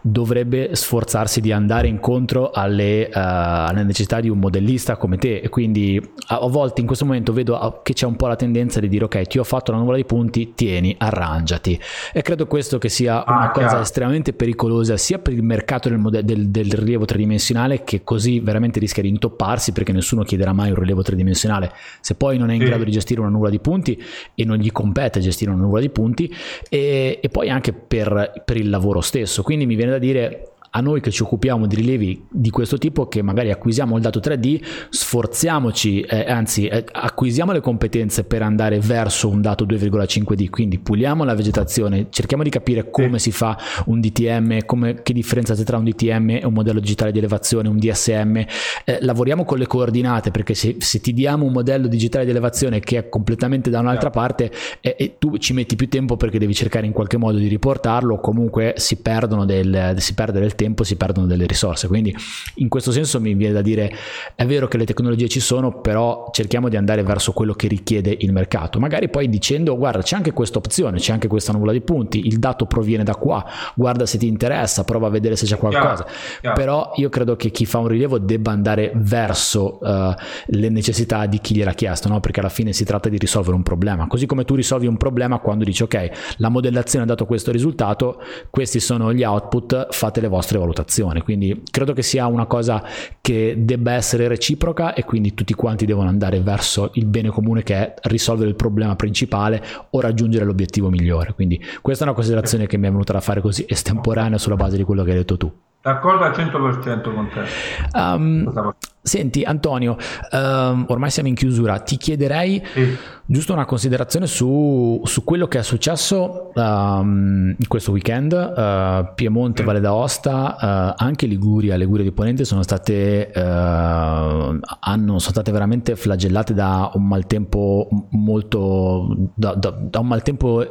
dovrebbe 0.01 0.76
sforzarsi 0.76 1.41
di 1.41 1.51
andare 1.51 1.88
incontro 1.88 2.51
alle, 2.51 3.05
uh, 3.07 3.11
alle, 3.14 3.84
necessità 3.84 4.20
di 4.20 4.30
un 4.30 4.39
modellista 4.39 4.97
come 4.97 5.18
te 5.18 5.38
e 5.38 5.49
quindi 5.49 6.01
a, 6.28 6.39
a, 6.39 6.47
volte 6.47 6.82
in 6.82 6.88
questo 6.88 7.05
momento 7.05 7.34
vedo 7.34 7.82
che 7.84 7.93
c'è 7.93 8.05
un 8.05 8.16
po' 8.16 8.28
la 8.28 8.36
tendenza 8.36 8.80
di 8.80 8.88
dire 8.88 9.05
ok 9.05 9.22
ti 9.24 9.39
ho 9.39 9.43
fatto 9.43 9.72
la 9.72 9.78
nuvola 9.78 9.97
di 9.97 10.05
punti 10.05 10.53
tieni 10.55 10.95
arrangiati 10.97 11.80
e 12.11 12.22
credo 12.22 12.47
questo 12.47 12.78
che 12.78 12.89
sia 12.89 13.24
ah, 13.24 13.36
una 13.36 13.51
cosa 13.51 13.68
chiaro. 13.68 13.82
estremamente 13.82 14.34
pericolosa 14.34 14.97
sia 14.97 15.20
per 15.20 15.34
il 15.34 15.43
mercato 15.43 15.89
del, 15.89 15.97
modello, 15.97 16.26
del, 16.26 16.49
del, 16.49 16.72
rilievo 16.72 17.05
tridimensionale 17.05 17.84
che 17.84 18.03
così 18.03 18.39
veramente 18.39 18.80
rischia 18.80 19.03
di 19.03 19.09
intopparsi 19.09 19.72
perché 19.72 19.91
nessuno 19.91 20.24
chiederà 20.24 20.53
mai 20.53 20.70
un 20.70 20.76
rilievo 20.76 21.01
tridimensionale 21.01 21.72
se 21.99 22.16
poi 22.16 22.38
non 22.38 22.49
è 22.49 22.53
in 22.53 22.61
sì. 22.61 22.66
grado 22.68 22.84
di 22.84 22.91
gestire 22.91 23.20
una 23.22 23.30
nuvola 23.30 23.49
di 23.49 23.59
punti 23.59 24.01
e 24.36 24.45
non 24.45 24.57
gli 24.57 24.72
compete 24.72 25.20
gestire 25.20 25.51
una 25.51 25.61
nuvola 25.61 25.82
di 25.82 25.89
punti 25.89 26.34
e, 26.70 27.20
e 27.22 27.30
poi 27.30 27.49
anche 27.49 27.74
per 27.74 28.03
per, 28.04 28.41
per 28.43 28.58
il 28.58 28.70
lavoro 28.70 29.01
stesso. 29.01 29.43
Quindi 29.43 29.66
mi 29.66 29.76
viene 29.76 29.91
da 29.91 29.97
dire 29.97 30.53
a 30.76 30.82
noi 30.82 31.01
che 31.01 31.11
ci 31.11 31.21
occupiamo 31.21 31.67
di 31.67 31.76
rilievi 31.76 32.26
di 32.30 32.49
questo 32.49 32.80
tipo, 32.80 33.07
che 33.07 33.21
magari 33.21 33.51
acquisiamo 33.51 33.95
il 33.95 34.01
dato 34.01 34.19
3D, 34.19 34.59
sforziamoci, 34.89 36.01
eh, 36.01 36.32
anzi 36.32 36.65
eh, 36.65 36.84
acquisiamo 36.91 37.51
le 37.51 37.59
competenze 37.59 38.24
per 38.24 38.41
andare 38.41 38.80
verso 38.80 39.30
un 39.30 39.41
dato 39.41 39.65
2,5D, 39.65 40.49
quindi 40.49 40.80
puliamo 40.80 41.24
la 41.24 41.36
vegetazione, 41.36 42.07
cerchiamo 42.09 42.41
di 42.41 42.49
capire 42.49 42.89
come 42.89 43.19
si 43.19 43.32
fa 43.32 43.55
un 43.86 44.01
DTM, 44.01 44.65
come, 44.65 45.03
che 45.03 45.13
differenza 45.13 45.53
c'è 45.53 45.63
tra 45.63 45.78
un 45.78 45.84
DTM 45.84 46.30
e 46.32 46.45
un 46.45 46.53
modello 46.53 46.80
digitale 46.80 47.11
di 47.11 47.19
elevazione, 47.19 47.69
un 47.69 47.78
DSM, 47.78 48.38
eh, 48.38 48.97
lavoriamo 49.01 49.45
con 49.45 49.59
le 49.59 49.67
coordinate, 49.67 50.32
perché 50.32 50.55
se, 50.55 50.78
se, 50.80 50.99
ti 51.01 51.13
diamo 51.13 51.45
un 51.45 51.51
modello 51.51 51.86
digitale 51.86 52.26
di 52.26 52.32
elevazione 52.32 52.80
che 52.80 52.97
è 52.97 53.09
completamente 53.09 53.69
da 53.69 53.80
un'altra 53.80 54.09
parte, 54.09 54.51
e 54.82 54.95
eh, 54.97 55.15
tu 55.19 55.38
ci 55.38 55.53
metti 55.53 55.76
più 55.76 55.88
tempo 55.88 56.17
perché 56.17 56.39
devi 56.39 56.55
cercare 56.55 56.88
in 56.88 56.93
qualche 56.93 57.17
modo 57.17 57.38
di 57.38 57.47
riportarlo, 57.47 58.19
comunque 58.19 58.74
si, 58.78 58.95
perdono 58.95 59.45
del, 59.45 59.93
si 59.97 60.15
perde 60.15 60.39
del 60.39 60.55
tempo 60.55 60.61
tempo 60.64 60.84
si 60.84 60.95
perdono 60.95 61.28
delle 61.28 61.45
risorse. 61.45 61.88
Quindi 61.88 62.16
in 62.55 62.70
questo 62.70 62.91
senso 62.91 63.20
mi 63.20 63.34
viene 63.34 63.53
da 63.53 63.61
dire 63.61 63.93
è 64.36 64.45
vero 64.45 64.68
che 64.68 64.78
le 64.78 64.86
tecnologie 64.86 65.28
ci 65.28 65.39
sono, 65.39 65.82
però 65.82 66.30
cerchiamo 66.32 66.70
di 66.70 66.78
andare 66.78 67.03
verso 67.03 67.34
quello 67.34 67.53
che 67.53 67.68
richiede 67.68 68.16
il 68.20 68.32
mercato. 68.32 68.80
Magari 68.80 69.09
poi 69.09 69.28
dicendo 69.30 69.76
guarda 69.78 70.01
c'è 70.01 70.16
anche 70.16 70.32
questa 70.32 70.57
opzione, 70.57 70.97
c'è 70.99 71.11
anche 71.11 71.28
questa 71.28 71.51
nuvola 71.51 71.72
di 71.72 71.82
punti, 71.82 72.26
il 72.26 72.39
dato 72.39 72.66
proviene 72.66 73.03
da 73.03 73.16
qua, 73.16 73.45
guarda 73.76 74.05
se 74.05 74.18
ti 74.18 74.28
interessa, 74.28 74.84
prova 74.84 75.07
a 75.07 75.09
vedere 75.09 75.36
se 75.36 75.45
c'è 75.45 75.57
qualcosa. 75.57 76.03
Chiaro, 76.03 76.09
chiaro. 76.39 76.55
Però 76.55 76.91
io 76.95 77.09
credo 77.09 77.36
che 77.36 77.51
chi 77.51 77.66
fa 77.66 77.80
un 77.80 77.88
rilievo 77.88 78.20
debba 78.20 78.51
andare 78.51 78.91
verso 78.95 79.80
uh, 79.82 80.14
le 80.45 80.70
necessità 80.70 81.26
di 81.26 81.39
chi 81.39 81.55
gliel'ha 81.55 81.74
chiesto, 81.74 82.07
no? 82.07 82.20
perché 82.20 82.39
alla 82.39 82.49
fine 82.49 82.72
si 82.72 82.86
tratta 82.86 83.09
di 83.09 83.18
risolvere 83.18 83.55
un 83.55 83.64
problema. 83.64 84.07
Così 84.07 84.26
come 84.26 84.45
tu 84.45 84.55
risolvi 84.55 84.88
un 84.88 84.97
problema 84.97 85.39
quando 85.39 85.64
dici 85.64 85.84
ok, 85.84 86.36
la 86.38 86.49
modellazione 86.49 87.03
ha 87.03 87.07
dato 87.07 87.26
questo 87.26 87.51
risultato, 87.51 88.22
questi 88.49 88.80
sono 88.80 89.14
gli 89.14 89.24
output, 89.24 89.88
fate 89.91 90.22
le 90.22 90.28
vostre 90.28 90.53
vostre 90.54 90.60
valutazioni. 90.60 91.22
Quindi 91.22 91.64
credo 91.70 91.93
che 91.93 92.01
sia 92.01 92.28
una 92.28 92.45
cosa 92.45 92.84
che 93.22 93.56
debba 93.58 93.93
essere 93.93 94.28
reciproca 94.28 94.93
e 94.93 95.04
quindi 95.04 95.34
tutti 95.34 95.54
quanti 95.54 95.86
devono 95.86 96.10
andare 96.10 96.39
verso 96.41 96.91
il 96.93 97.06
bene 97.06 97.30
comune 97.30 97.64
che 97.64 97.76
è 97.76 97.93
risolvere 98.04 98.49
il 98.49 98.56
problema 98.56 98.95
principale 98.95 99.64
o 99.89 99.99
raggiungere 99.99 100.45
l'obiettivo 100.45 100.89
migliore. 100.89 101.34
Quindi 101.34 101.64
questa 101.82 102.04
è 102.04 102.08
una 102.08 102.16
considerazione 102.16 102.68
che 102.68 102.78
mi 102.78 102.88
è 102.88 102.91
venuta 102.91 103.14
da 103.14 103.22
fare 103.22 103.41
così 103.41 103.66
estemporanea 103.68 104.38
sulla 104.38 104.56
base 104.56 104.78
di 104.78 104.84
quello 104.84 105.04
che 105.04 105.12
hai 105.12 105.18
detto 105.18 105.38
tu. 105.38 105.51
D'accordo 105.82 106.24
al 106.24 106.32
100% 106.32 107.14
con 107.14 107.30
te. 107.30 107.97
Um, 107.97 108.74
senti 109.04 109.43
Antonio, 109.43 109.97
um, 110.32 110.86
ormai 110.88 111.10
siamo 111.10 111.28
in 111.28 111.36
chiusura, 111.36 111.78
ti 111.80 111.97
chiederei 111.97 112.64
sì. 112.74 112.97
giusto 113.26 113.51
una 113.51 113.66
considerazione 113.66 114.28
su, 114.28 115.01
su, 115.04 115.26
quello 115.26 115.47
che 115.47 115.60
è 115.60 115.62
successo 115.62 116.51
um, 116.56 117.54
in 117.58 117.68
questo 117.68 117.91
weekend. 117.91 118.32
Uh, 118.32 119.14
Piemonte, 119.14 119.60
sì. 119.62 119.68
Valle 119.68 119.82
d'Aosta, 119.82 120.95
uh, 120.97 121.04
anche 121.04 121.26
Liguria, 121.26 121.76
Liguria 121.76 122.06
di 122.06 122.14
Ponente 122.14 122.45
sono 122.45 122.64
state, 122.64 123.30
uh, 123.36 123.39
hanno, 123.39 124.60
sono 124.80 125.20
state 125.20 125.51
veramente 125.51 125.97
flagellate 125.97 126.54
da 126.54 126.89
un 126.93 127.06
maltempo 127.06 127.89
molto, 128.12 129.32
da, 129.36 129.54
da, 129.54 129.70
da 129.70 129.99
un 129.99 130.08
maltempo 130.08 130.66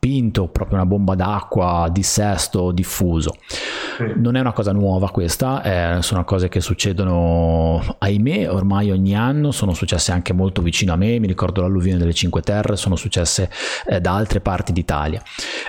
spinto, 0.00 0.48
proprio 0.48 0.76
una 0.76 0.86
bomba 0.86 1.14
d'acqua, 1.14 1.90
dissesto, 1.92 2.72
diffuso. 2.72 3.34
Non 4.16 4.34
è 4.34 4.40
una 4.40 4.52
cosa 4.52 4.72
nuova 4.72 5.10
questa, 5.10 5.98
eh, 5.98 6.02
sono 6.02 6.24
cose 6.24 6.48
che 6.48 6.62
succedono, 6.62 7.96
ahimè, 7.98 8.50
ormai 8.50 8.90
ogni 8.90 9.14
anno, 9.14 9.50
sono 9.52 9.74
successe 9.74 10.10
anche 10.10 10.32
molto 10.32 10.62
vicino 10.62 10.94
a 10.94 10.96
me, 10.96 11.18
mi 11.18 11.26
ricordo 11.26 11.60
l'alluvione 11.60 11.98
delle 11.98 12.14
Cinque 12.14 12.40
Terre, 12.40 12.76
sono 12.76 12.96
successe 12.96 13.50
eh, 13.86 14.00
da 14.00 14.14
altre 14.14 14.40
parti 14.40 14.72
d'Italia. 14.72 15.22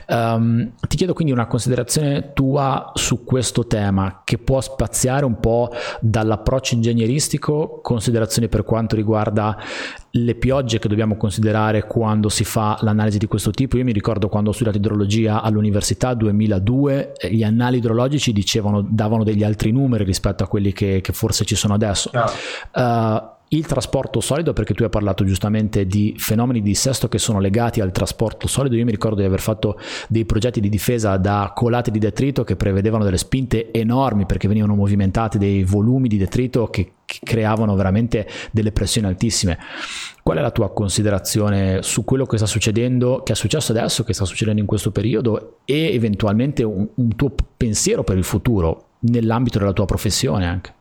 Um, 0.08 0.72
ti 0.88 0.96
chiedo 0.96 1.14
quindi 1.14 1.34
una 1.34 1.46
considerazione 1.46 2.32
tua 2.32 2.92
su 2.94 3.26
questo 3.26 3.68
tema 3.68 4.22
che 4.24 4.38
può 4.38 4.62
spaziare 4.62 5.26
un 5.26 5.42
po' 5.42 5.72
dall'approccio 6.00 6.76
ingegneristico, 6.76 7.82
considerazioni 7.84 8.48
per 8.48 8.64
quanto 8.64 8.96
riguarda 8.96 9.58
le 10.12 10.36
piogge 10.36 10.80
che 10.80 10.90
dobbiamo 10.90 11.16
considerare 11.16 11.86
quando 11.88 12.28
si 12.28 12.44
fa 12.44 12.78
l'analisi 12.82 13.18
di 13.18 13.28
questo 13.28 13.52
tipo. 13.52 13.78
Io 13.78 13.84
mi 13.84 13.94
ricordo 13.94 14.28
quando 14.28 14.50
ho 14.50 14.54
studiato 14.54 14.78
idrologia 14.78 15.42
all'università 15.42 16.14
2002, 16.14 17.14
eh, 17.14 17.34
gli 17.34 17.44
annali 17.44 17.78
idrologici 17.78 18.34
dicevano, 18.34 18.82
davano 18.82 19.24
degli 19.24 19.44
altri 19.44 19.72
numeri 19.72 20.04
rispetto 20.04 20.44
a 20.44 20.48
quelli 20.48 20.74
che, 20.74 21.00
che 21.02 21.14
forse 21.14 21.46
ci 21.46 21.56
sono 21.56 21.74
adesso. 21.74 22.12
Uh, 22.74 23.40
il 23.54 23.66
trasporto 23.66 24.22
solido, 24.22 24.54
perché 24.54 24.74
tu 24.74 24.84
hai 24.84 24.90
parlato 24.90 25.26
giustamente 25.26 25.86
di 25.86 26.16
fenomeni 26.18 26.62
di 26.62 26.70
dissesto 26.70 27.10
che 27.10 27.18
sono 27.18 27.40
legati 27.40 27.82
al 27.82 27.92
trasporto 27.92 28.48
solido, 28.48 28.76
io 28.76 28.86
mi 28.86 28.92
ricordo 28.92 29.20
di 29.20 29.26
aver 29.26 29.42
fatto 29.42 29.78
dei 30.08 30.24
progetti 30.24 30.62
di 30.62 30.70
difesa 30.70 31.18
da 31.18 31.52
colate 31.54 31.92
di 31.92 32.00
detrito 32.00 32.44
che 32.46 32.56
prevedevano 32.56 33.04
delle 33.04 33.18
spinte 33.18 33.72
enormi 33.72 34.26
perché 34.26 34.48
venivano 34.48 34.76
movimentati 34.76 35.38
dei 35.38 35.64
volumi 35.64 36.08
di 36.08 36.18
detrito 36.18 36.68
che, 36.68 36.94
che 37.06 37.20
creavano 37.24 37.76
veramente 37.76 38.26
delle 38.52 38.72
pressioni 38.72 39.08
altissime. 39.08 39.58
Qual 40.24 40.38
è 40.38 40.42
la 40.42 40.52
tua 40.52 40.72
considerazione 40.72 41.82
su 41.82 42.06
quello 42.06 42.26
che 42.26 42.38
sta 42.38 42.46
succedendo, 42.46 43.22
che 43.24 43.34
è 43.34 43.36
successo 43.36 43.74
adesso, 43.74 44.06
che 44.06 44.14
sta 44.14 44.24
succedendo 44.24 44.62
in 44.62 44.68
questo 44.68 44.92
periodo 44.92 45.58
e 45.66 45.94
eventualmente 45.94 46.64
un, 46.64 46.88
un 46.94 47.16
tuo 47.18 47.34
pensiero 47.58 48.04
per 48.04 48.16
il 48.16 48.24
futuro 48.24 48.86
nell'ambito 49.00 49.60
della 49.60 49.74
tua 49.74 49.86
professione 49.86 50.46
anche? 50.46 50.80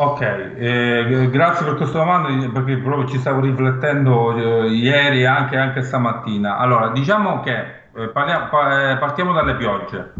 Ok, 0.00 0.20
eh, 0.20 1.28
grazie 1.28 1.66
per 1.66 1.74
questa 1.74 1.98
domanda 1.98 2.28
perché 2.50 2.76
proprio 2.76 3.08
ci 3.08 3.18
stavo 3.18 3.40
riflettendo 3.40 4.32
eh, 4.36 4.68
ieri 4.68 5.22
e 5.22 5.26
anche, 5.26 5.56
anche, 5.56 5.82
stamattina. 5.82 6.56
Allora, 6.56 6.90
diciamo 6.90 7.40
che 7.40 7.56
eh, 7.96 8.08
parliamo, 8.10 8.46
pa, 8.48 8.92
eh, 8.92 8.96
partiamo 8.98 9.32
dalle 9.32 9.56
piogge. 9.56 10.12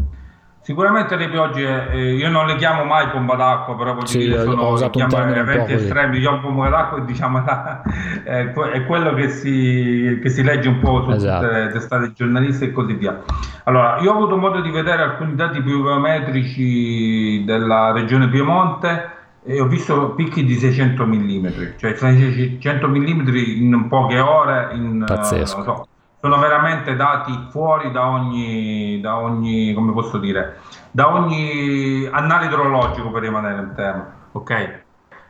Sicuramente 0.59 1.15
le 1.15 1.29
piogge, 1.29 1.91
eh, 1.91 2.13
io 2.13 2.29
non 2.29 2.45
le 2.45 2.57
chiamo 2.57 2.83
mai 2.83 3.07
bomba 3.07 3.35
d'acqua, 3.35 3.77
però 3.77 3.93
voglio 3.93 4.05
sì, 4.05 4.17
dire, 4.17 4.41
sono 4.41 4.73
chiamo 4.89 5.17
eventi 5.33 5.71
estremi, 5.71 6.17
diciamo 6.17 6.41
bomba 6.41 6.67
d'acqua 6.67 6.97
e 6.97 7.05
diciamo 7.05 7.41
è, 8.25 8.51
è 8.51 8.85
quello 8.85 9.13
che 9.13 9.29
si, 9.29 10.19
che 10.21 10.29
si, 10.29 10.43
legge 10.43 10.67
un 10.67 10.79
po' 10.79 11.03
su 11.03 11.11
esatto. 11.11 11.45
tutte 11.45 11.57
le 11.57 11.67
testate 11.69 12.11
giornaliste 12.11 12.65
e 12.65 12.71
così 12.73 12.95
via. 12.95 13.17
Allora, 13.63 13.97
io 14.01 14.11
ho 14.11 14.15
avuto 14.15 14.35
modo 14.35 14.59
di 14.59 14.71
vedere 14.71 15.03
alcuni 15.03 15.35
dati 15.35 15.61
pluviometrici 15.61 17.45
della 17.45 17.93
regione 17.93 18.27
Piemonte 18.27 19.15
e 19.43 19.59
ho 19.59 19.67
visto 19.67 20.11
picchi 20.11 20.43
di 20.43 20.55
600 20.55 21.05
mm, 21.05 21.47
cioè 21.77 21.95
600 21.95 22.87
mm 22.87 23.27
in 23.35 23.87
poche 23.87 24.19
ore, 24.19 24.69
in, 24.73 25.03
Pazzesco. 25.05 25.59
Uh, 25.59 25.63
so, 25.63 25.87
sono 26.21 26.37
veramente 26.37 26.95
dati 26.95 27.47
fuori 27.49 27.91
da 27.91 28.09
ogni, 28.09 28.99
da 28.99 29.17
ogni, 29.17 29.73
come 29.73 29.93
posso 29.93 30.17
dire, 30.17 30.59
da 30.91 31.13
ogni 31.13 32.07
annale 32.11 32.47
idrologico 32.47 33.09
per 33.09 33.21
rimanere 33.21 33.61
in 33.61 33.73
tema, 33.75 34.13
ok? 34.33 34.81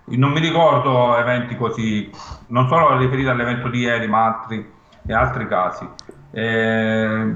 Non 0.05 0.32
mi 0.32 0.39
ricordo 0.39 1.16
eventi 1.18 1.55
così, 1.55 2.10
non 2.47 2.68
solo 2.68 2.97
riferiti 2.97 3.28
all'evento 3.28 3.68
di 3.68 3.82
ieri, 3.82 4.07
ma 4.07 4.26
altri, 4.26 4.68
e 5.05 5.14
altri 5.14 5.47
casi. 5.47 5.88
Eh, 6.32 7.34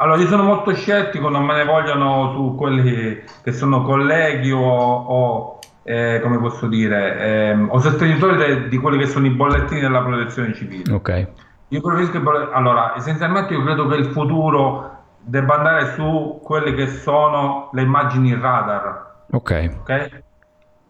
allora, 0.00 0.20
io 0.20 0.26
sono 0.26 0.42
molto 0.42 0.74
scettico, 0.74 1.28
non 1.28 1.44
me 1.44 1.54
ne 1.54 1.64
vogliono 1.64 2.32
su 2.32 2.56
quelli 2.56 3.22
che 3.42 3.52
sono 3.52 3.82
colleghi 3.82 4.50
o, 4.50 4.60
o 4.60 5.58
eh, 5.88 6.20
come 6.22 6.38
posso 6.38 6.66
dire, 6.66 7.18
ehm, 7.18 7.68
o 7.70 7.78
sostenitori 7.78 8.36
de, 8.36 8.68
di 8.68 8.76
quelli 8.76 8.98
che 8.98 9.06
sono 9.06 9.24
i 9.24 9.30
bollettini 9.30 9.80
della 9.80 10.02
protezione 10.02 10.52
civile. 10.52 10.92
Ok. 10.92 11.28
Io 11.68 11.80
preferisco, 11.80 12.22
allora, 12.52 12.94
essenzialmente 12.94 13.54
io 13.54 13.62
credo 13.62 13.86
che 13.86 13.96
il 13.96 14.06
futuro 14.06 14.96
debba 15.20 15.56
andare 15.56 15.92
su 15.94 16.40
quelle 16.42 16.74
che 16.74 16.88
sono 16.88 17.70
le 17.72 17.80
immagini 17.80 18.34
radar. 18.34 19.24
Ok. 19.30 19.76
okay? 19.80 20.10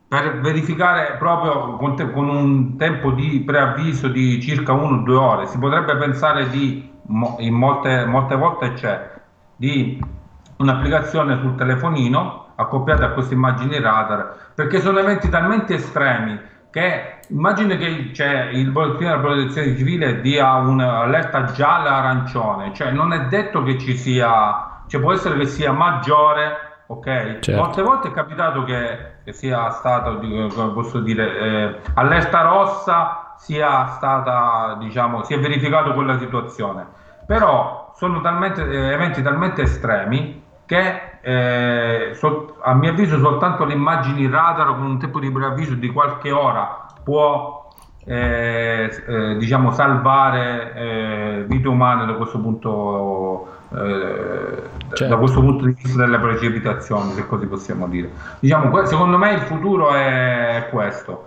Per 0.09 0.41
verificare 0.41 1.15
proprio 1.17 1.77
con, 1.77 1.95
te, 1.95 2.11
con, 2.11 2.29
un 2.29 2.77
tempo 2.77 3.13
di 3.13 3.43
preavviso 3.47 4.09
di 4.09 4.41
circa 4.43 4.73
1-2 4.73 5.11
ore, 5.13 5.47
si 5.47 5.59
potrebbe 5.59 5.97
pensare 5.97 6.49
di, 6.49 6.91
in 7.39 7.55
molte, 7.55 8.05
molte 8.05 8.35
volte 8.35 8.73
c'è, 8.73 9.11
di 9.55 10.03
un'applicazione 10.57 11.39
sul 11.39 11.55
telefonino 11.55 12.47
accoppiate 12.61 13.05
a 13.05 13.11
queste 13.11 13.35
immagini 13.35 13.81
radar, 13.81 14.35
perché 14.55 14.81
sono 14.81 14.99
eventi 14.99 15.29
talmente 15.29 15.75
estremi 15.75 16.41
che 16.71 17.21
immagine 17.29 17.77
che 17.77 18.11
c'è 18.13 18.51
il 18.51 18.71
bollettino 18.71 19.11
della 19.11 19.23
protezione 19.23 19.77
civile 19.77 20.21
dia 20.21 20.55
un'allerta 20.55 21.45
gialla 21.53 21.97
arancione, 21.97 22.75
cioè 22.75 22.91
non 22.91 23.13
è 23.13 23.27
detto 23.27 23.63
che 23.63 23.79
ci 23.79 23.97
sia, 23.97 24.83
cioè 24.89 25.01
può 25.01 25.13
essere 25.13 25.39
che 25.39 25.47
sia 25.47 25.71
maggiore, 25.71 26.83
ok? 26.87 27.39
Certo. 27.41 27.53
Molte 27.55 27.83
volte 27.83 28.09
è 28.09 28.11
capitato 28.11 28.65
che, 28.65 28.99
che 29.25 29.33
sia 29.33 29.71
stata, 29.71 30.15
come 30.15 30.73
posso 30.75 30.99
dire, 30.99 31.39
eh, 31.39 31.81
allerta 31.95 32.43
rossa 32.43 33.35
sia 33.39 33.87
stata, 33.87 34.77
diciamo, 34.81 35.23
si 35.23 35.35
è 35.35 35.39
verificato 35.39 35.95
quella 35.95 36.19
situazione, 36.19 36.85
però 37.25 37.93
sono 37.95 38.21
talmente, 38.21 38.69
eh, 38.69 38.93
eventi 38.93 39.23
talmente 39.23 39.63
estremi 39.63 40.43
che 40.67 41.08
eh, 41.21 42.11
so, 42.15 42.57
a 42.61 42.75
mio 42.75 42.91
avviso 42.91 43.19
soltanto 43.19 43.65
le 43.65 43.75
immagini 43.75 44.29
radar 44.29 44.67
con 44.69 44.83
un 44.83 44.99
tempo 44.99 45.19
di 45.19 45.31
preavviso 45.31 45.75
di 45.75 45.89
qualche 45.91 46.31
ora 46.31 46.87
può 47.03 47.67
eh, 48.05 48.91
eh, 49.07 49.37
diciamo 49.37 49.71
salvare 49.73 50.73
eh, 50.75 51.45
vite 51.47 51.69
umane 51.69 52.07
da 52.07 52.15
questo 52.15 52.41
punto 52.41 53.47
eh, 53.71 54.63
certo. 54.95 55.07
da 55.07 55.17
questo 55.17 55.41
punto 55.41 55.67
di 55.67 55.73
vista 55.73 55.99
delle 55.99 56.19
precipitazioni 56.19 57.13
se 57.13 57.27
così 57.27 57.47
possiamo 57.47 57.87
dire 57.87 58.11
diciamo 58.39 58.85
secondo 58.87 59.19
me 59.19 59.33
il 59.33 59.41
futuro 59.41 59.95
è 59.95 60.69
questo 60.71 61.27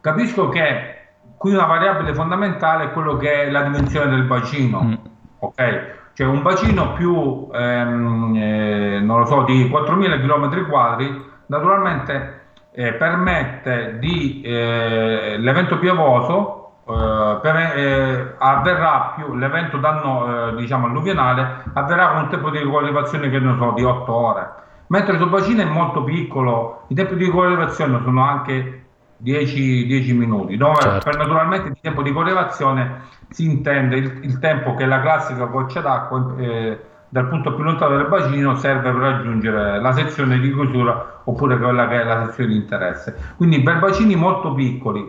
capisco 0.00 0.48
che 0.50 0.98
qui 1.36 1.52
una 1.52 1.66
variabile 1.66 2.14
fondamentale 2.14 2.84
è 2.84 2.90
quello 2.92 3.16
che 3.16 3.42
è 3.42 3.50
la 3.50 3.62
dimensione 3.62 4.08
del 4.10 4.22
bacino 4.22 4.82
mm. 4.82 4.94
ok 5.40 5.98
cioè 6.20 6.28
un 6.28 6.42
bacino 6.42 6.92
più, 6.92 7.48
ehm, 7.50 8.36
eh, 8.36 9.00
non 9.00 9.20
lo 9.20 9.24
so, 9.24 9.42
di 9.44 9.70
4.000 9.70 10.20
km 10.20 10.68
quadri, 10.68 11.24
naturalmente 11.46 12.40
eh, 12.72 12.92
permette 12.92 13.96
di 13.98 14.42
eh, 14.42 15.36
l'evento 15.38 15.78
piovoso 15.78 16.72
eh, 16.86 17.38
per, 17.40 17.56
eh, 17.56 18.34
avverrà 18.36 19.14
più 19.16 19.34
l'evento 19.34 19.78
danno 19.78 20.50
eh, 20.50 20.56
diciamo 20.56 20.86
alluvionale 20.86 21.64
avverrà 21.72 22.10
con 22.10 22.22
un 22.22 22.28
tempo 22.28 22.50
di 22.50 22.58
ricollevazione 22.58 23.28
che 23.28 23.40
non 23.40 23.58
so 23.58 23.72
di 23.72 23.82
8 23.82 24.14
ore 24.14 24.52
mentre 24.86 25.16
il 25.16 25.26
bacino 25.26 25.62
è 25.62 25.64
molto 25.64 26.04
piccolo 26.04 26.84
i 26.88 26.94
tempi 26.94 27.16
di 27.16 27.24
ricollevazione 27.24 28.00
sono 28.04 28.22
anche 28.22 28.84
10, 29.20 29.86
10 29.86 30.12
minuti, 30.14 30.56
dove 30.56 30.80
certo. 30.80 31.10
per 31.10 31.18
naturalmente 31.18 31.68
il 31.68 31.78
tempo 31.80 32.02
di 32.02 32.12
correlazione 32.12 33.02
si 33.30 33.44
intende 33.44 33.96
il, 33.96 34.18
il, 34.22 34.38
tempo 34.38 34.74
che 34.74 34.86
la 34.86 35.00
classica 35.00 35.44
goccia 35.44 35.80
d'acqua 35.80 36.34
eh, 36.36 36.80
dal 37.08 37.28
punto 37.28 37.54
più 37.54 37.64
lontano 37.64 37.96
del 37.96 38.08
bacino 38.08 38.54
serve 38.56 38.90
per 38.90 39.00
raggiungere 39.00 39.80
la 39.80 39.92
sezione 39.92 40.38
di 40.38 40.52
chiusura 40.52 41.22
oppure 41.24 41.58
quella 41.58 41.88
che 41.88 42.00
è 42.00 42.04
la 42.04 42.26
sezione 42.26 42.50
di 42.50 42.56
interesse. 42.56 43.16
Quindi 43.36 43.62
per 43.62 43.78
bacini 43.78 44.14
molto 44.14 44.54
piccoli, 44.54 45.00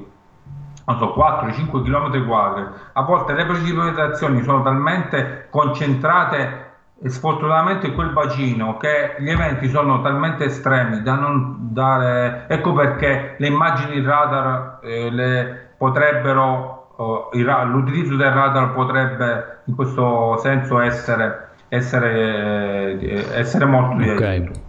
non 0.86 0.98
so, 0.98 1.14
4-5 1.16 1.84
km 1.84 2.26
quadri, 2.26 2.66
a 2.94 3.02
volte 3.04 3.34
le 3.34 3.46
precipitazioni 3.46 4.42
sono 4.44 4.64
talmente 4.64 5.48
concentrate 5.50 6.70
e 7.04 7.10
sfortunatamente 7.10 7.94
quel 7.94 8.12
bacino 8.12 8.78
che 8.78 9.16
gli 9.20 9.30
eventi 9.30 9.68
sono 9.70 10.02
talmente 10.02 10.46
estremi 10.46 11.02
da 11.02 11.16
non 11.16 11.70
dare 11.72 12.46
ecco 12.48 12.74
perché 12.74 13.36
le 13.40 13.48
immagini 13.48 14.04
radar 14.04 14.80
eh, 14.84 15.10
le 15.10 15.70
potrebbero 15.78 16.81
l'utilizzo 17.34 18.16
del 18.16 18.32
radar 18.32 18.74
potrebbe 18.74 19.60
in 19.66 19.76
questo 19.76 20.38
senso 20.38 20.80
essere 20.80 21.50
essere, 21.70 23.00
eh, 23.00 23.26
essere 23.34 23.66
molto 23.66 23.96
di 23.96 24.10
okay. 24.10 24.28
aiuto 24.28 24.60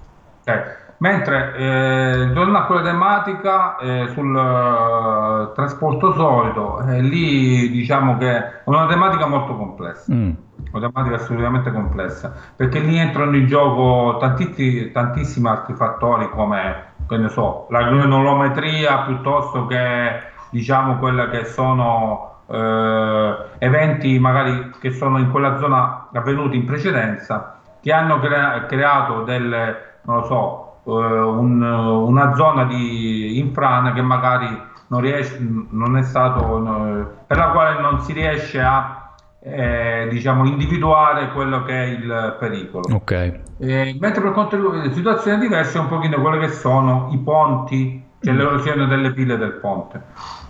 okay. 0.42 0.62
mentre 0.98 1.56
eh, 1.56 2.30
tornando 2.32 2.58
a 2.58 2.64
quella 2.66 2.82
tematica 2.82 3.76
eh, 3.78 4.08
sul 4.12 4.32
uh, 4.32 5.52
trasporto 5.52 6.12
solido 6.12 6.80
eh, 6.86 7.00
lì 7.00 7.70
diciamo 7.70 8.16
che 8.18 8.36
è 8.36 8.60
una 8.64 8.86
tematica 8.86 9.26
molto 9.26 9.56
complessa 9.56 10.14
mm 10.14 10.30
una 10.70 10.88
tematica 10.88 11.16
assolutamente 11.16 11.72
complessa, 11.72 12.32
perché 12.56 12.78
lì 12.80 12.96
entrano 12.96 13.36
in 13.36 13.46
gioco 13.46 14.16
tantissimi, 14.18 14.90
tantissimi 14.90 15.48
altri 15.48 15.74
fattori 15.74 16.28
come, 16.30 16.84
che 17.08 17.16
ne 17.16 17.28
so, 17.28 17.66
la 17.70 17.82
granulometria 17.82 19.02
piuttosto 19.02 19.66
che 19.66 20.30
diciamo 20.52 20.98
quelle 20.98 21.30
che 21.30 21.46
sono 21.46 22.42
eh, 22.46 23.34
eventi 23.58 24.18
magari 24.18 24.70
che 24.78 24.92
sono 24.92 25.18
in 25.18 25.30
quella 25.30 25.58
zona 25.58 26.08
avvenuti 26.12 26.56
in 26.56 26.66
precedenza, 26.66 27.58
che 27.80 27.92
hanno 27.92 28.18
crea- 28.20 28.66
creato 28.66 29.22
del, 29.22 29.76
non 30.02 30.16
lo 30.16 30.24
so, 30.24 30.72
eh, 30.84 30.90
un, 30.90 31.62
una 31.62 32.34
zona 32.34 32.64
di 32.64 33.38
infrana 33.38 33.92
che 33.92 34.02
magari 34.02 34.70
non, 34.88 35.00
riesce, 35.00 35.38
non 35.70 35.96
è 35.96 36.02
stato, 36.02 37.16
per 37.26 37.36
la 37.36 37.48
quale 37.48 37.80
non 37.80 38.00
si 38.00 38.12
riesce 38.12 38.60
a 38.60 38.98
eh, 39.44 40.06
diciamo, 40.10 40.44
individuare 40.44 41.32
quello 41.32 41.64
che 41.64 41.72
è 41.72 41.86
il 41.86 42.36
pericolo. 42.38 42.94
Okay. 42.96 43.40
Eh, 43.58 43.96
mentre 43.98 44.22
per 44.22 44.32
quanto 44.32 44.56
riguarda 44.56 44.92
situazioni 44.92 45.38
diverse, 45.38 45.78
un 45.78 45.88
pochino 45.88 46.20
quelle 46.20 46.38
che 46.38 46.48
sono 46.52 47.08
i 47.12 47.18
ponti, 47.18 48.01
cioè 48.22 48.34
l'erosione 48.34 48.86
delle 48.86 49.12
pile 49.12 49.36
del 49.36 49.52
ponte. 49.52 50.02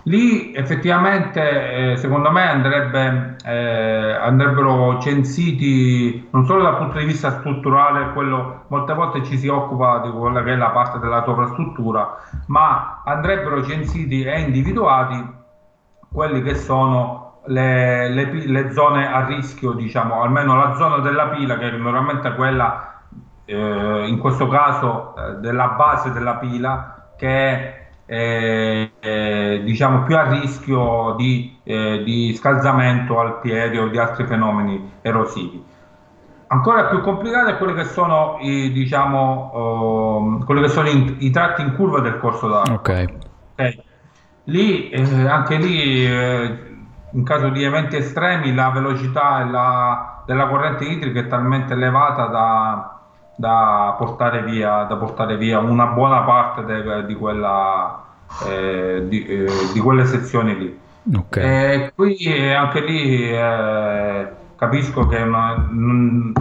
Lì 0.03 0.53
effettivamente 0.53 1.91
eh, 1.91 1.97
secondo 1.97 2.29
me 2.29 2.47
andrebbe, 2.47 3.37
eh, 3.45 4.13
andrebbero 4.13 4.99
censiti 4.99 6.27
non 6.31 6.45
solo 6.45 6.63
dal 6.63 6.77
punto 6.77 6.97
di 6.97 7.05
vista 7.05 7.39
strutturale, 7.39 8.11
quello 8.11 8.65
molte 8.67 8.93
volte 8.93 9.23
ci 9.23 9.37
si 9.37 9.47
occupa 9.47 9.99
di 9.99 10.09
quella 10.09 10.43
che 10.43 10.53
è 10.53 10.55
la 10.57 10.71
parte 10.71 10.99
della 10.99 11.23
sovrastruttura, 11.23 12.17
ma 12.47 13.01
andrebbero 13.05 13.63
censiti 13.63 14.23
e 14.23 14.41
individuati 14.41 15.41
quelli 16.11 16.41
che 16.43 16.55
sono 16.55 17.23
le, 17.45 18.09
le, 18.09 18.31
le, 18.45 18.71
zone 18.71 19.11
a 19.11 19.25
rischio, 19.25 19.71
diciamo, 19.71 20.21
almeno 20.21 20.55
la 20.55 20.75
zona 20.75 20.99
della 20.99 21.27
pila 21.29 21.57
che 21.57 21.69
è 21.69 21.77
normalmente 21.77 22.33
quella, 22.35 23.01
eh, 23.45 24.05
in 24.07 24.17
questo 24.19 24.47
caso, 24.47 25.15
eh, 25.15 25.35
della 25.37 25.69
base 25.69 26.11
della 26.11 26.35
pila, 26.35 26.92
che 27.23 27.29
è 27.29 27.81
eh, 28.05 28.91
eh, 28.99 29.61
diciamo 29.63 30.03
più 30.03 30.17
a 30.17 30.27
rischio 30.27 31.15
di, 31.17 31.57
eh, 31.63 32.03
di, 32.03 32.35
scalzamento 32.35 33.17
al 33.17 33.39
piede 33.39 33.79
o 33.79 33.87
di 33.87 33.97
altri 33.97 34.25
fenomeni 34.25 34.91
erosivi. 35.01 35.63
Ancora 36.47 36.87
più 36.87 36.99
complicato 36.99 37.51
è 37.51 37.57
quelli 37.57 37.75
che 37.75 37.85
sono 37.85 38.37
i, 38.41 38.73
diciamo, 38.73 40.41
quelli 40.45 40.61
che 40.63 40.67
sono 40.67 40.89
in, 40.89 41.15
i 41.19 41.31
tratti 41.31 41.61
in 41.61 41.73
curva 41.75 42.01
del 42.01 42.19
corso 42.19 42.49
d'acqua. 42.49 42.73
Okay. 42.73 43.07
Okay. 43.53 43.83
Lì, 44.43 44.89
eh, 44.89 45.27
anche 45.27 45.55
lì, 45.55 46.05
eh, 46.05 46.75
in 47.09 47.23
caso 47.23 47.47
di 47.49 47.63
eventi 47.63 47.95
estremi, 47.95 48.53
la 48.53 48.69
velocità 48.69 49.45
la, 49.45 50.23
della 50.25 50.47
corrente 50.47 50.83
idrica 50.83 51.21
è 51.21 51.27
talmente 51.27 51.71
elevata 51.73 52.25
da, 52.25 53.02
da 53.35 53.95
portare 53.97 54.43
via, 54.43 54.83
da 54.83 54.95
portare 54.95 55.37
via 55.37 55.59
una 55.59 55.87
buona 55.87 56.21
parte 56.21 56.63
de, 56.65 57.05
di, 57.05 57.15
quella, 57.15 58.03
eh, 58.45 59.05
di, 59.07 59.25
eh, 59.25 59.47
di, 59.73 59.79
quelle 59.79 60.05
sezioni 60.05 60.57
lì. 60.57 60.79
Okay. 61.15 61.43
E 61.43 61.93
qui 61.95 62.15
eh, 62.15 62.53
anche 62.53 62.81
lì 62.81 63.29
eh, 63.29 64.27
capisco 64.55 65.07
che 65.07 65.17
una, 65.17 65.55
mh, 65.57 66.33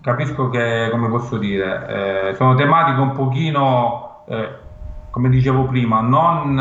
capisco 0.00 0.48
che 0.48 0.88
come 0.90 1.08
posso 1.08 1.36
dire 1.36 2.30
eh, 2.30 2.34
sono 2.36 2.54
tematiche 2.54 3.00
un 3.00 3.12
pochino 3.12 4.24
eh, 4.28 4.48
come 5.10 5.28
dicevo 5.28 5.64
prima 5.64 6.00
non, 6.00 6.54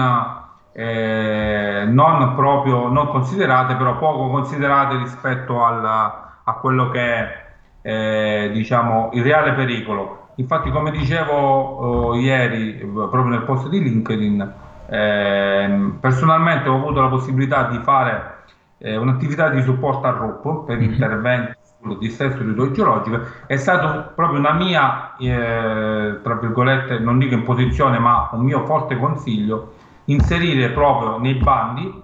non 1.94 2.34
proprio 2.36 2.90
non 2.90 3.08
considerate 3.08 3.76
però 3.76 3.98
poco 3.98 4.30
considerate 4.30 4.98
rispetto 4.98 5.64
al, 5.64 5.86
a 5.86 6.54
quello 6.60 6.90
che 6.90 7.47
eh, 7.88 8.50
diciamo, 8.52 9.12
il 9.14 9.24
reale 9.24 9.54
pericolo. 9.54 10.32
Infatti, 10.36 10.70
come 10.72 10.92
dicevo 10.92 11.34
oh, 11.34 12.16
ieri, 12.16 12.74
proprio 12.74 13.28
nel 13.28 13.44
post 13.44 13.70
di 13.70 13.82
LinkedIn, 13.82 14.54
eh, 14.90 15.92
personalmente 15.98 16.68
ho 16.68 16.76
avuto 16.76 17.00
la 17.00 17.08
possibilità 17.08 17.70
di 17.70 17.78
fare 17.78 18.36
eh, 18.80 18.98
un'attività 18.98 19.48
di 19.50 19.62
supporto 19.62 20.06
al 20.06 20.16
RUP 20.16 20.66
per 20.66 20.78
mm-hmm. 20.78 20.92
interventi 20.92 21.56
sul 21.82 21.98
dissesto 21.98 22.44
idrogeologico. 22.44 23.22
È 23.46 23.56
stata 23.56 24.12
proprio 24.14 24.40
una 24.40 24.54
mia, 24.54 25.16
eh, 25.18 26.20
tra 26.22 26.36
virgolette, 26.36 27.00
non 27.00 27.18
dico 27.20 27.36
imposizione, 27.36 28.00
ma 28.00 28.30
un 28.34 28.42
mio 28.42 28.66
forte 28.66 28.98
consiglio, 28.98 29.76
inserire 30.06 30.72
proprio 30.72 31.20
nei 31.20 31.36
bandi 31.36 32.04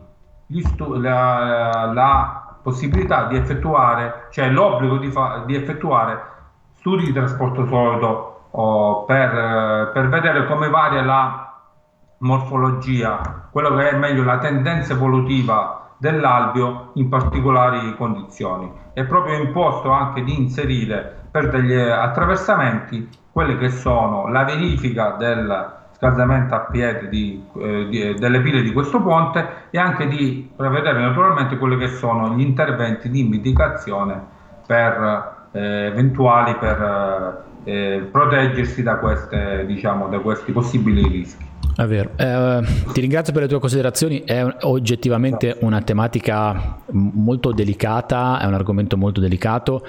stu- 0.62 0.96
la, 0.96 1.92
la 1.94 2.43
possibilità 2.64 3.26
di 3.26 3.36
effettuare, 3.36 4.28
cioè 4.32 4.50
l'obbligo 4.50 4.98
di, 4.98 5.12
fa- 5.12 5.44
di 5.46 5.54
effettuare 5.54 6.32
studi 6.76 7.06
di 7.06 7.14
trasporto 7.14 7.68
solido 7.68 8.48
oh, 8.52 9.04
per, 9.04 9.92
per, 9.94 10.10
vedere 10.10 10.46
come 10.48 10.70
varia 10.70 11.04
la 11.04 11.54
morfologia, 12.20 13.48
quello 13.52 13.76
che 13.76 13.90
è 13.90 13.98
meglio 13.98 14.24
la 14.24 14.38
tendenza 14.38 14.94
evolutiva 14.94 15.92
dell'albio 15.98 16.92
in 16.96 17.10
particolari 17.10 17.96
condizioni. 17.96 18.72
È 18.94 19.04
proprio 19.04 19.38
imposto 19.38 19.92
anche 19.92 20.24
di 20.24 20.38
inserire 20.38 21.28
per 21.30 21.50
degli 21.50 21.78
attraversamenti 21.78 23.10
quelle 23.32 23.58
che 23.58 23.70
sono 23.70 24.28
la 24.30 24.44
verifica 24.44 25.12
del 25.12 25.82
scaldamento 25.96 26.56
a 26.56 26.60
piede 26.72 27.10
di, 27.10 27.44
eh, 27.60 27.88
di, 27.90 28.14
delle 28.16 28.42
pile 28.42 28.62
di 28.62 28.72
questo 28.72 29.02
ponte 29.02 29.46
e 29.70 29.78
anche 29.78 30.08
di 30.08 30.50
prevedere 30.56 31.00
naturalmente 31.00 31.58
quelli 31.58 31.78
che 31.78 31.88
sono 31.88 32.36
gli 32.36 32.42
interventi 32.42 33.10
di 33.10 33.24
mitigazione 33.24 34.22
per 34.66 35.48
eh, 35.52 35.86
eventuali 35.86 36.56
per 36.56 37.44
eh, 37.64 38.08
proteggersi 38.12 38.84
da, 38.84 38.98
queste, 38.98 39.66
diciamo, 39.66 40.08
da 40.08 40.20
questi 40.20 40.52
possibili 40.52 41.08
rischi. 41.08 41.52
È 41.76 41.86
vero. 41.86 42.12
Eh, 42.18 42.62
ti 42.92 43.02
ringrazio 43.02 43.34
per 43.34 43.44
le 43.44 43.48
tue 43.48 43.60
considerazioni, 43.60 44.24
è 44.24 44.46
oggettivamente 44.62 45.58
una 45.62 45.82
tematica 45.82 46.78
molto 46.92 47.52
delicata, 47.52 48.40
è 48.40 48.46
un 48.46 48.54
argomento 48.54 48.98
molto 48.98 49.20
delicato 49.20 49.84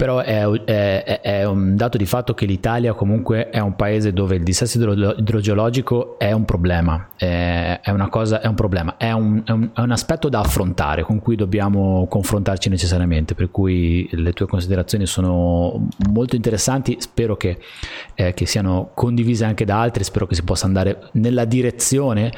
però 0.00 0.20
è, 0.20 0.48
è, 0.64 1.20
è, 1.20 1.44
un 1.44 1.76
dato 1.76 1.98
di 1.98 2.06
fatto 2.06 2.32
che 2.32 2.46
l'Italia 2.46 2.94
comunque 2.94 3.50
è 3.50 3.58
un 3.58 3.76
paese 3.76 4.14
dove 4.14 4.34
il 4.36 4.42
dissesto 4.42 4.78
idrogeologico 4.78 6.18
è 6.18 6.32
un 6.32 6.46
problema, 6.46 7.10
è, 7.16 7.78
una 7.88 8.08
cosa, 8.08 8.40
è 8.40 8.46
un 8.46 8.54
problema, 8.54 8.96
è 8.96 9.12
un, 9.12 9.42
è, 9.44 9.50
un, 9.50 9.68
è 9.74 9.80
un, 9.80 9.90
aspetto 9.90 10.30
da 10.30 10.40
affrontare 10.40 11.02
con 11.02 11.18
cui 11.18 11.36
dobbiamo 11.36 12.06
confrontarci 12.08 12.70
necessariamente, 12.70 13.34
per 13.34 13.50
cui 13.50 14.08
le 14.12 14.32
tue 14.32 14.46
considerazioni 14.46 15.04
sono 15.04 15.88
molto 16.08 16.34
interessanti, 16.34 16.96
spero 16.98 17.36
che, 17.36 17.58
eh, 18.20 18.34
che 18.34 18.44
siano 18.44 18.90
condivise 18.94 19.46
anche 19.46 19.64
da 19.64 19.80
altri, 19.80 20.04
spero 20.04 20.26
che 20.26 20.34
si 20.34 20.42
possa 20.42 20.66
andare 20.66 21.08
nella 21.12 21.46
direzione 21.46 22.30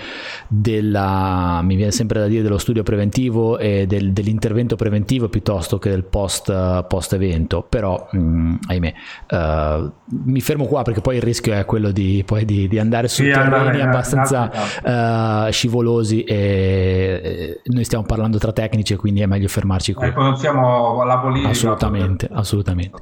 della, 0.47 1.61
mi 1.65 1.75
viene 1.75 1.91
sempre 1.91 2.21
da 2.21 2.27
dire, 2.27 2.43
dello 2.43 2.59
studio 2.59 2.85
preventivo 2.85 3.59
e 3.59 3.87
del, 3.87 4.13
dell'intervento 4.13 4.77
preventivo 4.77 5.29
piuttosto 5.29 5.79
che 5.79 5.91
del 5.91 6.05
post, 6.05 6.85
post 6.87 7.13
evento 7.15 7.67
però 7.69 8.09
mh, 8.13 8.19
mm, 8.19 8.55
ahimè, 8.69 8.95
uh, 9.31 9.93
mi 10.25 10.41
fermo 10.41 10.67
qua 10.67 10.83
perché 10.83 11.01
poi 11.01 11.17
il 11.17 11.23
rischio 11.23 11.53
è 11.53 11.65
quello 11.65 11.91
di, 11.91 12.25
di, 12.45 12.69
di 12.69 12.79
andare 12.79 13.09
su 13.09 13.23
sì, 13.23 13.31
terreni 13.31 13.81
andare, 13.81 13.83
abbastanza 13.83 15.47
uh, 15.47 15.51
scivolosi 15.51 16.23
e 16.23 17.61
noi 17.65 17.85
stiamo 17.85 18.05
parlando 18.05 18.39
tra 18.39 18.53
tecnici 18.53 18.95
quindi 18.95 19.21
è 19.21 19.27
meglio 19.27 19.49
fermarci 19.49 19.95
qui. 19.95 20.07
Ecco, 20.07 20.23
non 20.23 20.37
siamo 20.37 21.03
la 21.05 21.19
politica. 21.19 21.51
Assolutamente, 21.51 22.29
assolutamente. 22.31 23.01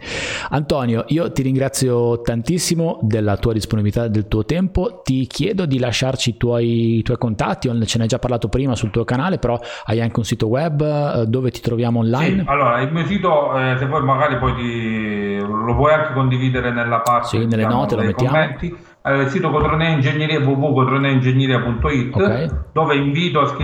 Antonio, 0.49 1.05
io 1.09 1.31
ti 1.31 1.43
ringrazio 1.43 2.22
tantissimo 2.22 2.70
della 3.03 3.37
tua 3.37 3.53
disponibilità 3.53 4.09
del 4.09 4.29
tuo 4.29 4.45
tempo, 4.45 5.01
ti 5.03 5.27
chiedo 5.27 5.66
di 5.66 5.79
lasciarci 5.79 6.31
i 6.31 6.37
tuoi, 6.37 6.99
i 6.99 7.03
tuoi 7.03 7.18
contatti, 7.18 7.68
ce 7.87 7.97
ne 7.99 8.03
hai 8.05 8.09
già 8.09 8.18
parlato 8.18 8.49
prima 8.49 8.75
sul 8.75 8.91
tuo 8.91 9.05
canale, 9.05 9.39
però 9.39 9.59
hai 9.85 10.01
anche 10.01 10.18
un 10.18 10.25
sito 10.25 10.47
web 10.47 10.81
eh, 10.83 11.27
dove 11.27 11.51
ti 11.51 11.61
troviamo 11.61 12.01
online? 12.01 12.43
Sì, 12.43 12.49
allora 12.49 12.81
il 12.81 12.93
mio 12.93 13.05
sito, 13.07 13.59
eh, 13.59 13.77
se 13.79 13.87
poi 13.87 14.03
magari 14.03 14.39
poi 14.39 14.55
ti, 14.55 15.39
lo 15.39 15.75
puoi 15.75 15.93
anche 15.93 16.12
condividere 16.12 16.71
nella 16.71 17.01
parte 17.01 17.29
sì, 17.29 17.39
nelle 17.39 17.57
diciamo, 17.57 17.75
note 17.75 17.97
lo 17.97 18.03
mettiamo 18.03 18.37
commenti. 18.37 18.77
il 19.05 19.29
sito 19.29 19.51
Cotronea 19.51 19.89
Ingegneria 19.89 20.41
www.cotroneaingegneria.it 20.41 22.14
okay. 22.14 22.49
dove 22.73 22.97
invito 22.97 23.41
a, 23.41 23.55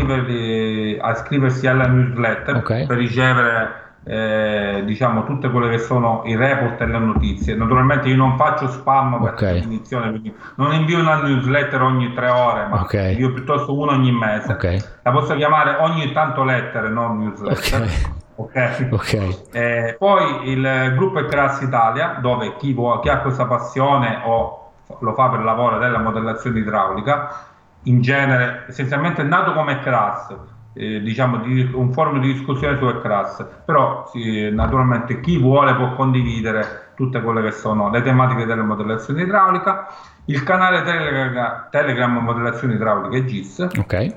a 1.00 1.10
iscriversi 1.12 1.66
alla 1.66 1.86
newsletter 1.86 2.56
okay. 2.56 2.86
per 2.86 2.96
ricevere 2.96 3.84
eh, 4.08 4.82
diciamo 4.84 5.24
tutte 5.24 5.50
quelle 5.50 5.68
che 5.68 5.78
sono 5.78 6.22
i 6.26 6.36
report 6.36 6.80
e 6.80 6.86
le 6.86 6.98
notizie. 6.98 7.56
Naturalmente 7.56 8.08
io 8.08 8.14
non 8.14 8.36
faccio 8.36 8.68
spam 8.68 9.20
per 9.20 9.32
okay. 9.32 9.54
definizione, 9.54 10.10
quindi 10.10 10.32
non 10.54 10.72
invio 10.72 11.00
una 11.00 11.16
newsletter 11.22 11.82
ogni 11.82 12.12
tre 12.14 12.28
ore, 12.28 12.66
ma 12.66 12.82
okay. 12.82 13.10
invio 13.12 13.32
piuttosto 13.32 13.76
una 13.76 13.92
ogni 13.92 14.12
mese. 14.12 14.52
Okay. 14.52 14.80
La 15.02 15.10
posso 15.10 15.34
chiamare 15.34 15.76
ogni 15.80 16.12
tanto 16.12 16.44
lettere, 16.44 16.88
non 16.88 17.18
newsletter. 17.18 17.88
Ok. 18.36 18.86
okay. 18.92 19.38
Eh, 19.50 19.96
poi 19.98 20.50
il 20.50 20.92
gruppo 20.94 21.18
è 21.18 21.24
Crass 21.24 21.62
Italia, 21.62 22.18
dove 22.20 22.54
chi, 22.58 22.72
vuole, 22.72 23.00
chi 23.00 23.08
ha 23.08 23.18
questa 23.18 23.46
passione 23.46 24.20
o 24.24 24.70
lo 25.00 25.14
fa 25.14 25.30
per 25.30 25.40
lavoro 25.40 25.78
della 25.78 25.98
modellazione 25.98 26.60
idraulica, 26.60 27.44
in 27.84 28.00
genere 28.02 28.66
essenzialmente 28.68 29.22
è 29.22 29.24
nato 29.24 29.52
come 29.52 29.80
Crass, 29.80 30.32
eh, 30.76 31.00
diciamo 31.00 31.38
di, 31.38 31.70
un 31.72 31.92
forum 31.92 32.20
di 32.20 32.32
discussione 32.32 32.76
su 32.76 33.00
Crass, 33.00 33.44
però 33.64 34.06
sì, 34.12 34.50
naturalmente 34.50 35.20
chi 35.20 35.38
vuole 35.38 35.74
può 35.74 35.94
condividere 35.94 36.90
tutte 36.94 37.20
quelle 37.22 37.42
che 37.42 37.52
sono 37.52 37.90
le 37.90 38.02
tematiche 38.02 38.44
della 38.44 38.62
modellazione 38.62 39.22
idraulica, 39.22 39.86
il 40.26 40.42
canale 40.42 40.82
Telegram, 40.82 41.68
Telegram 41.70 42.12
Modellazione 42.18 42.74
Idraulica 42.74 43.16
e 43.16 43.24
GIS. 43.24 43.68
Ok. 43.78 44.14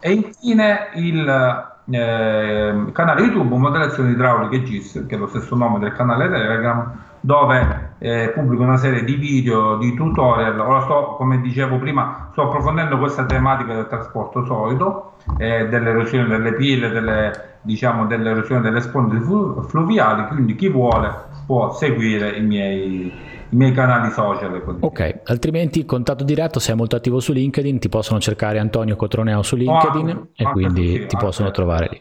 E 0.00 0.12
infine 0.12 0.90
il 0.94 1.70
eh, 1.90 2.84
canale 2.92 3.22
YouTube 3.22 3.56
Modellazione 3.56 4.10
idrauliche 4.10 4.62
GIS, 4.64 5.04
che 5.08 5.14
è 5.14 5.18
lo 5.18 5.28
stesso 5.28 5.56
nome 5.56 5.78
del 5.78 5.92
canale 5.94 6.28
Telegram, 6.28 6.92
dove 7.20 7.94
eh, 7.98 8.32
pubblico 8.34 8.62
una 8.62 8.76
serie 8.76 9.04
di 9.04 9.14
video, 9.14 9.76
di 9.76 9.94
tutorial. 9.94 10.58
Ora 10.58 10.82
sto, 10.82 11.14
come 11.16 11.40
dicevo 11.40 11.78
prima, 11.78 12.28
sto 12.32 12.42
approfondendo 12.42 12.98
questa 12.98 13.24
tematica 13.24 13.74
del 13.74 13.86
trasporto 13.86 14.44
solido, 14.44 15.11
eh, 15.38 15.68
dell'erosione 15.68 16.28
delle 16.28 16.54
pile, 16.54 16.90
delle, 16.90 17.56
diciamo, 17.62 18.06
dell'erosione 18.06 18.60
delle 18.60 18.80
sponde 18.80 19.20
fluviali, 19.66 20.26
quindi 20.28 20.54
chi 20.54 20.68
vuole 20.68 21.30
può 21.46 21.72
seguire 21.72 22.36
i 22.36 22.42
miei, 22.42 23.12
i 23.48 23.56
miei 23.56 23.72
canali 23.72 24.10
social. 24.10 24.78
Ok, 24.80 25.20
altrimenti 25.24 25.84
contatto 25.84 26.24
diretto, 26.24 26.58
sei 26.58 26.74
molto 26.76 26.96
attivo 26.96 27.20
su 27.20 27.32
LinkedIn, 27.32 27.78
ti 27.78 27.88
possono 27.88 28.20
cercare 28.20 28.58
Antonio 28.58 28.96
Cotroneo 28.96 29.42
su 29.42 29.56
LinkedIn 29.56 30.08
oh, 30.08 30.28
e 30.34 30.44
quindi 30.44 30.88
sì, 30.92 31.06
ti 31.06 31.16
possono 31.16 31.50
trovare 31.50 31.88
lì. 31.90 32.00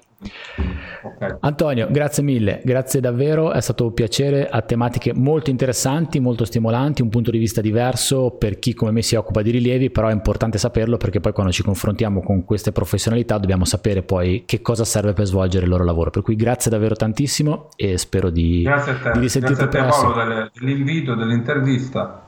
Okay. 1.04 1.38
Antonio, 1.40 1.88
grazie 1.90 2.22
mille, 2.22 2.62
grazie 2.64 3.00
davvero, 3.00 3.52
è 3.52 3.62
stato 3.62 3.86
un 3.86 3.94
piacere, 3.94 4.48
a 4.48 4.62
tematiche 4.62 5.14
molto 5.14 5.50
interessanti, 5.50 6.20
molto 6.20 6.46
stimolanti, 6.46 7.02
un 7.02 7.10
punto 7.10 7.32
di 7.32 7.40
vista 7.40 7.60
diverso 7.60 8.32
per 8.32 8.60
chi 8.60 8.74
come 8.76 8.92
me 8.92 9.02
si 9.02 9.16
occupa 9.16 9.42
di 9.42 9.50
rilievi, 9.50 9.90
però 9.90 10.10
è 10.10 10.14
importante 10.14 10.60
saperlo 10.60 10.98
perché 10.98 11.20
poi 11.20 11.34
quando 11.34 11.52
ci 11.52 11.64
confrontiamo 11.64 12.22
con 12.22 12.46
queste 12.46 12.72
professionalità 12.72 13.40
dobbiamo 13.40 13.66
sapere 13.66 14.04
poi 14.04 14.44
che 14.46 14.62
cosa 14.62 14.86
serve 14.86 15.14
per 15.14 15.26
svolgere 15.26 15.66
il 15.66 15.72
loro 15.72 15.84
lavoro. 15.84 16.12
Per 16.12 16.22
cui 16.22 16.36
grazie 16.36 16.70
davvero 16.70 16.96
tantissimo 16.96 17.70
e 17.76 17.98
spero 17.98 18.30
di, 18.30 18.62
grazie 18.62 18.92
a 18.92 18.96
te. 18.96 19.12
di 19.14 19.20
risentirti 19.20 19.64
grazie 19.64 19.80
a 19.80 19.82
te 19.82 19.88
presto. 19.90 20.12
Paolo 20.12 20.50
dell'invito, 20.54 21.16
dell'intervista. 21.16 22.22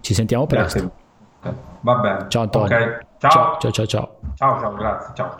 Ci 0.00 0.14
sentiamo 0.14 0.46
presto. 0.46 0.92
Grazie. 1.40 1.62
Va 1.80 1.94
bene. 1.96 2.26
Ciao 2.28 2.42
Antonio. 2.42 2.76
Okay. 2.76 2.98
Ciao. 3.18 3.30
ciao. 3.30 3.58
ciao 3.58 3.70
ciao 3.70 3.86
ciao. 3.86 4.18
Ciao 4.36 4.74
grazie. 4.74 5.14
Ciao 5.14 5.14
ciao. 5.14 5.32